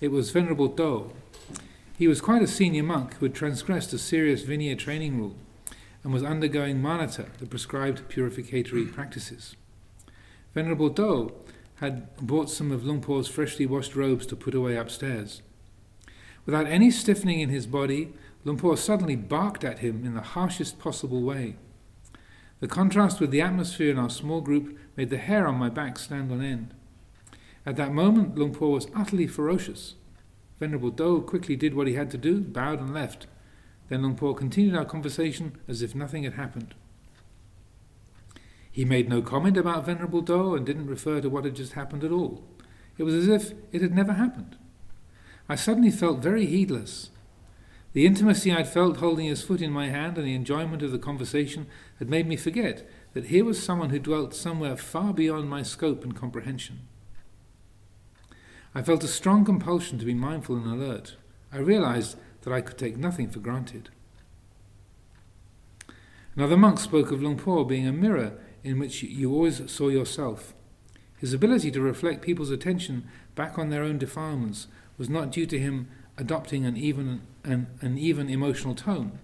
It 0.01 0.11
was 0.11 0.31
Venerable 0.31 0.67
Do. 0.67 1.13
He 1.97 2.07
was 2.07 2.21
quite 2.21 2.41
a 2.41 2.47
senior 2.47 2.83
monk 2.83 3.13
who 3.15 3.25
had 3.25 3.35
transgressed 3.35 3.93
a 3.93 3.99
serious 3.99 4.43
Vinaya 4.43 4.77
training 4.77 5.17
rule, 5.17 5.35
and 6.03 6.11
was 6.11 6.23
undergoing 6.23 6.81
manatta, 6.81 7.27
the 7.39 7.45
prescribed 7.45 8.09
purificatory 8.09 8.85
practices. 8.85 9.55
Venerable 10.53 10.89
Do 10.89 11.33
had 11.75 12.15
brought 12.17 12.49
some 12.49 12.71
of 12.71 12.85
Luang 12.85 13.01
Por's 13.01 13.27
freshly 13.27 13.65
washed 13.65 13.95
robes 13.95 14.25
to 14.27 14.35
put 14.35 14.53
away 14.53 14.75
upstairs. 14.77 15.41
Without 16.45 16.67
any 16.67 16.91
stiffening 16.91 17.39
in 17.39 17.49
his 17.49 17.65
body, 17.65 18.13
Luang 18.43 18.57
Por 18.57 18.77
suddenly 18.77 19.15
barked 19.15 19.63
at 19.63 19.79
him 19.79 20.05
in 20.05 20.13
the 20.13 20.21
harshest 20.21 20.79
possible 20.79 21.21
way. 21.21 21.55
The 22.59 22.67
contrast 22.67 23.19
with 23.19 23.31
the 23.31 23.41
atmosphere 23.41 23.91
in 23.91 23.99
our 23.99 24.09
small 24.09 24.41
group 24.41 24.77
made 24.95 25.09
the 25.09 25.17
hair 25.17 25.47
on 25.47 25.55
my 25.55 25.69
back 25.69 25.97
stand 25.97 26.31
on 26.31 26.41
end. 26.41 26.73
At 27.65 27.77
that 27.77 27.93
moment, 27.93 28.37
Luang 28.37 28.53
Por 28.53 28.71
was 28.71 28.87
utterly 28.95 29.27
ferocious. 29.27 29.95
Venerable 30.59 30.91
Do 30.91 31.21
quickly 31.21 31.55
did 31.55 31.73
what 31.73 31.87
he 31.87 31.95
had 31.95 32.11
to 32.11 32.17
do, 32.17 32.41
bowed 32.41 32.79
and 32.79 32.93
left. 32.93 33.27
Then 33.89 34.01
Luang 34.01 34.15
Por 34.15 34.35
continued 34.35 34.75
our 34.75 34.85
conversation 34.85 35.57
as 35.67 35.81
if 35.81 35.95
nothing 35.95 36.23
had 36.23 36.33
happened. 36.33 36.75
He 38.73 38.85
made 38.85 39.07
no 39.07 39.21
comment 39.21 39.55
about 39.55 39.85
Venerable 39.85 40.21
Do 40.21 40.55
and 40.55 40.65
didn't 40.65 40.87
refer 40.87 41.21
to 41.21 41.29
what 41.29 41.45
had 41.45 41.55
just 41.55 41.73
happened 41.73 42.03
at 42.03 42.11
all. 42.11 42.43
It 42.97 43.03
was 43.03 43.13
as 43.13 43.27
if 43.27 43.53
it 43.71 43.83
had 43.83 43.93
never 43.93 44.13
happened. 44.13 44.57
I 45.47 45.53
suddenly 45.53 45.91
felt 45.91 46.23
very 46.23 46.47
heedless. 46.47 47.11
The 47.93 48.07
intimacy 48.07 48.51
I'd 48.51 48.67
felt 48.67 48.97
holding 48.97 49.27
his 49.27 49.43
foot 49.43 49.61
in 49.61 49.71
my 49.71 49.89
hand 49.89 50.17
and 50.17 50.25
the 50.25 50.33
enjoyment 50.33 50.81
of 50.81 50.91
the 50.91 50.97
conversation 50.97 51.67
had 51.99 52.09
made 52.09 52.27
me 52.27 52.35
forget 52.35 52.89
that 53.13 53.25
here 53.25 53.45
was 53.45 53.61
someone 53.61 53.91
who 53.91 53.99
dwelt 53.99 54.33
somewhere 54.33 54.75
far 54.75 55.13
beyond 55.13 55.47
my 55.47 55.61
scope 55.61 56.03
and 56.03 56.15
comprehension. 56.15 56.79
I 58.73 58.81
felt 58.81 59.03
a 59.03 59.07
strong 59.07 59.45
compulsion 59.45 59.99
to 59.99 60.05
be 60.05 60.15
mindful 60.15 60.55
and 60.55 60.65
alert. 60.65 61.15
I 61.51 61.59
realized 61.59 62.17
that 62.41 62.51
I 62.51 62.61
could 62.61 62.79
take 62.79 62.97
nothing 62.97 63.29
for 63.29 63.37
granted. 63.37 63.89
Another 66.35 66.57
monk 66.57 66.79
spoke 66.79 67.11
of 67.11 67.21
Luang 67.21 67.67
being 67.67 67.87
a 67.87 67.93
mirror 67.93 68.39
in 68.63 68.79
which 68.79 69.03
you 69.03 69.33
always 69.33 69.71
saw 69.71 69.89
yourself. 69.89 70.53
His 71.17 71.33
ability 71.33 71.71
to 71.71 71.81
reflect 71.81 72.21
people's 72.21 72.51
attention 72.51 73.07
back 73.35 73.57
on 73.57 73.69
their 73.69 73.83
own 73.83 73.97
defilements 73.97 74.67
was 74.97 75.09
not 75.09 75.31
due 75.31 75.45
to 75.45 75.59
him 75.59 75.89
adopting 76.17 76.65
an 76.65 76.77
even, 76.77 77.21
an, 77.43 77.67
an 77.81 77.97
even 77.97 78.29
emotional 78.29 78.75
tone. 78.75 79.19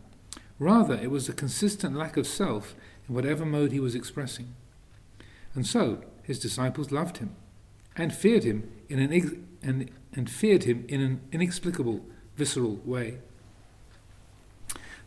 Rather, 0.58 0.96
it 0.96 1.12
was 1.12 1.30
a 1.30 1.34
consistent 1.34 1.96
lack 1.96 2.18
of 2.18 2.28
self 2.28 2.76
in 3.08 3.16
whatever 3.16 3.46
mode 3.46 3.72
he 3.72 3.80
was 3.80 3.96
expressing. 3.96 4.54
And 5.54 5.66
so, 5.66 6.04
his 6.24 6.40
disciples 6.40 6.92
loved 6.92 7.18
him 7.18 7.36
and 7.96 8.14
feared 8.14 8.44
him 8.44 8.70
in 8.88 9.00
an, 9.00 9.46
and, 9.62 9.90
and 10.14 10.30
feared 10.30 10.64
him 10.64 10.86
in 10.88 11.02
an 11.02 11.22
inexplicable, 11.32 12.06
visceral 12.36 12.80
way. 12.86 13.20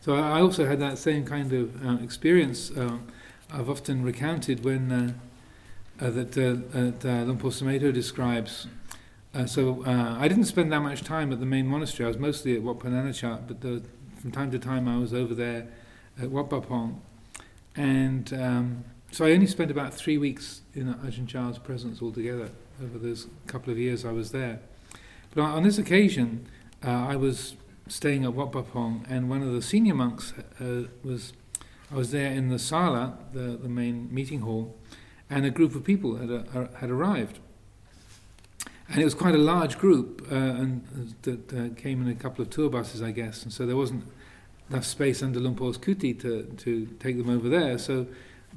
So 0.01 0.15
I 0.15 0.41
also 0.41 0.65
had 0.65 0.79
that 0.79 0.97
same 0.97 1.25
kind 1.25 1.53
of 1.53 1.85
uh, 1.85 2.03
experience. 2.03 2.71
Uh, 2.71 2.97
I've 3.53 3.69
often 3.69 4.03
recounted 4.03 4.65
when 4.65 4.91
uh, 4.91 5.13
uh 6.03 6.09
that 6.09 6.37
uh, 6.37 7.07
uh, 7.07 7.33
Por 7.35 7.51
Sumedho 7.51 7.93
describes 7.93 8.67
uh, 9.33 9.47
so 9.47 9.83
uh, 9.85 10.15
I 10.19 10.27
didn't 10.27 10.45
spend 10.45 10.71
that 10.71 10.81
much 10.81 11.01
time 11.01 11.31
at 11.31 11.39
the 11.39 11.45
main 11.45 11.65
monastery. 11.65 12.05
I 12.05 12.07
was 12.07 12.19
mostly 12.19 12.55
at 12.55 12.61
Wat 12.61 12.79
Pah 12.79 12.89
Nanachat, 12.89 13.47
but 13.47 13.61
the, 13.61 13.81
from 14.19 14.31
time 14.31 14.51
to 14.51 14.59
time 14.59 14.87
I 14.87 14.97
was 14.97 15.11
over 15.11 15.33
there 15.33 15.67
at 16.21 16.29
Wat 16.29 16.51
Pah 16.51 16.59
Pong. 16.59 17.01
And 17.75 18.31
um, 18.33 18.83
so 19.11 19.25
I 19.25 19.31
only 19.31 19.47
spent 19.47 19.71
about 19.71 19.91
three 19.91 20.19
weeks 20.19 20.61
in 20.75 20.93
Ajahn 20.93 21.27
Chah's 21.27 21.57
presence 21.57 21.99
altogether 21.99 22.51
over 22.83 22.99
those 22.99 23.27
couple 23.47 23.71
of 23.71 23.79
years 23.79 24.05
I 24.05 24.11
was 24.11 24.31
there. 24.31 24.59
But 25.33 25.41
on, 25.41 25.63
this 25.63 25.79
occasion, 25.79 26.47
uh, 26.85 26.89
I 26.89 27.15
was 27.15 27.55
staying 27.87 28.25
at 28.25 28.33
Wat 28.33 28.51
Pah 28.51 28.61
Pong, 28.61 29.03
and 29.09 29.31
one 29.31 29.41
of 29.41 29.51
the 29.51 29.63
senior 29.63 29.95
monks 29.95 30.33
uh, 30.61 30.83
was, 31.03 31.33
I 31.93 31.95
was 31.95 32.11
there 32.11 32.31
in 32.31 32.49
the 32.49 32.59
sala, 32.59 33.17
the, 33.33 33.57
the 33.61 33.69
main 33.69 34.13
meeting 34.13 34.41
hall, 34.41 34.75
and 35.29 35.45
a 35.45 35.51
group 35.51 35.75
of 35.75 35.83
people 35.83 36.15
had, 36.15 36.31
uh, 36.31 36.67
had 36.79 36.89
arrived 36.89 37.39
and 38.89 39.01
it 39.01 39.05
was 39.05 39.13
quite 39.13 39.33
a 39.33 39.39
large 39.39 39.79
group, 39.79 40.27
uh, 40.31 40.35
and 40.35 41.15
that 41.23 41.53
uh, 41.53 41.73
came 41.75 42.01
in 42.01 42.07
a 42.07 42.15
couple 42.15 42.41
of 42.41 42.49
tour 42.49 42.69
buses, 42.69 43.01
I 43.01 43.11
guess, 43.11 43.43
and 43.43 43.51
so 43.51 43.65
there 43.65 43.77
wasn't 43.77 44.03
enough 44.69 44.85
space 44.85 45.23
under 45.23 45.39
Luang 45.39 45.55
Por's 45.55 45.77
kuti 45.77 46.19
to, 46.21 46.43
to 46.43 46.85
take 46.99 47.17
them 47.17 47.29
over 47.29 47.49
there. 47.49 47.77
So 47.77 48.07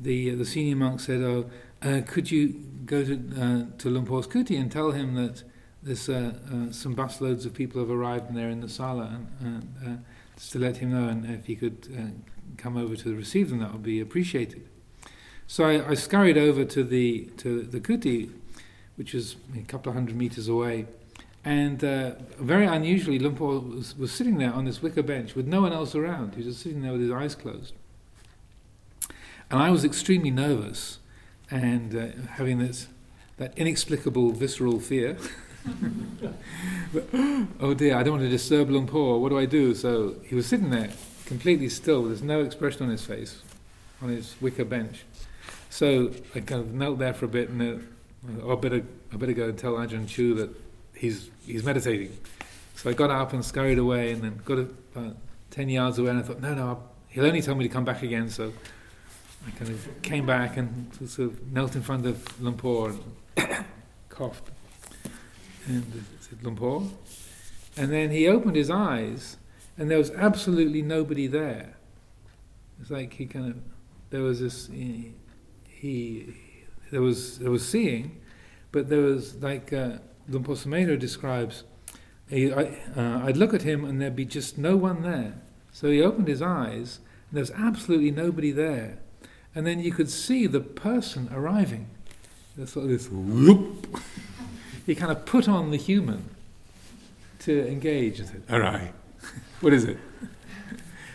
the 0.00 0.32
uh, 0.32 0.36
the 0.36 0.44
senior 0.44 0.76
monk 0.76 1.00
said, 1.00 1.22
"Oh, 1.22 1.48
uh, 1.82 2.02
could 2.06 2.30
you 2.30 2.48
go 2.84 3.04
to 3.04 3.14
uh, 3.14 3.78
to 3.78 3.88
Luang 3.88 4.06
Por's 4.06 4.26
kuti 4.26 4.60
and 4.60 4.70
tell 4.70 4.90
him 4.90 5.14
that 5.14 5.42
there's 5.82 6.08
uh, 6.08 6.32
some 6.70 6.96
busloads 6.96 7.46
of 7.46 7.54
people 7.54 7.80
have 7.80 7.90
arrived 7.90 8.28
and 8.28 8.36
they're 8.36 8.50
in 8.50 8.60
the 8.60 8.68
sala, 8.68 9.20
and, 9.40 10.04
to 10.50 10.58
let 10.58 10.76
him 10.76 10.92
know, 10.92 11.08
and 11.08 11.24
if 11.24 11.46
he 11.46 11.56
could 11.56 11.88
come 12.56 12.76
over 12.76 12.96
to 12.96 13.14
receive 13.14 13.50
them, 13.50 13.60
that 13.60 13.72
would 13.72 13.82
be 13.82 14.00
appreciated." 14.00 14.68
So 15.46 15.64
I, 15.64 15.90
I 15.90 15.94
scurried 15.94 16.38
over 16.38 16.64
to 16.64 16.84
the 16.84 17.30
to 17.38 17.62
the 17.62 17.80
kuti 17.80 18.30
which 18.96 19.12
was 19.12 19.36
a 19.54 19.62
couple 19.62 19.90
of 19.90 19.94
hundred 19.94 20.16
meters 20.16 20.48
away. 20.48 20.86
And 21.44 21.84
uh, 21.84 22.12
very 22.40 22.66
unusually, 22.66 23.18
Luang 23.18 23.36
Por 23.36 23.60
was, 23.60 23.96
was 23.96 24.10
sitting 24.10 24.38
there 24.38 24.52
on 24.52 24.64
this 24.64 24.82
wicker 24.82 25.02
bench 25.02 25.36
with 25.36 25.46
no 25.46 25.60
one 25.60 25.72
else 25.72 25.94
around. 25.94 26.34
He 26.34 26.38
was 26.38 26.46
just 26.46 26.62
sitting 26.62 26.82
there 26.82 26.92
with 26.92 27.02
his 27.02 27.12
eyes 27.12 27.34
closed. 27.34 27.72
And 29.48 29.60
I 29.60 29.70
was 29.70 29.84
extremely 29.84 30.32
nervous 30.32 30.98
and 31.48 31.94
uh, 31.94 32.28
having 32.32 32.58
this, 32.58 32.88
that 33.36 33.56
inexplicable 33.56 34.32
visceral 34.32 34.80
fear. 34.80 35.16
but, 36.92 37.06
oh 37.60 37.74
dear, 37.74 37.96
I 37.96 38.02
don't 38.02 38.14
want 38.14 38.24
to 38.24 38.28
disturb 38.28 38.70
Luang 38.70 38.88
Por. 38.88 39.20
What 39.20 39.28
do 39.28 39.38
I 39.38 39.46
do? 39.46 39.72
So 39.74 40.16
he 40.24 40.34
was 40.34 40.46
sitting 40.46 40.70
there 40.70 40.90
completely 41.26 41.68
still. 41.68 42.04
There's 42.04 42.22
no 42.22 42.40
expression 42.42 42.84
on 42.84 42.90
his 42.90 43.04
face, 43.04 43.42
on 44.00 44.08
his 44.08 44.34
wicker 44.40 44.64
bench. 44.64 45.04
So 45.68 46.12
I 46.34 46.40
kind 46.40 46.62
of 46.62 46.72
knelt 46.72 46.98
there 46.98 47.12
for 47.12 47.26
a 47.26 47.28
bit 47.28 47.50
and 47.50 47.82
uh, 48.40 48.50
I 48.50 48.54
better 48.56 48.82
I 49.12 49.16
better 49.16 49.32
go 49.32 49.48
and 49.50 49.58
tell 49.58 49.74
Ajahn 49.74 50.08
Chu 50.08 50.34
that 50.34 50.50
he's 50.94 51.30
he's 51.44 51.64
meditating. 51.64 52.16
So 52.74 52.90
I 52.90 52.92
got 52.92 53.10
up 53.10 53.32
and 53.32 53.44
scurried 53.44 53.78
away, 53.78 54.12
and 54.12 54.22
then 54.22 54.40
got 54.44 54.58
about 54.58 55.16
ten 55.50 55.68
yards 55.68 55.98
away, 55.98 56.10
and 56.10 56.18
I 56.18 56.22
thought, 56.22 56.40
no, 56.40 56.54
no, 56.54 56.82
he'll 57.08 57.26
only 57.26 57.40
tell 57.40 57.54
me 57.54 57.66
to 57.66 57.72
come 57.72 57.84
back 57.84 58.02
again. 58.02 58.28
So 58.28 58.52
I 59.46 59.50
kind 59.52 59.70
of 59.70 60.02
came 60.02 60.26
back 60.26 60.56
and 60.56 60.92
sort 61.08 61.30
of 61.30 61.52
knelt 61.52 61.74
in 61.74 61.82
front 61.82 62.06
of 62.06 62.40
Luang 62.40 62.56
Por 62.56 62.90
and 62.90 63.64
coughed, 64.08 64.50
and 65.66 66.04
said 66.20 66.42
Luang 66.42 66.56
Por, 66.56 66.82
and 67.76 67.90
then 67.90 68.10
he 68.10 68.28
opened 68.28 68.56
his 68.56 68.70
eyes, 68.70 69.36
and 69.78 69.90
there 69.90 69.98
was 69.98 70.10
absolutely 70.12 70.82
nobody 70.82 71.26
there. 71.26 71.74
It's 72.80 72.90
like 72.90 73.14
he 73.14 73.26
kind 73.26 73.50
of 73.50 73.56
there 74.10 74.22
was 74.22 74.40
this 74.40 74.68
he, 74.68 75.14
he 75.68 76.34
there 76.90 77.02
was 77.02 77.38
there 77.38 77.50
was 77.50 77.66
seeing, 77.66 78.20
but 78.72 78.88
there 78.88 79.00
was 79.00 79.36
like 79.36 79.72
uh, 79.72 79.98
Sumedho 80.30 80.98
describes. 80.98 81.64
He, 82.28 82.52
I, 82.52 82.76
uh, 82.96 83.20
I'd 83.24 83.36
look 83.36 83.54
at 83.54 83.62
him 83.62 83.84
and 83.84 84.00
there'd 84.00 84.16
be 84.16 84.24
just 84.24 84.58
no 84.58 84.76
one 84.76 85.02
there. 85.02 85.34
So 85.72 85.90
he 85.90 86.02
opened 86.02 86.26
his 86.26 86.42
eyes 86.42 86.98
and 87.30 87.36
there 87.36 87.42
was 87.42 87.52
absolutely 87.52 88.10
nobody 88.10 88.50
there, 88.50 88.98
and 89.54 89.66
then 89.66 89.80
you 89.80 89.92
could 89.92 90.10
see 90.10 90.46
the 90.46 90.60
person 90.60 91.28
arriving. 91.32 91.88
There's 92.56 92.72
sort 92.72 92.84
of 92.84 92.90
this 92.90 93.08
whoop. 93.08 93.98
he 94.86 94.94
kind 94.94 95.12
of 95.12 95.26
put 95.26 95.48
on 95.48 95.70
the 95.70 95.76
human 95.76 96.30
to 97.40 97.66
engage 97.68 98.22
"All 98.50 98.60
right, 98.60 98.92
what 99.60 99.72
is 99.72 99.84
it?" 99.84 99.98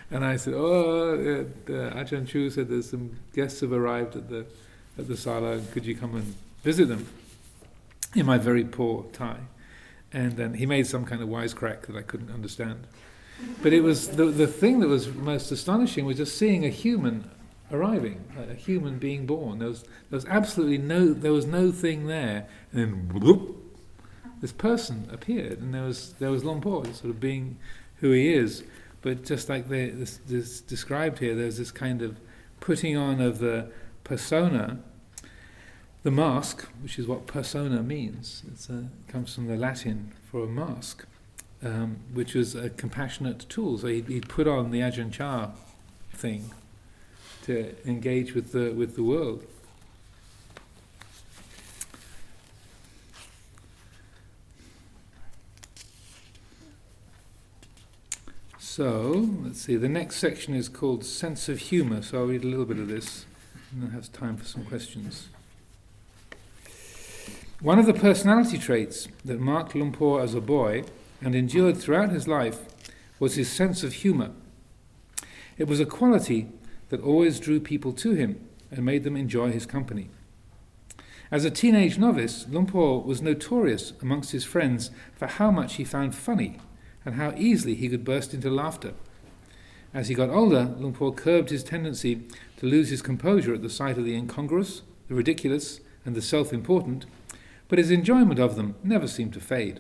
And 0.10 0.26
I 0.26 0.36
said, 0.36 0.54
"Oh, 0.56 1.12
uh, 1.12 1.72
uh, 1.72 1.94
Ajahn 2.04 2.28
Chu 2.28 2.50
said 2.50 2.70
there's 2.70 2.90
some 2.90 3.18
guests 3.34 3.62
have 3.62 3.72
arrived 3.72 4.16
at 4.16 4.30
the." 4.30 4.46
at 4.98 5.08
the 5.08 5.18
sala, 5.18 5.60
could 5.72 5.86
you 5.86 5.96
come 5.96 6.16
and 6.16 6.36
visit 6.64 6.88
them? 6.88 7.08
In 8.16 8.26
my 8.26 8.38
very 8.38 8.64
poor 8.64 9.06
Thai. 9.14 9.38
And 10.14 10.34
then 10.34 10.56
he 10.56 10.66
made 10.66 10.88
some 10.88 11.06
kind 11.06 11.22
of 11.22 11.30
wisecrack 11.30 11.84
that 11.84 11.96
I 11.96 12.02
couldn't 12.02 12.32
understand. 12.32 12.88
But 13.62 13.74
it 13.74 13.82
was 13.82 14.10
the, 14.10 14.26
the 14.26 14.48
thing 14.48 14.80
that 14.82 14.88
was 14.88 15.08
most 15.14 15.52
astonishing 15.52 16.06
was 16.06 16.18
just 16.18 16.38
seeing 16.38 16.66
a 16.66 16.70
human 16.70 17.30
arriving, 17.72 18.24
a 18.38 18.54
human 18.54 19.00
being 19.00 19.26
born. 19.26 19.60
There 19.60 19.70
was, 19.70 19.84
there 19.84 20.18
was 20.18 20.26
absolutely 20.26 20.78
no, 20.78 21.14
there 21.14 21.32
was 21.32 21.46
no 21.46 21.72
thing 21.72 22.08
there. 22.08 22.48
And 22.72 22.82
then 22.82 23.22
whoop, 23.22 23.58
this 24.42 24.52
person 24.52 25.08
appeared, 25.12 25.60
and 25.60 25.74
there 25.74 25.84
was 25.84 26.14
there 26.20 26.30
was 26.30 26.44
Por, 26.44 26.86
sort 26.86 27.06
of 27.06 27.20
being 27.20 27.58
who 28.02 28.12
he 28.12 28.34
is. 28.34 28.64
But 29.02 29.26
just 29.26 29.50
like 29.50 29.70
they, 29.70 29.90
this, 29.90 30.20
this 30.28 30.62
described 30.62 31.20
here, 31.20 31.34
there's 31.34 31.58
this 31.58 31.72
kind 31.72 32.02
of 32.02 32.20
putting 32.60 32.96
on 32.96 33.20
of 33.20 33.40
the 33.40 33.72
persona, 34.04 34.80
the 36.04 36.12
mask, 36.12 36.68
which 36.84 37.00
is 37.00 37.08
what 37.08 37.26
persona 37.26 37.82
means, 37.82 38.44
a, 38.70 38.80
it 38.80 39.08
comes 39.08 39.34
from 39.34 39.48
the 39.48 39.56
Latin 39.56 40.12
for 40.30 40.44
a 40.44 40.48
mask, 40.48 41.06
um, 41.64 41.98
which 42.14 42.36
was 42.36 42.54
a 42.54 42.70
compassionate 42.70 43.48
tool. 43.50 43.78
So 43.78 43.88
he'd, 43.88 44.08
he'd 44.08 44.30
put 44.30 44.48
on 44.48 44.72
the 44.72 44.82
Ajahn 44.82 45.12
Chah 45.12 45.50
thing 46.14 46.52
to 47.44 47.76
engage 47.88 48.36
with 48.36 48.52
the 48.52 48.72
with 48.72 48.96
the 48.96 49.04
world. 49.04 49.46
So 58.82 59.30
let's 59.44 59.62
see, 59.62 59.76
the 59.76 59.88
next 59.88 60.16
section 60.16 60.56
is 60.56 60.68
called 60.68 61.06
Sense 61.06 61.48
of 61.48 61.60
Humour, 61.60 62.02
so 62.02 62.18
I'll 62.18 62.26
read 62.26 62.44
a 62.44 62.48
little 62.48 62.66
bit 62.66 62.80
of 62.80 62.88
this 62.88 63.28
and 63.72 63.84
then 63.84 63.92
have 63.92 64.12
time 64.12 64.38
for 64.38 64.46
some 64.46 64.66
questions. 64.66 65.30
One 67.60 67.78
of 67.78 67.86
the 67.86 67.94
personality 67.94 68.58
traits 68.58 69.08
that 69.24 69.40
marked 69.40 69.76
Luang 69.76 69.92
Por 69.92 70.20
as 70.20 70.34
a 70.34 70.42
boy 70.42 70.86
and 71.22 71.36
endured 71.36 71.78
throughout 71.78 72.10
his 72.10 72.28
life 72.28 72.62
was 73.20 73.36
his 73.36 73.52
sense 73.52 73.84
of 73.84 73.94
humour. 73.94 74.32
It 75.60 75.68
was 75.68 75.80
a 75.80 75.86
quality 75.86 76.50
that 76.90 77.04
always 77.04 77.40
drew 77.40 77.60
people 77.60 77.94
to 77.94 78.14
him 78.14 78.44
and 78.72 78.84
made 78.84 79.04
them 79.04 79.16
enjoy 79.16 79.52
his 79.52 79.68
company. 79.68 80.10
As 81.30 81.46
a 81.46 81.52
teenage 81.52 82.00
novice, 82.00 82.48
Luang 82.50 82.66
Por 82.66 83.04
was 83.04 83.22
notorious 83.22 83.94
amongst 84.02 84.32
his 84.32 84.44
friends 84.44 84.90
for 85.14 85.28
how 85.28 85.52
much 85.52 85.76
he 85.76 85.84
found 85.84 86.16
funny 86.16 86.58
and 87.06 87.16
how 87.16 87.34
easily 87.36 87.76
he 87.76 87.90
could 87.90 88.04
burst 88.04 88.34
into 88.34 88.50
laughter. 88.50 88.94
As 89.94 90.08
he 90.08 90.16
got 90.16 90.30
older, 90.30 90.76
Luang 90.78 90.94
Por 90.94 91.14
curbed 91.14 91.50
his 91.50 91.64
tendency 91.64 92.22
to 92.58 92.66
lose 92.66 92.90
his 92.90 93.02
composure 93.02 93.54
at 93.54 93.62
the 93.62 93.70
sight 93.70 93.98
of 93.98 94.06
the 94.06 94.16
incongruous, 94.16 94.84
the 95.08 95.16
ridiculous, 95.16 95.82
and 96.06 96.16
the 96.16 96.22
self 96.22 96.54
important 96.54 97.06
but 97.72 97.80
his 97.80 97.90
enjoyment 97.90 98.38
of 98.38 98.58
them 98.58 98.76
never 98.84 99.08
seemed 99.08 99.32
to 99.32 99.40
fade. 99.40 99.80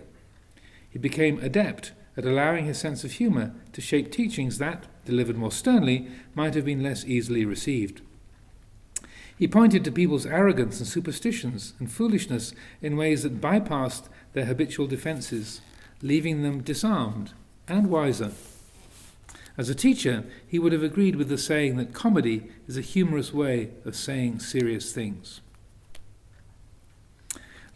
He 0.89 0.97
became 0.97 1.43
adept 1.43 1.91
at 2.15 2.24
allowing 2.24 2.63
his 2.63 2.78
sense 2.78 3.03
of 3.03 3.11
humour 3.11 3.51
to 3.74 3.82
shape 3.82 4.13
teachings 4.13 4.59
that, 4.59 4.88
delivered 5.03 5.36
more 5.36 5.51
sternly, 5.51 6.07
might 6.34 6.55
have 6.55 6.63
been 6.63 6.82
less 6.82 7.03
easily 7.03 7.43
received. 7.43 8.01
He 9.38 9.45
pointed 9.45 9.84
to 9.84 9.91
people's 9.91 10.26
arrogance 10.26 10.80
and 10.80 10.88
superstitions 10.88 11.74
and 11.80 11.91
foolishness 11.91 12.53
in 12.82 12.95
ways 12.95 13.24
that 13.24 13.41
bypassed 13.41 14.07
their 14.32 14.45
habitual 14.45 14.88
defences, 14.88 15.59
leaving 16.02 16.43
them 16.43 16.62
disarmed 16.62 17.34
and 17.68 17.88
wiser. 17.88 18.32
As 19.58 19.70
a 19.70 19.76
teacher, 19.76 20.24
he 20.47 20.60
would 20.60 20.72
have 20.72 20.84
agreed 20.84 21.16
with 21.16 21.30
the 21.30 21.38
saying 21.38 21.78
that 21.78 21.93
comedy 21.93 22.49
is 22.68 22.78
a 22.78 22.82
humorous 22.82 23.34
way 23.34 23.72
of 23.86 23.95
saying 23.95 24.39
serious 24.39 24.93
things. 24.93 25.41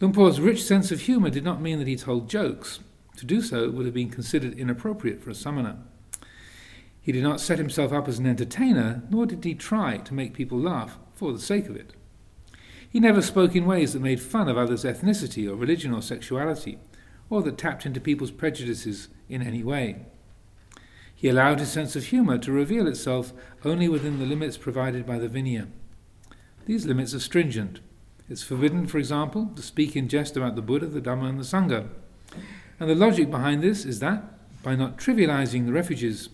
Luang 0.00 0.12
Por's 0.12 0.40
rich 0.40 0.62
sense 0.62 0.90
of 0.90 1.00
humour 1.00 1.30
did 1.30 1.44
not 1.44 1.60
mean 1.60 1.78
that 1.78 1.88
he 1.88 1.96
told 1.96 2.28
jokes. 2.28 2.80
To 3.16 3.24
do 3.24 3.40
so 3.40 3.70
would 3.70 3.86
have 3.86 3.94
been 3.94 4.10
considered 4.10 4.58
inappropriate 4.58 5.22
for 5.22 5.30
a 5.30 5.34
samana. 5.34 5.78
He 7.00 7.12
did 7.12 7.22
not 7.22 7.40
set 7.40 7.58
himself 7.58 7.92
up 7.92 8.08
as 8.08 8.18
an 8.18 8.26
entertainer, 8.26 9.02
nor 9.10 9.26
did 9.26 9.44
he 9.44 9.54
try 9.54 9.98
to 9.98 10.14
make 10.14 10.34
people 10.34 10.58
laugh 10.58 10.98
for 11.14 11.32
the 11.32 11.38
sake 11.38 11.68
of 11.68 11.76
it. 11.76 11.94
He 12.88 13.00
never 13.00 13.22
spoke 13.22 13.54
in 13.54 13.64
ways 13.64 13.92
that 13.92 14.02
made 14.02 14.20
fun 14.20 14.48
of 14.48 14.58
others' 14.58 14.84
ethnicity 14.84 15.48
or 15.48 15.54
religion 15.54 15.94
or 15.94 16.02
sexuality, 16.02 16.78
or 17.30 17.42
that 17.42 17.58
tapped 17.58 17.86
into 17.86 18.00
people's 18.00 18.30
prejudices 18.30 19.08
in 19.28 19.42
any 19.42 19.62
way. 19.62 20.04
He 21.14 21.28
allowed 21.28 21.60
his 21.60 21.72
sense 21.72 21.96
of 21.96 22.06
humour 22.06 22.38
to 22.38 22.52
reveal 22.52 22.86
itself 22.86 23.32
only 23.64 23.88
within 23.88 24.18
the 24.18 24.26
limits 24.26 24.56
provided 24.56 25.06
by 25.06 25.18
the 25.18 25.28
Vinaya. 25.28 25.66
These 26.66 26.86
limits 26.86 27.14
are 27.14 27.20
stringent, 27.20 27.80
it's 28.28 28.42
forbidden, 28.42 28.88
for 28.88 28.98
example, 28.98 29.52
to 29.54 29.62
speak 29.62 29.94
in 29.94 30.08
jest 30.08 30.36
about 30.36 30.56
the 30.56 30.62
Buddha, 30.62 30.86
the 30.86 31.00
Dhamma, 31.00 31.28
and 31.28 31.38
the 31.38 31.44
Sangha. 31.44 31.88
And 32.80 32.90
the 32.90 32.94
logic 32.94 33.30
behind 33.30 33.62
this 33.62 33.84
is 33.84 34.00
that, 34.00 34.24
by 34.62 34.74
not 34.74 34.98
trivializing 34.98 35.64
the 35.64 35.72
refuges, 35.72 36.28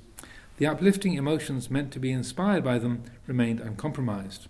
the 0.57 0.66
uplifting 0.66 1.14
emotions 1.14 1.70
meant 1.70 1.93
to 1.93 1.99
be 1.99 2.11
inspired 2.11 2.64
by 2.64 2.78
them 2.78 3.03
remained 3.26 3.61
uncompromised. 3.61 4.49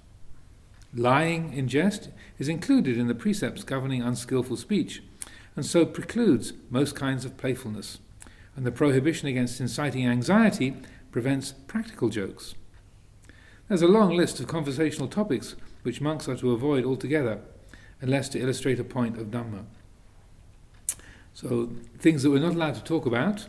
Lying 0.95 1.53
in 1.53 1.67
jest 1.67 2.11
is 2.39 2.49
included 2.49 2.97
in 2.97 3.09
the 3.09 3.15
precepts 3.15 3.65
governing 3.65 4.03
unskilful 4.03 4.57
speech, 4.57 5.03
and 5.57 5.67
so 5.67 5.85
precludes 5.85 6.53
most 6.71 6.95
kinds 6.95 7.25
of 7.25 7.37
playfulness. 7.37 7.99
And 8.57 8.67
the 8.67 8.73
prohibition 8.73 9.29
against 9.29 9.61
inciting 9.61 10.07
anxiety 10.07 10.77
prevents 11.11 11.53
practical 11.67 12.09
jokes. 12.09 12.55
There's 13.69 13.83
a 13.83 13.89
long 13.89 14.17
list 14.17 14.41
of 14.41 14.49
conversational 14.49 15.09
topics 15.09 15.57
which 15.83 16.01
monks 16.01 16.29
are 16.29 16.37
to 16.37 16.53
avoid 16.53 16.85
altogether, 16.85 17.41
unless 18.01 18.29
to 18.31 18.41
illustrate 18.41 18.79
a 18.79 18.85
point 18.85 19.19
of 19.19 19.29
Dhamma. 19.29 19.65
So, 21.35 21.71
things 21.99 22.23
that 22.23 22.31
we're 22.31 22.41
not 22.41 22.55
allowed 22.55 22.75
to 22.75 22.85
talk 22.85 23.07
about 23.07 23.47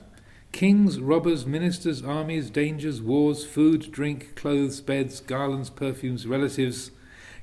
kings, 0.54 0.99
robbers, 0.99 1.45
ministers, 1.45 2.04
armies, 2.04 2.49
dangers, 2.49 3.01
wars, 3.01 3.43
food, 3.43 3.91
drink, 3.91 4.36
clothes, 4.36 4.80
beds, 4.82 5.20
garlands, 5.20 5.70
perfumes, 5.70 6.28
relatives, 6.28 6.91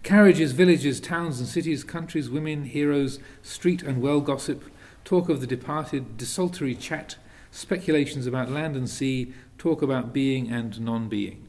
carriages, 0.03 0.53
villages, 0.53 1.01
towns 1.01 1.39
and 1.39 1.49
cities, 1.49 1.85
countries, 1.85 2.31
women, 2.31 2.65
heroes, 2.65 3.19
street 3.43 3.83
and 3.83 4.01
well 4.01 4.21
gossip, 4.21 4.65
talk 5.05 5.29
of 5.29 5.41
the 5.41 5.47
departed, 5.47 6.17
desultory 6.17 6.75
chat, 6.75 7.17
speculations 7.51 8.27
about 8.27 8.51
land 8.51 8.77
and 8.77 8.89
sea, 8.89 9.33
talk 9.59 9.83
about 9.83 10.13
being 10.13 10.51
and 10.51 10.81
non 10.81 11.09
being. 11.09 11.49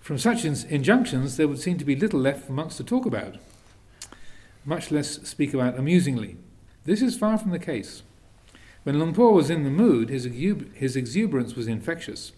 From 0.00 0.18
such 0.18 0.44
injunctions, 0.44 1.36
there 1.36 1.48
would 1.48 1.58
seem 1.58 1.78
to 1.78 1.84
be 1.84 1.96
little 1.96 2.20
left 2.20 2.46
for 2.46 2.52
monks 2.52 2.76
to 2.76 2.84
talk 2.84 3.06
about, 3.06 3.36
much 4.64 4.90
less 4.92 5.20
speak 5.28 5.52
about 5.52 5.78
amusingly. 5.78 6.36
This 6.84 7.02
is 7.02 7.18
far 7.18 7.38
from 7.38 7.50
the 7.50 7.58
case. 7.58 8.02
When 8.84 9.00
Luang 9.00 9.14
Por 9.14 9.32
was 9.32 9.50
in 9.50 9.64
the 9.64 9.70
mood, 9.70 10.08
his, 10.08 10.24
exub- 10.24 10.72
his 10.74 10.94
exuberance 10.94 11.56
was 11.56 11.66
infectious. 11.66 12.30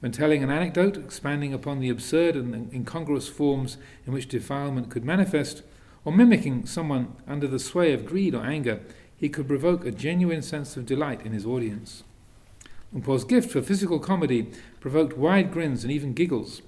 When 0.00 0.12
telling 0.12 0.42
an 0.42 0.50
anecdote, 0.50 0.96
expanding 0.96 1.52
upon 1.52 1.78
the 1.78 1.90
absurd 1.90 2.34
and 2.34 2.72
incongruous 2.72 3.28
forms 3.28 3.76
in 4.06 4.12
which 4.12 4.28
defilement 4.28 4.90
could 4.90 5.04
manifest, 5.04 5.62
or 6.04 6.12
mimicking 6.12 6.64
someone 6.64 7.14
under 7.28 7.46
the 7.46 7.58
sway 7.58 7.92
of 7.92 8.06
greed 8.06 8.34
or 8.34 8.44
anger, 8.44 8.80
he 9.14 9.28
could 9.28 9.46
provoke 9.46 9.84
a 9.84 9.90
genuine 9.90 10.40
sense 10.40 10.76
of 10.78 10.86
delight 10.86 11.24
in 11.26 11.32
his 11.32 11.44
audience. 11.44 12.02
Luang 12.92 13.02
Por's 13.02 13.24
gift 13.24 13.50
for 13.50 13.60
physical 13.60 14.00
comedy 14.00 14.50
provoked 14.80 15.18
wide 15.18 15.52
grins 15.52 15.84
and 15.84 15.92
even 15.92 16.14
giggles. 16.14 16.62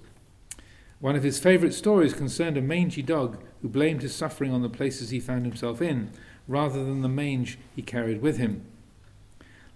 One 1.00 1.16
of 1.16 1.22
his 1.22 1.40
favourite 1.40 1.72
stories 1.72 2.12
concerned 2.12 2.58
a 2.58 2.60
mangy 2.60 3.02
dog 3.02 3.42
who 3.62 3.68
blamed 3.68 4.02
his 4.02 4.14
suffering 4.14 4.52
on 4.52 4.60
the 4.60 4.68
places 4.68 5.10
he 5.10 5.18
found 5.18 5.46
himself 5.46 5.80
in, 5.80 6.10
rather 6.46 6.84
than 6.84 7.00
the 7.00 7.08
mange 7.08 7.58
he 7.74 7.80
carried 7.80 8.20
with 8.20 8.36
him. 8.36 8.64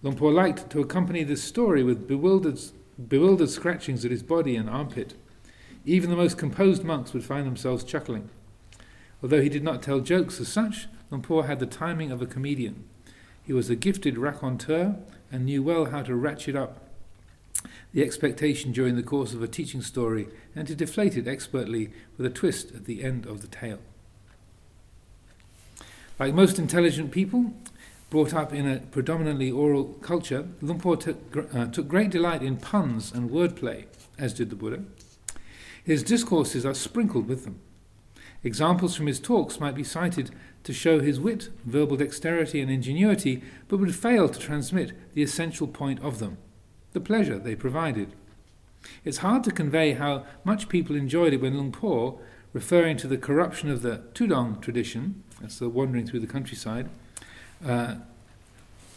Luang 0.03 0.17
Por 0.17 0.31
liked 0.31 0.69
to 0.71 0.81
accompany 0.81 1.25
this 1.25 1.43
story 1.43 1.83
with 1.83 2.07
bewildered, 2.07 2.61
bewildered 2.99 3.51
scratchings 3.51 4.05
at 4.05 4.11
his 4.11 4.23
body 4.23 4.57
and 4.57 4.69
armpit. 4.71 5.15
Even 5.85 6.11
the 6.11 6.17
most 6.17 6.39
composed 6.39 6.85
monks 6.85 7.13
would 7.13 7.25
find 7.25 7.47
themselves 7.47 7.85
chuckling. 7.85 8.31
Although 9.23 9.43
he 9.43 9.49
did 9.49 9.63
not 9.63 9.83
tell 9.83 10.01
jokes 10.01 10.41
as 10.41 10.49
such, 10.49 10.89
Luang 11.11 11.23
Por 11.23 11.47
had 11.47 11.61
the 11.61 11.67
timing 11.67 12.11
of 12.11 12.21
a 12.21 12.27
comedian. 12.27 12.85
He 13.43 13.53
was 13.53 13.71
a 13.71 13.77
gifted 13.77 14.19
raconteur 14.19 14.97
and 15.31 15.45
knew 15.45 15.63
well 15.63 15.87
how 15.87 16.03
to 16.03 16.15
ratchet 16.15 16.57
up 16.57 16.83
the 17.93 18.03
expectation 18.03 18.73
during 18.73 18.97
the 18.97 19.03
course 19.03 19.33
of 19.33 19.43
a 19.43 19.49
teaching 19.49 19.83
story 19.83 20.29
and 20.55 20.67
to 20.69 20.75
deflate 20.75 21.17
it 21.17 21.27
expertly 21.27 21.91
with 22.17 22.27
a 22.27 22.31
twist 22.31 22.73
at 22.75 22.85
the 22.85 23.03
end 23.03 23.27
of 23.27 23.41
the 23.41 23.47
tale. 23.47 23.79
Like 26.19 26.35
most 26.35 26.59
intelligent 26.59 27.11
people, 27.11 27.53
brought 28.11 28.33
up 28.33 28.53
in 28.53 28.69
a 28.69 28.79
predominantly 28.79 29.51
oral 29.51 29.85
culture, 30.01 30.49
Luang 30.61 30.79
Por 30.79 30.97
took, 30.97 31.55
uh, 31.55 31.67
took 31.67 31.89
great 31.89 32.11
delight 32.11 32.43
in 32.43 32.57
puns 32.57 33.13
and 33.13 33.31
wordplay, 33.31 33.87
as 34.19 34.33
did 34.33 34.51
the 34.51 34.57
Buddha. 34.57 34.85
His 35.83 36.03
discourses 36.03 36.65
are 36.65 36.75
sprinkled 36.75 37.29
with 37.29 37.45
them. 37.45 37.61
Examples 38.43 38.95
from 38.95 39.07
his 39.07 39.21
talks 39.21 39.59
might 39.59 39.75
be 39.75 39.85
cited 39.85 40.31
to 40.65 40.73
show 40.73 41.01
his 41.01 41.19
wit, 41.19 41.49
verbal 41.65 41.97
dexterity, 41.97 42.61
and 42.61 42.71
ingenuity, 42.71 43.43
but 43.69 43.79
would 43.79 43.95
fail 43.95 44.29
to 44.29 44.39
transmit 44.39 44.93
the 45.15 45.23
essential 45.23 45.67
point 45.67 46.01
of 46.03 46.19
them 46.19 46.39
the 46.97 47.01
pleasure 47.01 47.39
they 47.39 47.55
provided. 47.55 48.15
It's 49.05 49.19
hard 49.19 49.45
to 49.45 49.51
convey 49.51 49.93
how 49.93 50.25
much 50.45 50.71
people 50.71 50.97
enjoyed 50.97 51.35
it 51.35 51.43
when 51.43 51.53
Luang 51.53 51.71
Por, 51.71 52.19
referring 52.55 52.97
to 52.97 53.07
the 53.07 53.19
corruption 53.19 53.71
of 53.71 53.83
the 53.83 54.05
Tudong 54.15 54.63
tradition, 54.63 55.23
that's 55.39 55.59
the 55.59 55.69
wandering 55.69 56.07
through 56.07 56.21
the 56.21 56.27
countryside, 56.27 56.89
uh, 57.65 57.97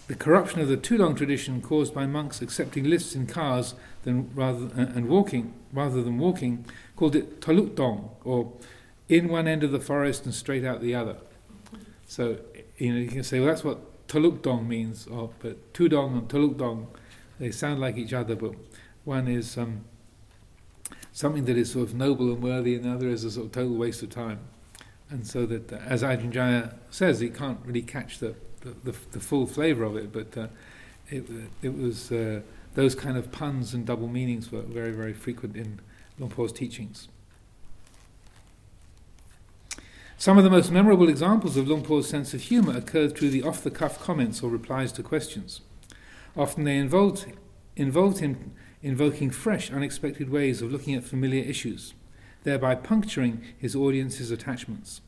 the 0.08 0.16
corruption 0.16 0.60
of 0.60 0.68
the 0.68 0.78
Tudong 0.78 1.16
tradition 1.16 1.62
caused 1.62 1.94
by 1.94 2.06
monks 2.06 2.42
accepting 2.42 2.84
lifts 2.86 3.16
in 3.16 3.28
cars 3.28 3.76
than 4.04 4.32
rather 4.34 4.66
uh, 4.78 4.88
and 4.96 5.08
walking 5.08 5.54
rather 5.72 6.02
than 6.02 6.18
walking, 6.18 6.66
called 6.96 7.16
it 7.16 7.42
Tolukdong, 7.42 8.10
or 8.24 8.52
in 9.08 9.28
one 9.28 9.48
end 9.48 9.64
of 9.64 9.72
the 9.72 9.80
forest 9.80 10.26
and 10.26 10.34
straight 10.34 10.66
out 10.66 10.82
the 10.82 10.96
other. 10.96 11.18
So 12.08 12.40
you 12.78 12.94
know 12.94 13.00
you 13.00 13.08
can 13.08 13.24
say 13.24 13.40
well 13.40 13.50
that's 13.50 13.64
what 13.64 14.08
Tolukdong 14.08 14.68
means, 14.68 15.06
or 15.08 15.30
but 15.40 15.74
Tudong 15.74 16.18
and 16.18 16.28
Tolukdong 16.28 16.88
they 17.40 17.52
sound 17.52 17.80
like 17.80 17.98
each 17.98 18.14
other, 18.14 18.36
but 18.36 18.54
one 19.06 19.28
is 19.28 19.58
um, 19.58 19.86
something 21.14 21.46
that 21.46 21.58
is 21.58 21.72
sort 21.72 21.88
of 21.88 21.96
noble 21.96 22.32
and 22.34 22.44
worthy, 22.44 22.76
and 22.76 22.86
the 22.86 22.92
other 22.92 23.10
is 23.10 23.24
a 23.24 23.32
sort 23.32 23.48
of 23.48 23.52
total 23.52 23.76
waste 23.76 24.04
of 24.04 24.10
time. 24.10 24.40
And 25.10 25.26
so 25.26 25.46
that, 25.46 25.74
uh, 25.74 25.78
as 25.78 26.04
Ajahn 26.04 26.32
Jaya 26.32 26.74
says, 26.90 27.20
he 27.20 27.30
can't 27.30 27.60
really 27.66 27.82
catch 27.82 28.20
the, 28.20 28.36
the, 28.62 28.96
the, 29.12 29.20
full 29.20 29.46
flavour 29.48 29.84
of 29.84 29.96
it, 29.96 30.12
but 30.12 30.38
uh, 30.38 30.48
it, 31.10 31.26
it 31.62 31.78
was 31.78 32.12
uh, 32.12 32.42
those 32.76 32.96
kind 32.96 33.18
of 33.18 33.32
puns 33.32 33.74
and 33.74 33.86
double 33.86 34.08
meanings 34.08 34.52
were 34.52 34.62
very, 34.62 34.92
very 34.92 35.14
frequent 35.14 35.56
in 35.56 35.80
Luang 36.18 36.32
Por's 36.32 36.52
teachings. 36.52 37.08
Some 40.18 40.38
of 40.38 40.44
the 40.44 40.50
most 40.50 40.70
memorable 40.70 41.08
examples 41.08 41.56
of 41.56 41.68
Luang 41.68 41.84
Por's 41.84 42.08
sense 42.08 42.34
of 42.34 42.42
humour 42.42 42.76
occurred 42.76 43.18
through 43.18 43.30
the 43.30 43.44
off 43.44 43.64
the 43.64 43.72
cuff 43.72 44.00
comments 44.00 44.44
or 44.44 44.50
replies 44.50 44.92
to 44.94 45.04
questions. 45.04 45.62
Often 46.36 46.66
they 46.66 46.78
involved, 46.78 47.26
involved 47.76 48.20
him 48.20 48.52
invoking 48.82 49.30
fresh, 49.30 49.72
unexpected 49.72 50.30
ways 50.30 50.62
of 50.62 50.72
looking 50.72 50.96
at 50.96 51.04
familiar 51.04 51.44
issues, 51.44 51.94
thereby 52.44 52.76
puncturing 52.76 53.44
his 53.58 53.76
audience's 53.76 54.32
attachments. 54.32 55.02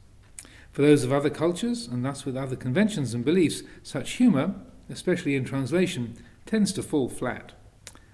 For 0.71 0.81
those 0.81 1.03
of 1.03 1.11
other 1.11 1.29
cultures, 1.29 1.87
and 1.87 2.05
thus 2.05 2.25
with 2.25 2.37
other 2.37 2.55
conventions 2.55 3.13
and 3.13 3.25
beliefs, 3.25 3.63
such 3.83 4.13
humour, 4.13 4.55
especially 4.89 5.35
in 5.35 5.43
translation, 5.43 6.15
tends 6.45 6.71
to 6.73 6.83
fall 6.83 7.09
flat. 7.09 7.53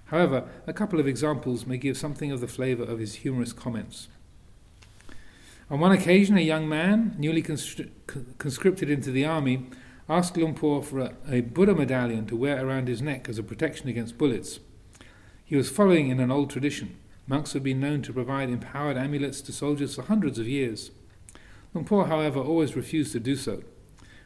However, 0.06 0.48
a 0.66 0.72
couple 0.72 0.98
of 0.98 1.06
examples 1.06 1.66
may 1.66 1.76
give 1.76 1.96
something 1.96 2.32
of 2.32 2.40
the 2.40 2.48
flavour 2.48 2.84
of 2.84 2.98
his 2.98 3.16
humorous 3.16 3.52
comments. 3.52 4.08
On 5.70 5.80
one 5.80 5.92
occasion, 5.92 6.38
a 6.38 6.40
young 6.40 6.68
man, 6.68 7.14
newly 7.18 7.42
conscri- 7.42 7.90
conscripted 8.38 8.88
into 8.88 9.10
the 9.10 9.26
army, 9.26 9.66
asked 10.08 10.36
Luang 10.36 10.54
Por 10.54 10.82
for 10.82 11.00
a, 11.00 11.14
a 11.30 11.40
Buddha 11.42 11.74
medallion 11.74 12.26
to 12.26 12.36
wear 12.36 12.66
around 12.66 12.88
his 12.88 13.02
neck 13.02 13.28
as 13.28 13.38
a 13.38 13.42
protection 13.42 13.88
against 13.88 14.16
bullets. 14.16 14.60
He 15.44 15.56
was 15.56 15.70
following 15.70 16.08
in 16.08 16.20
an 16.20 16.30
old 16.30 16.48
tradition. 16.48 16.96
Monks 17.26 17.52
have 17.52 17.62
been 17.62 17.80
known 17.80 18.00
to 18.02 18.12
provide 18.14 18.48
empowered 18.48 18.96
amulets 18.96 19.42
to 19.42 19.52
soldiers 19.52 19.94
for 19.94 20.02
hundreds 20.02 20.38
of 20.38 20.48
years. 20.48 20.90
Luang 21.74 21.84
Por, 21.84 22.06
however, 22.06 22.40
always 22.40 22.76
refused 22.76 23.12
to 23.12 23.20
do 23.20 23.36
so. 23.36 23.62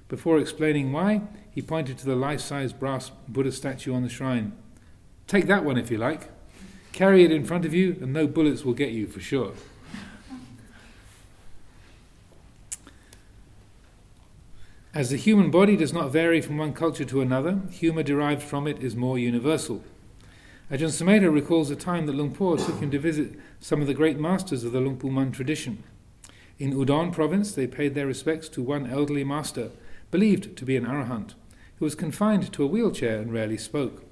Before 0.09 0.39
explaining 0.39 0.93
why, 0.93 1.23
he 1.51 1.63
pointed 1.63 1.99
to 1.99 2.07
the 2.07 2.17
life 2.17 2.41
size 2.41 2.73
brass 2.73 3.11
Buddha 3.29 3.53
statue 3.53 3.95
on 3.95 4.03
the 4.03 4.09
shrine. 4.09 4.53
Take 5.27 5.47
that 5.47 5.65
one 5.65 5.79
if 5.79 5.91
you 5.91 5.99
like. 5.99 6.31
Carry 6.93 7.25
it 7.25 7.33
in 7.33 7.45
front 7.45 7.65
of 7.65 7.73
you, 7.73 7.97
and 8.01 8.13
no 8.13 8.27
bullets 8.27 8.65
will 8.65 8.75
get 8.75 8.91
you 8.91 9.07
for 9.07 9.21
sure. 9.21 9.55
As 14.95 15.09
the 15.09 15.17
human 15.17 15.51
body 15.51 15.75
does 15.75 15.95
not 15.95 16.11
vary 16.11 16.43
from 16.43 16.59
one 16.59 16.75
culture 16.75 17.07
to 17.07 17.23
another, 17.23 17.61
humour 17.71 18.03
derived 18.03 18.43
from 18.43 18.67
it 18.67 18.83
is 18.83 18.95
more 18.95 19.19
universal. 19.19 19.83
Ajahn 20.71 20.89
Sumedho 20.89 21.33
recalls 21.33 21.71
a 21.71 21.77
time 21.77 22.05
that 22.05 22.15
Luang 22.15 22.35
Por 22.35 22.59
took 22.59 22.79
him 22.79 22.91
to 22.91 22.99
visit 22.99 23.33
some 23.59 23.81
of 23.81 23.87
the 23.87 23.95
great 23.95 24.19
masters 24.19 24.65
of 24.65 24.73
the 24.73 24.81
Luang 24.81 24.99
Pu 24.99 25.11
Mun 25.11 25.33
tradition. 25.33 25.83
In 26.63 26.75
Udon 26.75 27.13
province, 27.13 27.51
they 27.51 27.67
paid 27.67 27.97
their 27.97 28.07
respects 28.07 28.49
to 28.51 28.63
one 28.63 28.89
elderly 28.89 29.25
master, 29.25 29.73
believed 30.13 30.57
to 30.57 30.65
be 30.65 30.77
an 30.77 30.87
arahant, 30.87 31.35
who 31.81 31.85
was 31.85 31.97
confined 31.97 32.53
to 32.53 32.63
a 32.63 32.69
wheelchair 32.69 33.19
and 33.19 33.33
rarely 33.33 33.59
spoke. 33.59 34.05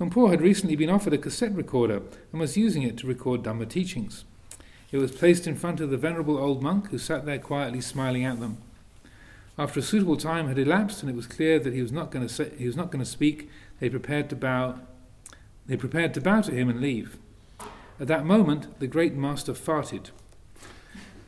Luang 0.00 0.10
Por 0.10 0.30
had 0.30 0.40
recently 0.40 0.74
been 0.74 0.90
offered 0.90 1.12
a 1.12 1.18
cassette 1.18 1.54
recorder 1.54 2.02
and 2.32 2.40
was 2.40 2.56
using 2.56 2.82
it 2.82 2.96
to 2.96 3.06
record 3.06 3.44
Dhamma 3.44 3.68
teachings. 3.68 4.24
It 4.90 4.98
was 4.98 5.12
placed 5.12 5.46
in 5.46 5.54
front 5.54 5.78
of 5.78 5.90
the 5.90 5.96
venerable 5.96 6.38
old 6.38 6.60
monk 6.60 6.88
who 6.90 6.98
sat 6.98 7.24
there 7.24 7.38
quietly 7.38 7.80
smiling 7.80 8.24
at 8.24 8.40
them. 8.40 8.56
After 9.56 9.78
a 9.78 9.84
suitable 9.84 10.16
time 10.16 10.48
had 10.48 10.58
elapsed 10.58 11.02
and 11.02 11.08
it 11.08 11.14
was 11.14 11.28
clear 11.28 11.60
that 11.60 11.72
he 11.72 11.82
was 11.82 11.92
not 11.92 12.10
going 12.10 12.26
to 12.26 12.50
he 12.58 12.66
was 12.66 12.76
not 12.76 12.90
going 12.90 13.04
to 13.04 13.08
speak, 13.08 13.48
they 13.78 13.88
prepared 13.88 14.28
to 14.30 14.34
bow. 14.34 14.80
They 15.66 15.76
prepared 15.76 16.14
to 16.14 16.20
bow 16.20 16.40
to 16.40 16.50
him 16.50 16.68
and 16.68 16.80
leave. 16.80 17.16
At 18.00 18.08
that 18.08 18.26
moment, 18.26 18.80
the 18.80 18.88
great 18.88 19.14
master 19.14 19.52
farted. 19.52 20.10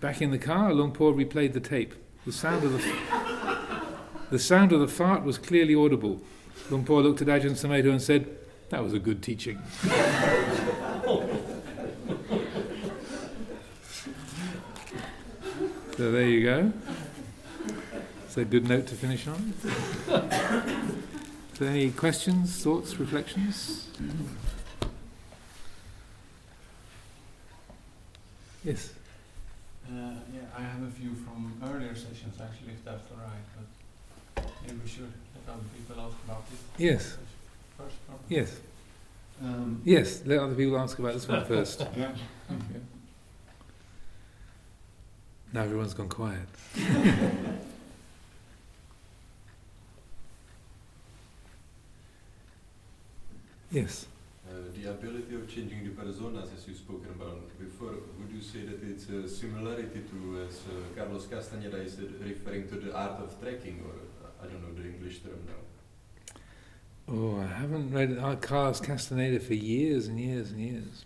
Back 0.06 0.22
in 0.22 0.30
the 0.30 0.38
car, 0.38 0.72
Luang 0.72 0.92
Por 0.92 1.12
replayed 1.12 1.52
the 1.52 1.58
tape. 1.58 1.92
The 2.24 2.30
sound 2.30 2.62
of 2.62 2.70
the 2.74 2.78
the 4.30 4.38
sound 4.38 4.70
of 4.70 4.78
the 4.78 4.86
fart 4.86 5.24
was 5.24 5.36
clearly 5.36 5.74
audible. 5.74 6.20
Luang 6.70 6.84
Por 6.84 7.02
looked 7.02 7.22
at 7.22 7.26
Ajahn 7.26 7.56
Sumedho 7.56 7.90
and 7.90 8.00
said, 8.00 8.28
"That 8.68 8.84
was 8.84 8.92
a 8.92 9.00
good 9.00 9.20
teaching." 9.20 9.60
so 15.96 16.12
there 16.12 16.28
you 16.28 16.44
go. 16.44 16.72
It's 18.26 18.36
a 18.36 18.44
good 18.44 18.68
note 18.68 18.86
to 18.86 18.94
finish 18.94 19.26
on. 19.26 19.54
so 21.58 21.66
any 21.66 21.90
questions, 21.90 22.62
thoughts, 22.62 22.96
reflections? 23.00 23.88
Yes. 28.64 28.92
I 30.56 30.60
have 30.62 30.82
a 30.82 30.90
few 30.90 31.14
from 31.14 31.52
earlier 31.64 31.94
sessions 31.94 32.36
actually, 32.40 32.72
if 32.72 32.84
that's 32.84 33.02
all 33.10 33.18
right. 33.18 33.44
But 34.34 34.46
maybe 34.66 34.78
we 34.82 34.88
should 34.88 35.12
let 35.46 35.54
other 35.54 35.64
people 35.76 36.02
ask 36.02 36.16
about 36.24 36.48
this. 36.50 36.60
Yes. 36.78 37.18
First. 37.76 37.96
Yes. 38.28 38.56
Um, 39.42 39.82
Yes. 39.84 40.22
Let 40.24 40.38
other 40.38 40.54
people 40.54 40.78
ask 40.78 40.98
about 40.98 41.12
this 41.14 41.28
one 41.28 41.44
first. 41.52 41.84
yeah. 41.96 42.12
Now 45.52 45.62
everyone's 45.62 45.94
gone 45.94 46.08
quiet. 46.08 46.48
yes. 53.70 54.06
The 54.86 54.92
ability 54.92 55.34
of 55.34 55.52
changing 55.52 55.82
the 55.82 55.90
personas, 56.00 56.54
as 56.56 56.68
you've 56.68 56.76
spoken 56.76 57.08
about 57.10 57.58
before, 57.58 57.94
would 58.20 58.30
you 58.32 58.40
say 58.40 58.60
that 58.66 58.80
it's 58.88 59.08
a 59.08 59.28
similarity 59.28 60.02
to, 60.10 60.46
as 60.48 60.60
uh, 60.60 60.96
Carlos 60.96 61.26
Castaneda 61.26 61.78
is 61.78 61.98
referring 62.22 62.68
to 62.68 62.76
the 62.76 62.94
art 62.96 63.18
of 63.18 63.34
trekking, 63.40 63.82
or 63.84 63.96
uh, 64.24 64.44
I 64.44 64.46
don't 64.46 64.62
know 64.62 64.80
the 64.80 64.88
English 64.88 65.22
term 65.24 65.40
now? 65.44 67.12
Oh, 67.12 67.40
I 67.40 67.52
haven't 67.52 67.90
read 67.90 68.16
uh, 68.16 68.36
Carlos 68.36 68.78
Castaneda 68.78 69.40
for 69.40 69.54
years 69.54 70.06
and 70.06 70.20
years 70.20 70.52
and 70.52 70.60
years. 70.60 71.04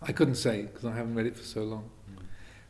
I 0.00 0.12
couldn't 0.12 0.36
say 0.36 0.62
because 0.62 0.84
I 0.84 0.94
haven't 0.94 1.16
read 1.16 1.26
it 1.26 1.36
for 1.36 1.42
so 1.42 1.64
long. 1.64 1.90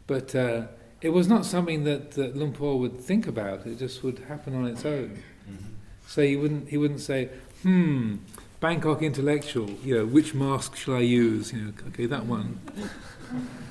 But 0.06 0.34
uh, 0.34 0.68
it 1.02 1.10
was 1.10 1.28
not 1.28 1.44
something 1.44 1.84
that, 1.84 2.12
that 2.12 2.34
Luang 2.34 2.52
Por 2.52 2.78
would 2.78 2.98
think 2.98 3.26
about. 3.26 3.66
It 3.66 3.78
just 3.78 4.02
would 4.02 4.20
happen 4.20 4.54
on 4.54 4.66
its 4.68 4.86
own. 4.86 5.22
Mm-hmm. 5.46 5.74
So 6.06 6.22
he 6.22 6.34
wouldn't 6.36 6.70
he 6.70 6.78
wouldn't 6.78 7.00
say, 7.00 7.28
"Hmm, 7.62 8.16
Bangkok 8.60 9.02
intellectual. 9.02 9.70
You 9.84 9.98
know, 9.98 10.06
which 10.06 10.34
mask 10.34 10.76
shall 10.76 10.94
I 10.96 11.00
use? 11.00 11.52
You 11.52 11.62
know, 11.62 11.72
okay, 11.88 12.06
that 12.06 12.26
one." 12.26 12.60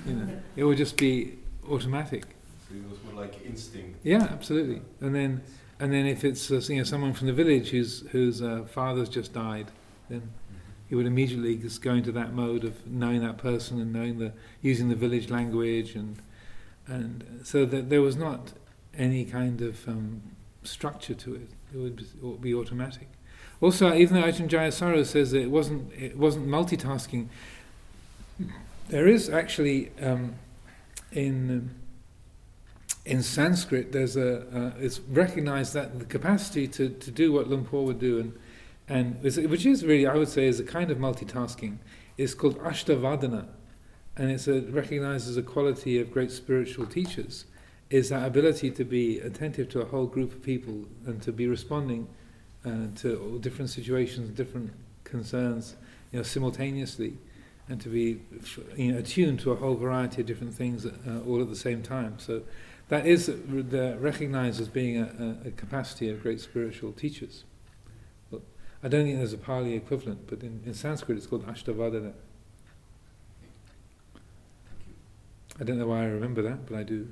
you 0.06 0.14
know, 0.14 0.30
it 0.56 0.64
would 0.64 0.78
just 0.78 0.98
be 0.98 1.38
automatic. 1.70 2.24
So 2.68 2.76
it 2.76 2.90
was 2.90 3.00
more 3.04 3.24
like 3.24 3.46
instinct. 3.46 4.00
Yeah, 4.04 4.24
absolutely. 4.24 4.82
And 5.02 5.16
then 5.16 5.42
and 5.80 5.92
then 5.92 6.06
if 6.06 6.24
it's 6.24 6.52
uh, 6.52 6.62
you 6.70 6.78
know 6.78 6.84
someone 6.84 7.14
from 7.14 7.28
the 7.28 7.34
village 7.34 7.70
whose 7.70 8.02
whose 8.12 8.42
uh, 8.42 8.64
father's 8.72 9.10
just 9.10 9.34
died, 9.34 9.68
then 10.10 10.32
he 10.88 10.96
would 10.96 11.06
immediately 11.06 11.56
just 11.58 11.82
go 11.82 11.94
into 11.94 12.12
that 12.12 12.34
mode 12.34 12.64
of 12.64 12.86
knowing 12.86 13.22
that 13.22 13.38
person 13.38 13.82
and 13.82 13.92
knowing 13.92 14.20
the 14.20 14.32
using 14.62 14.90
the 14.90 14.96
village 14.96 15.30
language 15.30 15.96
and 15.96 16.18
and 16.88 17.42
so 17.44 17.66
that 17.66 17.90
there 17.90 18.02
was 18.02 18.16
not 18.16 18.54
any 18.98 19.26
kind 19.26 19.62
of 19.62 19.88
um, 19.88 20.22
structure 20.64 21.14
to 21.16 21.36
it. 21.36 21.50
It 21.74 21.78
would 21.78 21.96
be, 21.96 22.04
it 22.04 22.24
would 22.24 22.42
be 22.42 22.54
automatic. 22.54 23.10
Also, 23.62 23.94
even 23.94 24.20
though 24.20 24.28
Ajahn 24.28 24.50
Jayasaro 24.50 25.06
says 25.06 25.32
that 25.32 25.42
it 25.42 25.52
wasn't 25.52 25.92
it 25.94 26.18
wasn't 26.18 26.48
multitasking, 26.48 27.28
there 28.90 29.08
is 29.08 29.30
actually 29.30 29.92
um, 30.02 30.36
in 31.12 31.50
um, 31.50 31.70
in 33.06 33.24
Sanskrit 33.24 33.92
there's 33.92 34.18
a 34.18 34.42
uh, 34.56 34.72
it's 34.80 35.00
recognized 35.00 35.74
that 35.74 36.00
the 36.00 36.06
capacity 36.06 36.68
to, 36.68 36.90
to 36.90 37.12
do 37.12 37.32
what 37.32 37.48
Luang 37.48 37.66
Por 37.66 37.86
would 37.86 38.00
do 38.00 38.20
and 38.20 38.34
and 38.88 39.24
which 39.24 39.66
is 39.66 39.86
really 39.86 40.06
I 40.06 40.16
would 40.16 40.30
say 40.30 40.46
is 40.46 40.60
a 40.60 40.64
kind 40.64 40.92
of 40.92 40.98
multitasking. 40.98 41.78
Is 42.18 42.34
called 42.34 42.58
ashtavadhana 42.60 43.48
and 44.16 44.32
it's 44.32 44.48
a, 44.48 44.62
recognized 44.62 45.28
as 45.28 45.38
a 45.38 45.44
quality 45.44 46.00
of 46.00 46.12
great 46.12 46.32
spiritual 46.32 46.86
teachers 46.86 47.46
is 47.90 48.10
that 48.10 48.26
ability 48.26 48.72
to 48.72 48.84
be 48.84 49.20
attentive 49.20 49.70
to 49.70 49.82
a 49.82 49.86
whole 49.86 50.08
group 50.08 50.32
of 50.34 50.42
people 50.42 50.86
and 51.06 51.22
to 51.22 51.32
be 51.32 51.48
responding 51.48 52.08
uh, 52.66 52.88
to 52.96 53.40
different 53.42 53.70
situations 53.70 54.30
different 54.32 54.72
concerns 55.04 55.76
you 56.12 56.20
know 56.20 56.24
simultaneously 56.24 57.18
and 57.68 57.82
to 57.82 57.90
be 57.90 58.22
you 58.76 58.92
know 58.92 59.00
attuned 59.00 59.40
to 59.40 59.52
a 59.52 59.56
whole 59.56 59.76
variety 59.76 60.22
of 60.22 60.28
different 60.28 60.54
things 60.54 60.86
uh, 60.86 60.92
all 61.28 61.42
at 61.42 61.50
the 61.50 61.56
same 61.56 61.82
time 61.82 62.18
so 62.18 62.42
that 62.90 63.06
is 63.08 63.30
uh, 63.30 63.98
recognized 64.00 64.62
as 64.62 64.68
being 64.68 64.98
a, 64.98 65.38
a, 65.46 65.48
a 65.48 65.52
capacity 65.52 66.10
of 66.10 66.22
great 66.22 66.40
spiritual 66.40 66.92
teachers 66.92 67.44
But 68.32 68.42
I 68.84 68.88
don't 68.88 69.06
think 69.06 69.18
there's 69.18 69.34
a 69.34 69.38
Pali 69.38 69.74
equivalent, 69.74 70.28
but 70.28 70.42
in, 70.42 70.62
in 70.66 70.74
Sanskrit 70.74 71.18
it's 71.18 71.28
called 71.28 71.46
Ashtavadhana. 71.48 72.14
I 75.60 75.64
don't 75.64 75.80
know 75.80 75.88
why 75.88 76.02
I 76.02 76.06
remember 76.06 76.42
that, 76.42 76.66
but 76.68 76.78
I 76.78 76.84
do. 76.84 77.08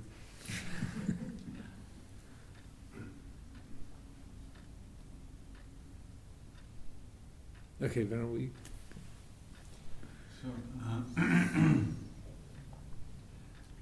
Okay, 7.83 8.03
Venerable. 8.03 8.39
you- 8.39 8.49
So, 10.41 10.49
uh, 10.85 11.01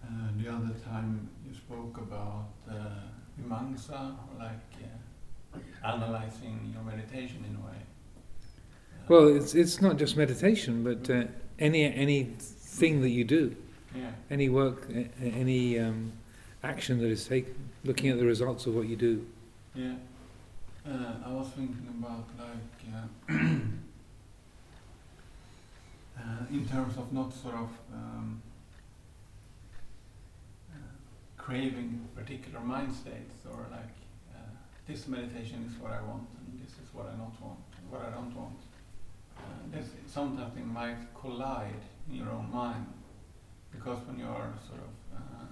uh, 0.06 0.28
the 0.38 0.48
other 0.52 0.74
time 0.86 1.28
you 1.48 1.54
spoke 1.56 1.98
about 1.98 2.50
uh, 2.70 2.74
Vimangsa, 3.40 4.16
like 4.38 4.72
uh, 4.84 5.58
analyzing 5.88 6.72
your 6.74 6.84
meditation 6.84 7.44
in 7.50 7.56
a 7.56 7.60
way. 7.68 7.78
Uh, 7.80 9.06
Well, 9.08 9.28
it's 9.36 9.56
it's 9.56 9.82
not 9.82 9.98
just 9.98 10.16
meditation, 10.18 10.84
but 10.84 11.10
uh, 11.10 11.26
any 11.60 11.84
any 11.86 12.24
thing 12.80 13.02
that 13.02 13.10
you 13.10 13.24
do, 13.24 13.56
yeah, 13.96 14.12
any 14.30 14.50
work, 14.50 14.88
any 15.22 15.80
um, 15.80 16.12
action 16.64 17.00
that 17.00 17.10
is 17.10 17.26
taken, 17.28 17.56
looking 17.84 18.10
at 18.12 18.18
the 18.20 18.26
results 18.26 18.66
of 18.68 18.76
what 18.76 18.88
you 18.88 18.96
do. 18.96 19.26
yeah. 19.76 19.96
Uh, 20.84 21.14
I 21.28 21.32
was 21.32 21.48
thinking 21.50 21.88
about 22.00 22.26
like 22.40 23.30
in 26.50 26.68
terms 26.68 26.98
of 26.98 27.12
not 27.14 27.34
sort 27.34 27.56
of 27.56 27.70
um, 27.94 28.42
uh, 30.72 30.78
craving 31.38 32.08
particular 32.16 32.60
mind 32.60 32.94
states 32.94 33.46
or 33.50 33.68
like 33.72 33.96
uh, 34.36 34.40
this 34.88 35.08
meditation 35.08 35.66
is 35.70 35.82
what 35.82 35.92
I 35.92 36.02
want 36.02 36.28
and 36.38 36.62
this 36.62 36.74
is 36.74 36.94
what 36.94 37.08
I 37.08 37.18
not 37.18 37.34
want, 37.42 37.60
what 37.90 38.02
I 38.02 38.10
don't 38.12 38.36
want. 38.36 38.60
Uh, 39.38 39.42
this 39.72 39.88
sometimes 40.08 40.56
it 40.58 40.66
might 40.66 40.98
collide 41.20 41.84
in 42.10 42.18
your 42.18 42.30
own 42.30 42.52
mind 42.52 42.86
because 43.72 44.00
when 44.06 44.20
you 44.20 44.26
are 44.26 44.54
sort 44.68 44.82
of 44.82 44.94
uh, 45.16 45.46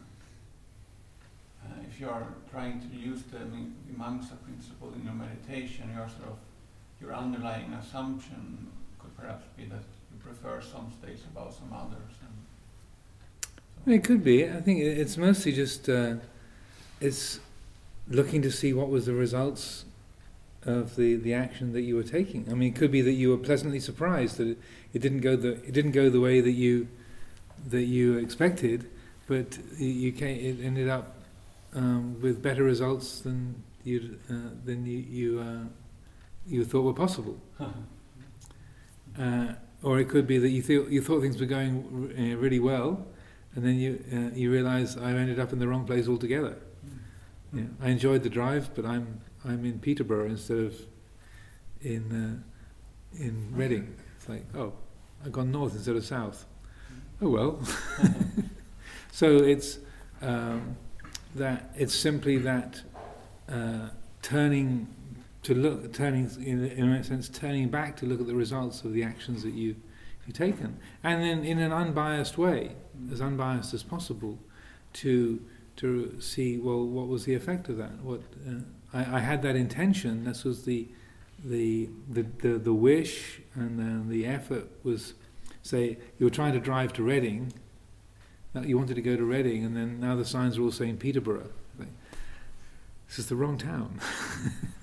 uh, 1.66 1.88
if 1.88 2.00
you 2.00 2.10
are 2.10 2.28
trying 2.52 2.80
to 2.82 2.96
use 2.96 3.24
the 3.24 3.38
Vimamsa 3.38 4.36
principle 4.44 4.94
in 4.94 5.04
your 5.04 5.14
meditation, 5.14 5.92
your 5.96 6.10
sort 6.10 6.30
of 6.30 6.38
your 7.00 7.14
underlying 7.14 7.74
assumption 7.74 8.68
could 9.00 9.16
perhaps 9.18 9.46
be 9.56 9.66
that 9.66 9.84
prefer 10.30 10.62
some 10.62 10.92
states 11.02 11.24
above 11.32 11.54
some 11.54 11.72
others. 11.74 12.16
So. 12.20 13.92
It 13.92 14.04
could 14.04 14.24
be. 14.24 14.48
I 14.48 14.62
think 14.62 14.82
it's 14.82 15.18
mostly 15.18 15.52
just 15.52 15.90
uh, 15.90 16.16
it's 17.02 17.40
looking 18.08 18.42
to 18.42 18.52
see 18.52 18.74
what 18.74 18.90
was 18.90 19.06
the 19.06 19.14
results 19.14 19.86
of 20.64 20.96
the, 20.96 21.16
the 21.16 21.34
action 21.34 21.74
that 21.74 21.82
you 21.82 21.96
were 21.96 22.04
taking. 22.04 22.46
I 22.50 22.54
mean, 22.54 22.74
it 22.74 22.76
could 22.76 22.92
be 22.92 23.02
that 23.02 23.14
you 23.14 23.30
were 23.30 23.38
pleasantly 23.38 23.80
surprised 23.80 24.38
that 24.38 24.48
it, 24.48 24.58
it 24.94 25.02
didn't 25.02 25.22
go 25.22 25.36
the 25.36 25.54
it 25.66 25.74
didn't 25.74 25.92
go 25.92 26.10
the 26.10 26.20
way 26.20 26.42
that 26.42 26.52
you 26.52 26.88
that 27.68 27.84
you 27.84 28.18
expected, 28.18 28.90
but 29.28 29.58
you 29.78 30.12
came, 30.12 30.40
it 30.40 30.64
ended 30.64 30.90
up 30.90 31.16
um, 31.74 32.20
with 32.22 32.42
better 32.42 32.64
results 32.64 33.20
than 33.22 33.64
you 33.84 34.20
uh, 34.30 34.34
than 34.66 34.86
you 34.86 34.98
you, 34.98 35.40
uh, 35.40 35.64
you 36.48 36.66
thought 36.66 36.84
were 36.84 36.94
possible. 36.94 37.40
uh, 39.20 39.54
or 39.84 40.00
it 40.00 40.10
could 40.10 40.28
be 40.28 40.38
that 40.38 40.50
you 40.50 40.62
thought 40.62 40.90
you 40.90 41.02
thought 41.02 41.22
things 41.22 41.40
were 41.40 41.46
going 41.46 42.14
uh, 42.18 42.38
really 42.38 42.60
well, 42.60 43.06
and 43.56 43.66
then 43.66 43.76
you 43.76 44.04
uh, 44.14 44.36
you 44.36 44.52
realise 44.52 44.98
I 44.98 45.12
ended 45.12 45.40
up 45.40 45.54
in 45.54 45.60
the 45.60 45.68
wrong 45.68 45.86
place 45.86 46.08
altogether. 46.08 46.58
Mm. 47.54 47.60
Yeah, 47.60 47.86
I 47.86 47.90
enjoyed 47.90 48.24
the 48.24 48.30
drive, 48.30 48.74
but 48.76 48.86
I'm 48.86 49.22
I'm 49.46 49.66
in 49.66 49.80
Peterborough 49.80 50.30
instead 50.30 50.58
of 50.58 50.76
in 51.82 52.44
uh, 53.14 53.20
in 53.24 53.52
Reading. 53.56 53.96
It's 54.18 54.30
like 54.30 54.46
oh, 54.56 54.74
I've 55.26 55.32
gone 55.32 55.52
north 55.52 55.74
instead 55.74 55.96
of 55.96 56.06
south. 56.06 56.46
Oh 57.22 57.30
well. 57.30 57.60
so 59.12 59.38
it's. 59.38 59.80
Um, 60.22 60.76
that 61.36 61.72
it's 61.76 61.94
simply 61.94 62.38
that 62.38 62.82
uh, 63.50 63.90
turning 64.22 64.88
to 65.44 65.54
look, 65.54 65.94
turning 65.94 66.30
in, 66.44 66.66
in 66.66 66.90
a 66.90 67.04
sense, 67.04 67.30
turning 67.30 67.70
back 67.70 67.96
to 67.98 68.06
look 68.06 68.20
at 68.20 68.28
the 68.28 68.36
results 68.36 68.84
of 68.84 68.94
the 68.94 69.04
actions 69.04 69.44
that 69.44 69.54
you 69.54 69.76
you've 70.26 70.36
taken, 70.36 70.78
and 71.04 71.24
then 71.24 71.44
in 71.44 71.60
an 71.60 71.72
unbiased 71.72 72.38
way, 72.38 72.76
as 73.12 73.22
unbiased 73.22 73.74
as 73.74 73.84
possible, 73.84 74.38
to 74.94 75.42
to 75.78 76.20
see 76.20 76.58
well 76.58 76.86
what 76.86 77.08
was 77.08 77.26
the 77.26 77.34
effect 77.36 77.70
of 77.70 77.78
that. 77.78 78.02
What 78.02 78.22
uh, 78.48 78.60
I, 78.94 79.18
I, 79.18 79.20
had 79.20 79.42
that 79.44 79.56
intention. 79.56 80.26
This 80.26 80.44
was 80.44 80.66
the 80.66 80.88
the 81.44 81.90
the 82.10 82.24
the, 82.40 82.58
the 82.60 82.74
wish 82.74 83.42
and 83.56 83.80
then 83.80 84.10
the 84.10 84.26
effort 84.26 84.70
was 84.84 85.14
say 85.62 85.98
you 86.18 86.26
were 86.26 86.30
trying 86.32 86.54
to 86.54 86.60
drive 86.60 86.92
to 86.94 87.04
Reading 87.04 87.54
you 88.64 88.78
wanted 88.78 88.96
to 88.96 89.02
go 89.02 89.16
to 89.16 89.24
Reading, 89.24 89.64
and 89.64 89.76
then 89.76 90.00
now 90.00 90.16
the 90.16 90.26
signs 90.26 90.58
are 90.58 90.64
all 90.64 90.72
saying 90.72 90.98
Peterborough. 90.98 91.52
This 93.08 93.20
is 93.20 93.30
the 93.30 93.36
wrong 93.36 93.58
town. 93.58 94.00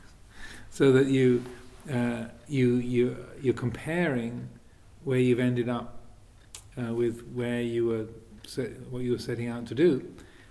so 0.77 0.93
that 0.93 1.07
you, 1.07 1.43
uh, 1.91 2.25
you, 2.49 2.75
you, 2.77 3.17
you're 3.41 3.55
comparing 3.55 4.47
where 5.05 5.19
you've 5.19 5.41
ended 5.41 5.71
up 5.71 6.03
uh, 6.77 6.93
with 6.93 7.27
where 7.33 7.63
you 7.63 7.87
were, 7.87 8.07
set, 8.47 8.79
what 8.91 8.99
you 9.03 9.13
were 9.13 9.19
setting 9.19 9.49
out 9.49 9.65
to 9.65 9.75
do. 9.75 10.07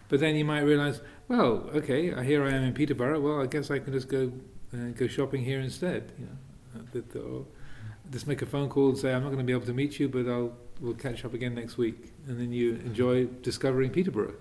But 0.09 0.19
then 0.21 0.35
you 0.35 0.43
might 0.43 0.61
realize, 0.61 0.99
well, 1.27 1.69
okay, 1.75 2.05
here 2.23 2.43
I 2.43 2.49
am 2.49 2.63
in 2.63 2.73
Peterborough. 2.73 3.19
Well, 3.19 3.39
I 3.39 3.45
guess 3.45 3.69
I 3.69 3.77
can 3.77 3.93
just 3.93 4.09
go 4.09 4.31
uh, 4.73 4.89
go 4.95 5.05
shopping 5.05 5.43
here 5.43 5.59
instead. 5.59 6.11
You 6.17 6.27
know, 6.75 7.45
uh, 7.45 8.11
just 8.11 8.25
make 8.25 8.41
a 8.41 8.47
phone 8.47 8.67
call 8.67 8.89
and 8.89 8.97
say, 8.97 9.13
I'm 9.13 9.21
not 9.21 9.29
going 9.29 9.39
to 9.39 9.45
be 9.45 9.53
able 9.53 9.67
to 9.67 9.73
meet 9.73 9.99
you, 9.99 10.09
but 10.09 10.27
I'll 10.27 10.53
we'll 10.81 10.95
catch 10.95 11.23
up 11.23 11.35
again 11.35 11.53
next 11.53 11.77
week, 11.77 12.13
and 12.27 12.39
then 12.39 12.51
you 12.51 12.77
enjoy 12.85 13.25
discovering 13.43 13.91
Peterborough. 13.91 14.33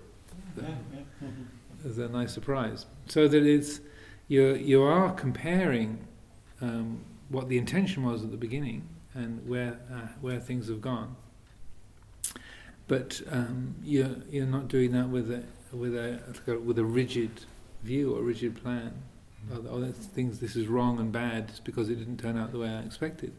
Yeah, 0.57 0.63
yeah. 1.21 1.27
As 1.87 1.97
a 1.99 2.09
nice 2.09 2.33
surprise. 2.33 2.87
So 3.07 3.27
that 3.27 3.45
it's 3.45 3.81
you 4.27 4.55
you 4.55 4.81
are 4.83 5.11
comparing 5.13 6.07
um, 6.61 7.03
what 7.29 7.49
the 7.49 7.57
intention 7.57 8.03
was 8.03 8.23
at 8.23 8.31
the 8.31 8.37
beginning 8.37 8.87
and 9.13 9.47
where 9.47 9.79
uh, 9.91 10.07
where 10.21 10.39
things 10.39 10.67
have 10.67 10.81
gone. 10.81 11.15
But 12.87 13.21
um, 13.31 13.75
you're 13.83 14.15
you're 14.29 14.45
not 14.45 14.67
doing 14.67 14.91
that 14.91 15.09
with 15.09 15.31
a 15.31 15.43
with 15.71 15.95
a 15.95 16.19
with 16.63 16.77
a 16.79 16.85
rigid 16.85 17.31
view 17.83 18.15
or 18.15 18.21
rigid 18.21 18.61
plan. 18.61 18.93
Mm-hmm. 19.51 19.67
Oh, 19.69 19.79
that's 19.79 20.05
things. 20.07 20.39
This 20.39 20.55
is 20.55 20.67
wrong 20.67 20.99
and 20.99 21.11
bad 21.11 21.49
just 21.49 21.63
because 21.63 21.89
it 21.89 21.95
didn't 21.95 22.17
turn 22.17 22.37
out 22.37 22.51
the 22.51 22.59
way 22.59 22.69
I 22.69 22.79
expected. 22.79 23.33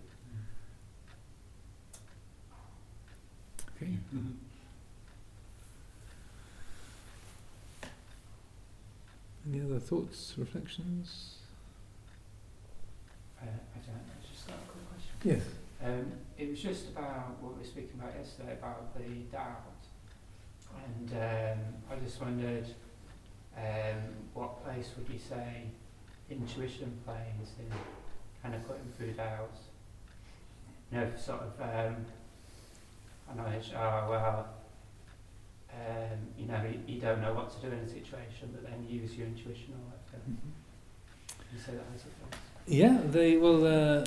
Okay. 3.77 3.93
Mm-hmm. 4.15 4.46
Any 9.49 9.63
other 9.63 9.79
thoughts, 9.79 10.35
reflections? 10.37 11.37
Uh, 13.41 13.45
I 13.45 13.79
don't 13.79 13.95
know, 13.95 14.03
just 14.29 14.47
got 14.49 14.57
a 14.57 14.71
quick 14.71 14.85
question. 14.91 15.15
Yes. 15.23 15.43
Um, 15.85 16.13
it 16.37 16.51
was 16.51 16.61
just 16.61 16.89
about 16.89 17.41
what 17.41 17.55
we 17.55 17.61
were 17.61 17.67
speaking 17.67 18.01
about 18.01 18.15
yesterday 18.19 18.55
about 18.55 18.97
the 18.97 19.09
doubt, 19.31 19.87
and 20.85 21.13
um, 21.13 21.65
I 21.91 22.05
just 22.05 22.21
wondered 22.21 22.67
um, 23.57 24.03
what 24.35 24.65
place 24.65 24.91
would 24.97 25.09
you 25.13 25.19
say 25.19 25.65
intuition 26.29 26.99
plays 27.05 27.53
in 27.61 27.71
kind 28.43 28.55
of 28.55 28.67
putting 28.67 28.91
through 28.97 29.13
doubts? 29.13 29.61
You 30.91 31.01
know, 31.01 31.11
sort 31.17 31.43
of 31.43 31.61
um, 31.61 32.07
I 33.39 33.61
said, 33.61 33.75
oh, 33.77 34.07
well, 34.11 34.49
um, 35.73 36.19
you 36.39 36.47
know, 36.47 36.63
you, 36.65 36.95
you, 36.95 37.01
don't 37.01 37.21
know 37.21 37.35
what 37.35 37.51
to 37.51 37.67
do 37.67 37.73
in 37.73 37.81
a 37.81 37.89
situation, 37.89 38.51
but 38.53 38.65
then 38.65 38.87
use 38.89 39.15
your 39.15 39.27
intuition 39.27 39.75
or 39.75 39.93
whatever. 39.93 40.31
Mm-hmm. 40.31 41.55
You 41.55 41.61
say 41.61 41.73
that 41.73 41.85
as 41.95 42.03
a 42.03 42.71
Yeah, 42.71 42.99
they, 43.05 43.37
well, 43.37 43.65
uh, 43.67 44.07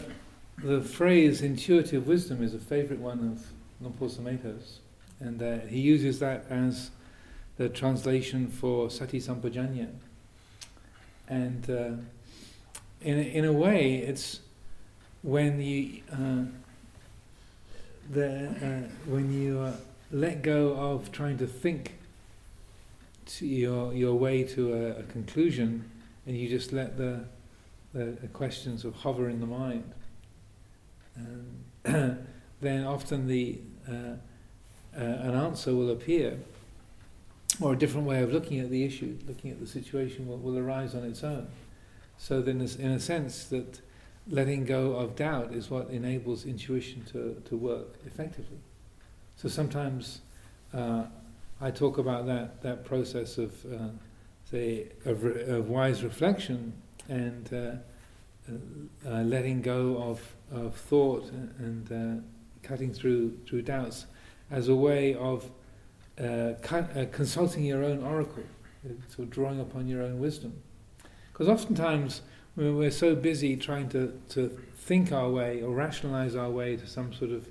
the 0.64 0.82
phrase 0.82 1.42
intuitive 1.42 2.08
wisdom 2.08 2.44
is 2.44 2.54
a 2.54 2.60
favorite 2.60 3.00
one 3.00 3.20
of 3.20 3.46
Luang 3.82 3.94
Por 3.94 4.10
Sumedho's, 4.10 4.80
and 5.20 5.42
uh, 5.42 5.60
he 5.68 5.80
uses 5.80 6.20
that 6.20 6.46
as 6.50 6.92
the 7.58 7.70
translation 7.70 8.48
for 8.48 8.90
Sati 8.90 9.20
Sampajanya. 9.20 9.90
And 11.28 11.70
uh, 11.70 11.92
in, 13.02 13.20
a, 13.20 13.22
in 13.22 13.46
a 13.46 13.54
way, 13.54 13.98
it's 13.98 14.40
when 15.22 15.62
you 15.62 16.02
uh, 16.12 16.46
the, 18.10 18.48
uh, 18.48 19.10
when 19.10 19.32
you 19.32 19.60
uh, 19.60 19.74
let 20.12 20.42
go 20.42 20.74
of 20.74 21.12
trying 21.12 21.38
to 21.38 21.48
think 21.48 21.96
to 23.26 23.46
your 23.46 23.94
your 23.94 24.16
way 24.16 24.44
to 24.44 24.74
a, 24.74 25.00
a 25.00 25.04
conclusion, 25.04 25.90
and 26.26 26.36
you 26.36 26.50
just 26.50 26.74
let 26.74 26.98
the, 26.98 27.26
the, 27.94 28.06
the 28.22 28.28
questions 28.28 28.86
of 28.86 28.96
hover 28.96 29.30
in 29.30 29.40
the 29.40 29.46
mind, 29.46 29.92
um, 31.18 32.18
then 32.62 32.86
often 32.86 33.28
the 33.28 33.60
uh, 33.88 34.16
uh, 34.98 35.04
an 35.04 35.36
answer 35.36 35.76
will 35.76 35.92
appear, 35.92 36.40
or 37.62 37.74
a 37.74 37.78
different 37.78 38.08
way 38.08 38.22
of 38.24 38.34
looking 38.34 38.60
at 38.60 38.70
the 38.70 38.84
issue, 38.84 39.18
looking 39.28 39.52
at 39.52 39.60
the 39.60 39.68
situation 39.68 40.28
will, 40.28 40.38
will 40.38 40.58
arise 40.58 40.96
on 40.96 41.04
its 41.04 41.24
own. 41.24 41.48
So 42.18 42.42
then, 42.42 42.60
in 42.62 42.92
a 42.92 43.00
sense, 43.00 43.46
that 43.46 43.80
letting 44.28 44.66
go 44.66 44.94
of 44.94 45.16
doubt 45.16 45.54
is 45.54 45.70
what 45.70 45.90
enables 45.90 46.46
intuition 46.46 47.04
to, 47.12 47.42
to 47.46 47.56
work 47.56 47.96
effectively. 48.06 48.58
So 49.42 49.48
sometimes 49.48 50.20
uh, 50.74 51.04
I 51.62 51.72
talk 51.72 51.98
about 51.98 52.26
that, 52.26 52.62
that 52.62 52.84
process 52.84 53.38
of, 53.38 53.54
uh, 53.74 53.88
say, 54.52 54.90
of, 55.06 55.24
re- 55.24 55.44
of, 55.44 55.70
wise 55.70 56.04
reflection 56.04 56.74
and 57.08 57.50
uh, 57.54 57.72
uh 59.08 59.22
letting 59.22 59.62
go 59.62 59.96
of, 59.98 60.36
of 60.52 60.76
thought 60.76 61.32
and 61.32 61.90
uh, 61.90 62.22
cutting 62.68 62.94
through, 62.94 63.38
through 63.48 63.62
doubts 63.62 64.08
as 64.52 64.68
a 64.68 64.76
way 64.76 65.16
of 65.16 65.50
uh, 66.22 66.56
cut, 66.62 67.14
consulting 67.14 67.64
your 67.64 67.82
own 67.82 68.04
oracle, 68.04 68.44
so 69.08 69.24
drawing 69.24 69.62
upon 69.62 69.88
your 69.88 70.04
own 70.04 70.20
wisdom. 70.20 70.52
Because 71.32 71.48
oftentimes 71.48 72.24
we're 72.58 72.92
so 72.92 73.16
busy 73.16 73.56
trying 73.56 73.88
to, 73.88 74.20
to 74.32 74.50
think 74.76 75.14
our 75.14 75.30
way 75.30 75.62
or 75.62 75.74
rationalize 75.74 76.36
our 76.36 76.50
way 76.50 76.76
to 76.76 76.86
some 76.86 77.14
sort 77.14 77.32
of 77.32 77.48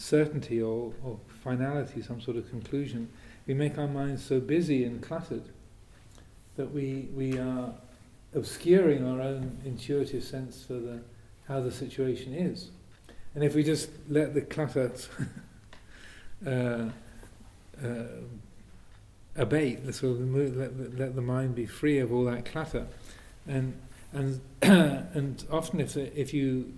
certainty 0.00 0.60
or, 0.62 0.92
or 1.04 1.18
finality, 1.42 2.02
some 2.02 2.20
sort 2.20 2.36
of 2.36 2.48
conclusion, 2.50 3.08
we 3.46 3.54
make 3.54 3.78
our 3.78 3.88
minds 3.88 4.24
so 4.24 4.40
busy 4.40 4.84
and 4.84 5.02
cluttered 5.02 5.44
that 6.56 6.72
we, 6.72 7.08
we 7.14 7.38
are 7.38 7.72
obscuring 8.34 9.06
our 9.06 9.20
own 9.20 9.58
intuitive 9.64 10.24
sense 10.24 10.64
for 10.64 10.74
the 10.74 11.00
how 11.48 11.60
the 11.60 11.72
situation 11.72 12.32
is. 12.32 12.70
And 13.34 13.42
if 13.42 13.54
we 13.54 13.64
just 13.64 13.90
let 14.08 14.34
the 14.34 14.40
clutter 14.40 14.92
uh, 16.46 16.50
uh, 16.50 18.04
abate, 19.34 19.84
the 19.84 19.92
sort 19.92 20.12
of 20.12 20.20
move, 20.20 20.56
let, 20.56 20.98
let 20.98 21.14
the 21.16 21.22
mind 21.22 21.56
be 21.56 21.66
free 21.66 21.98
of 21.98 22.12
all 22.12 22.24
that 22.24 22.44
clutter, 22.44 22.86
and 23.48 23.74
and 24.12 24.40
and 24.62 25.44
often 25.50 25.80
if 25.80 25.96
if 25.96 26.32
you 26.32 26.72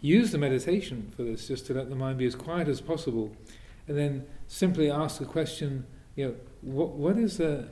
use 0.00 0.32
the 0.32 0.38
meditation 0.38 1.12
for 1.16 1.22
this, 1.22 1.48
just 1.48 1.66
to 1.66 1.74
let 1.74 1.88
the 1.88 1.96
mind 1.96 2.18
be 2.18 2.26
as 2.26 2.34
quiet 2.34 2.68
as 2.68 2.80
possible, 2.80 3.34
and 3.88 3.96
then 3.96 4.26
simply 4.46 4.90
ask 4.90 5.18
the 5.18 5.24
question, 5.24 5.86
you 6.14 6.26
know, 6.26 6.34
what 6.60 6.90
what 6.90 7.16
is 7.16 7.38
the 7.38 7.68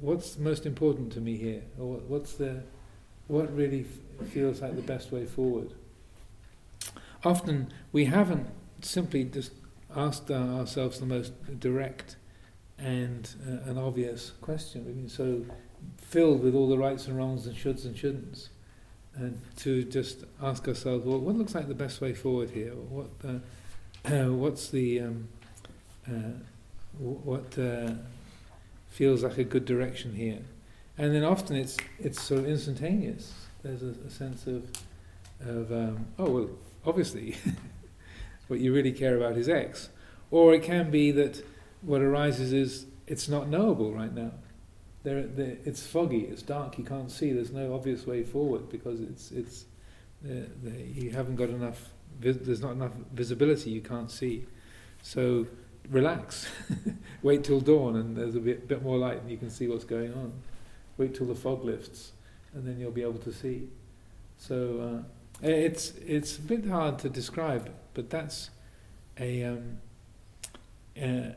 what's 0.00 0.38
most 0.38 0.66
important 0.66 1.12
to 1.12 1.20
me 1.20 1.36
here, 1.36 1.62
or 1.78 1.96
what's 2.08 2.34
the 2.34 2.62
what 3.28 3.54
really 3.56 3.86
f- 4.20 4.28
feels 4.28 4.60
like 4.60 4.76
the 4.76 4.82
best 4.82 5.12
way 5.12 5.24
forward. 5.24 5.72
Often 7.24 7.72
we 7.92 8.06
haven't 8.06 8.48
simply 8.80 9.24
just 9.24 9.52
asked 9.94 10.30
ourselves 10.30 10.98
the 10.98 11.06
most 11.06 11.32
direct 11.60 12.16
and 12.78 13.28
uh, 13.46 13.70
an 13.70 13.78
obvious 13.78 14.32
question. 14.40 14.84
We've 14.84 14.96
been 14.96 15.08
so 15.08 15.44
filled 15.98 16.42
with 16.42 16.54
all 16.54 16.68
the 16.68 16.78
rights 16.78 17.06
and 17.06 17.16
wrongs 17.16 17.46
and 17.46 17.56
shoulds 17.56 17.84
and 17.84 17.94
shouldn'ts, 17.94 18.48
and 19.14 19.40
to 19.56 19.84
just 19.84 20.24
ask 20.42 20.66
ourselves, 20.66 21.04
well, 21.04 21.18
what 21.18 21.36
looks 21.36 21.54
like 21.54 21.68
the 21.68 21.74
best 21.74 22.00
way 22.00 22.14
forward 22.14 22.50
here? 22.50 22.72
What 22.72 23.10
uh, 23.24 24.28
what's 24.30 24.68
the 24.68 25.00
um, 25.00 25.28
uh, 26.08 26.38
what 26.98 27.58
uh, 27.58 27.92
feels 28.90 29.22
like 29.22 29.38
a 29.38 29.44
good 29.44 29.64
direction 29.64 30.14
here? 30.14 30.38
And 30.98 31.14
then 31.14 31.24
often 31.24 31.56
it's 31.56 31.76
it's 31.98 32.20
sort 32.20 32.40
of 32.40 32.46
instantaneous. 32.48 33.32
There's 33.62 33.82
a, 33.82 33.94
a 34.06 34.10
sense 34.10 34.46
of 34.46 34.64
of 35.40 35.72
um, 35.72 36.06
oh 36.18 36.30
well, 36.30 36.50
obviously, 36.86 37.36
what 38.48 38.60
you 38.60 38.72
really 38.72 38.92
care 38.92 39.16
about 39.16 39.36
is 39.36 39.48
X, 39.48 39.90
or 40.30 40.54
it 40.54 40.62
can 40.62 40.90
be 40.90 41.10
that 41.12 41.44
what 41.82 42.00
arises 42.00 42.52
is 42.52 42.86
it's 43.06 43.28
not 43.28 43.48
knowable 43.48 43.92
right 43.92 44.14
now. 44.14 44.32
There, 45.04 45.22
there, 45.22 45.56
it's 45.64 45.84
foggy, 45.84 46.20
it's 46.20 46.42
dark, 46.42 46.78
you 46.78 46.84
can't 46.84 47.10
see. 47.10 47.32
There's 47.32 47.50
no 47.50 47.74
obvious 47.74 48.06
way 48.06 48.22
forward 48.22 48.68
because 48.68 49.00
it's 49.00 49.32
it's 49.32 49.64
you 50.24 51.10
haven't 51.10 51.36
got 51.36 51.48
enough. 51.48 51.92
Vis- 52.20 52.38
there's 52.40 52.62
not 52.62 52.72
enough 52.72 52.92
visibility. 53.12 53.70
You 53.70 53.80
can't 53.80 54.10
see. 54.10 54.46
So 55.02 55.46
relax, 55.90 56.48
wait 57.22 57.44
till 57.44 57.60
dawn, 57.60 57.96
and 57.96 58.16
there's 58.16 58.36
a 58.36 58.40
bit, 58.40 58.68
bit 58.68 58.82
more 58.82 58.96
light, 58.96 59.20
and 59.20 59.30
you 59.30 59.36
can 59.36 59.50
see 59.50 59.66
what's 59.66 59.84
going 59.84 60.12
on. 60.14 60.32
Wait 60.96 61.14
till 61.14 61.26
the 61.26 61.34
fog 61.34 61.64
lifts, 61.64 62.12
and 62.54 62.66
then 62.66 62.78
you'll 62.78 62.92
be 62.92 63.02
able 63.02 63.18
to 63.18 63.32
see. 63.32 63.68
So 64.38 65.02
uh, 65.42 65.46
it's 65.46 65.94
it's 66.06 66.38
a 66.38 66.42
bit 66.42 66.66
hard 66.66 66.98
to 67.00 67.08
describe, 67.08 67.70
but 67.94 68.10
that's 68.10 68.50
a. 69.18 69.44
Um, 69.44 69.78
uh, 71.00 71.32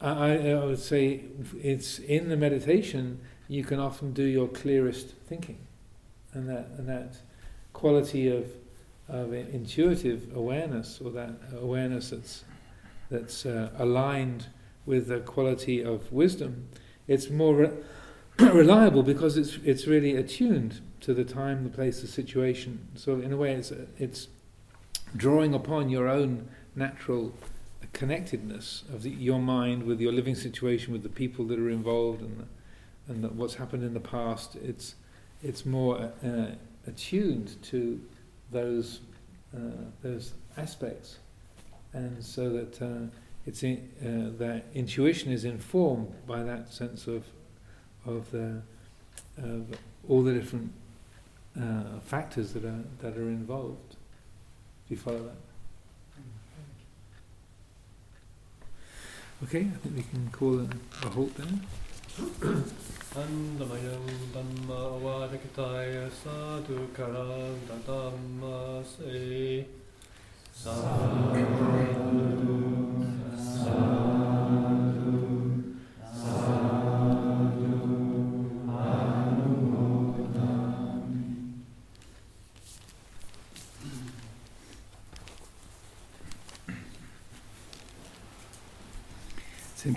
I, 0.00 0.50
I 0.50 0.64
would 0.64 0.78
say 0.78 1.24
it's 1.62 1.98
in 1.98 2.30
the 2.30 2.36
meditation 2.36 3.20
you 3.48 3.64
can 3.64 3.78
often 3.78 4.12
do 4.12 4.22
your 4.22 4.48
clearest 4.48 5.08
thinking, 5.26 5.58
and 6.32 6.48
that 6.48 6.68
and 6.78 6.88
that 6.88 7.16
quality 7.72 8.28
of 8.28 8.46
of 9.08 9.32
intuitive 9.32 10.34
awareness 10.34 11.00
or 11.04 11.10
that 11.10 11.34
awareness 11.60 12.10
that's 12.10 12.44
that's 13.10 13.44
uh, 13.44 13.70
aligned 13.76 14.46
with 14.86 15.08
the 15.08 15.20
quality 15.20 15.82
of 15.82 16.10
wisdom. 16.12 16.68
It's 17.06 17.28
more 17.28 17.54
re- 17.54 17.72
reliable 18.38 19.02
because 19.02 19.36
it's 19.36 19.58
it's 19.64 19.86
really 19.86 20.16
attuned 20.16 20.80
to 21.00 21.12
the 21.12 21.24
time, 21.24 21.64
the 21.64 21.70
place, 21.70 22.00
the 22.00 22.06
situation. 22.06 22.88
So 22.94 23.20
in 23.20 23.32
a 23.32 23.36
way, 23.36 23.52
it's 23.52 23.72
it's 23.98 24.28
drawing 25.16 25.54
upon 25.54 25.90
your 25.90 26.08
own 26.08 26.48
natural 26.74 27.34
connectedness 27.88 28.84
of 28.92 29.02
the, 29.02 29.10
your 29.10 29.38
mind 29.38 29.82
with 29.82 30.00
your 30.00 30.12
living 30.12 30.34
situation, 30.34 30.92
with 30.92 31.02
the 31.02 31.08
people 31.08 31.44
that 31.46 31.58
are 31.58 31.70
involved, 31.70 32.20
and 32.20 32.38
the, 32.38 33.12
and 33.12 33.24
the, 33.24 33.28
what's 33.28 33.54
happened 33.54 33.82
in 33.82 33.94
the 33.94 34.00
past. 34.00 34.56
It's 34.56 34.94
it's 35.42 35.64
more 35.64 36.12
uh, 36.24 36.46
attuned 36.86 37.62
to 37.64 38.00
those 38.50 39.00
uh, 39.56 39.84
those 40.02 40.34
aspects, 40.56 41.18
and 41.92 42.22
so 42.22 42.50
that 42.50 42.82
uh, 42.82 43.06
it's 43.46 43.62
in, 43.62 43.88
uh, 44.00 44.38
that 44.38 44.64
intuition 44.74 45.32
is 45.32 45.44
informed 45.44 46.12
by 46.26 46.42
that 46.42 46.72
sense 46.72 47.06
of 47.06 47.24
of 48.06 48.30
the 48.30 48.62
of 49.38 49.66
all 50.08 50.22
the 50.22 50.32
different 50.32 50.72
uh, 51.60 52.00
factors 52.04 52.52
that 52.52 52.64
are 52.64 52.84
that 53.00 53.16
are 53.16 53.28
involved. 53.28 53.90
Do 54.88 54.94
you 54.94 54.96
follow 54.96 55.22
that? 55.22 55.49
Okay, 59.42 59.60
I 59.60 59.78
think 59.78 59.96
we 59.96 60.02
can 60.02 60.28
call 60.30 60.60
a, 60.60 60.68
a 61.06 61.08
halt 61.08 61.34
there. 61.36 61.46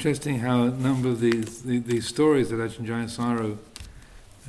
Interesting 0.05 0.39
how 0.39 0.63
a 0.63 0.69
number 0.69 1.07
of 1.07 1.21
these 1.21 1.61
these 1.61 2.05
stories 2.05 2.49
that 2.49 2.57
Ajahn 2.57 2.85
Jayasaro 2.85 3.57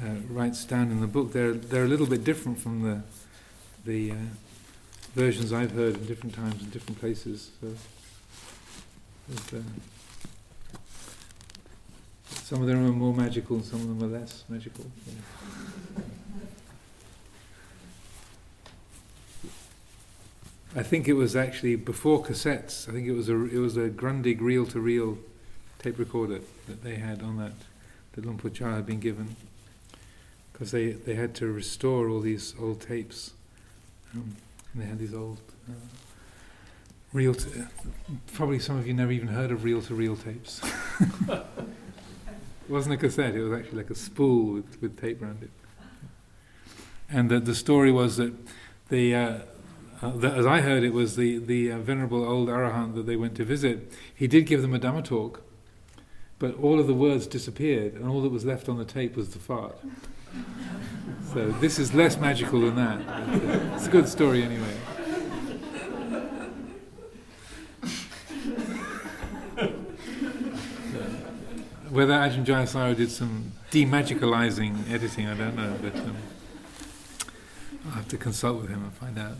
uh, 0.02 0.06
writes 0.28 0.64
down 0.64 0.90
in 0.90 1.00
the 1.00 1.06
book 1.06 1.32
they're 1.32 1.52
they're 1.52 1.84
a 1.84 1.86
little 1.86 2.08
bit 2.08 2.24
different 2.24 2.58
from 2.58 2.82
the 2.82 3.02
the 3.84 4.10
uh, 4.10 4.14
versions 5.14 5.52
I've 5.52 5.70
heard 5.70 5.94
in 5.94 6.06
different 6.06 6.34
times 6.34 6.60
and 6.60 6.72
different 6.72 6.98
places. 6.98 7.52
So 7.60 7.68
uh, 9.56 9.60
some 12.26 12.60
of 12.60 12.66
them 12.66 12.84
are 12.84 12.90
more 12.90 13.14
magical, 13.14 13.54
and 13.54 13.64
some 13.64 13.80
of 13.80 13.86
them 13.86 14.02
are 14.02 14.18
less 14.18 14.42
magical. 14.48 14.86
Yeah. 15.06 16.02
I 20.74 20.82
think 20.82 21.06
it 21.06 21.12
was 21.12 21.36
actually 21.36 21.76
before 21.76 22.24
cassettes. 22.24 22.88
I 22.88 22.92
think 22.92 23.06
it 23.06 23.12
was 23.12 23.28
a 23.28 23.36
it 23.44 23.60
was 23.60 23.76
a 23.76 23.88
Grundig 23.88 24.40
reel 24.40 24.66
to 24.66 24.80
reel 24.80 25.16
tape 25.84 25.98
recorder 25.98 26.40
that 26.66 26.82
they 26.82 26.96
had 26.96 27.22
on 27.22 27.36
that 27.36 27.52
that 28.12 28.24
Luang 28.24 28.38
Por 28.38 28.50
Chah 28.50 28.74
had 28.74 28.86
been 28.86 29.00
given 29.00 29.36
because 30.52 30.70
they 30.70 30.92
they 30.92 31.14
had 31.14 31.34
to 31.34 31.52
restore 31.52 32.08
all 32.08 32.20
these 32.20 32.54
old 32.58 32.80
tapes 32.80 33.32
um, 34.14 34.36
and 34.72 34.82
they 34.82 34.86
had 34.86 34.98
these 34.98 35.12
old 35.12 35.40
uh, 35.68 35.72
reel 37.12 37.34
to 37.34 37.68
probably 38.32 38.58
some 38.58 38.78
of 38.78 38.86
you 38.86 38.94
never 38.94 39.12
even 39.12 39.28
heard 39.28 39.50
of 39.50 39.62
reel 39.62 39.82
to 39.82 39.94
reel 39.94 40.16
tapes. 40.16 40.62
it 41.30 41.44
wasn't 42.68 42.94
a 42.94 42.96
cassette; 42.96 43.34
it 43.34 43.42
was 43.42 43.52
actually 43.52 43.78
like 43.78 43.90
a 43.90 43.94
spool 43.94 44.54
with, 44.54 44.80
with 44.80 44.98
tape 44.98 45.20
around 45.20 45.42
it. 45.42 45.50
And 47.10 47.30
the 47.30 47.40
the 47.40 47.54
story 47.54 47.92
was 47.92 48.16
that 48.16 48.32
the 48.88 49.14
uh, 49.14 49.38
uh, 50.00 50.10
the, 50.16 50.30
as 50.30 50.46
I 50.46 50.62
heard, 50.62 50.82
it 50.82 50.94
was 50.94 51.16
the 51.16 51.38
the 51.38 51.72
uh, 51.72 51.78
venerable 51.78 52.24
old 52.24 52.48
arahant 52.48 52.94
that 52.94 53.04
they 53.04 53.16
went 53.16 53.34
to 53.36 53.44
visit. 53.44 53.92
He 54.14 54.26
did 54.26 54.46
give 54.46 54.62
them 54.62 54.74
a 54.74 54.78
dhamma 54.78 55.04
talk, 55.04 55.42
but 56.44 56.62
all 56.62 56.78
of 56.78 56.86
the 56.86 56.92
words 56.92 57.26
disappeared, 57.26 57.94
and 57.94 58.06
all 58.06 58.20
that 58.20 58.28
was 58.28 58.44
left 58.44 58.68
on 58.68 58.76
the 58.76 58.84
tape 58.84 59.16
was 59.16 59.30
the 59.30 59.38
fart. 59.38 59.78
so 61.32 61.50
this 61.52 61.78
is 61.78 61.94
less 61.94 62.18
magical 62.18 62.60
than 62.60 62.76
that. 62.76 62.98
But, 63.06 63.48
uh, 63.48 63.74
it's 63.74 63.86
a 63.86 63.90
good 63.90 64.06
story 64.06 64.42
anyway. 64.42 64.76
Whether 71.88 72.12
Ajahn 72.12 72.44
Jayasaro 72.44 72.94
did 72.94 73.10
some 73.10 73.52
demagicalizing 73.70 74.90
editing, 74.92 75.26
I 75.26 75.34
don't 75.34 75.56
know, 75.56 75.78
but 75.80 75.96
um, 75.96 76.16
I'll 77.86 77.92
have 77.92 78.08
to 78.08 78.18
consult 78.18 78.60
with 78.60 78.68
him 78.68 78.82
and 78.84 78.92
find 78.92 79.18
out. 79.18 79.38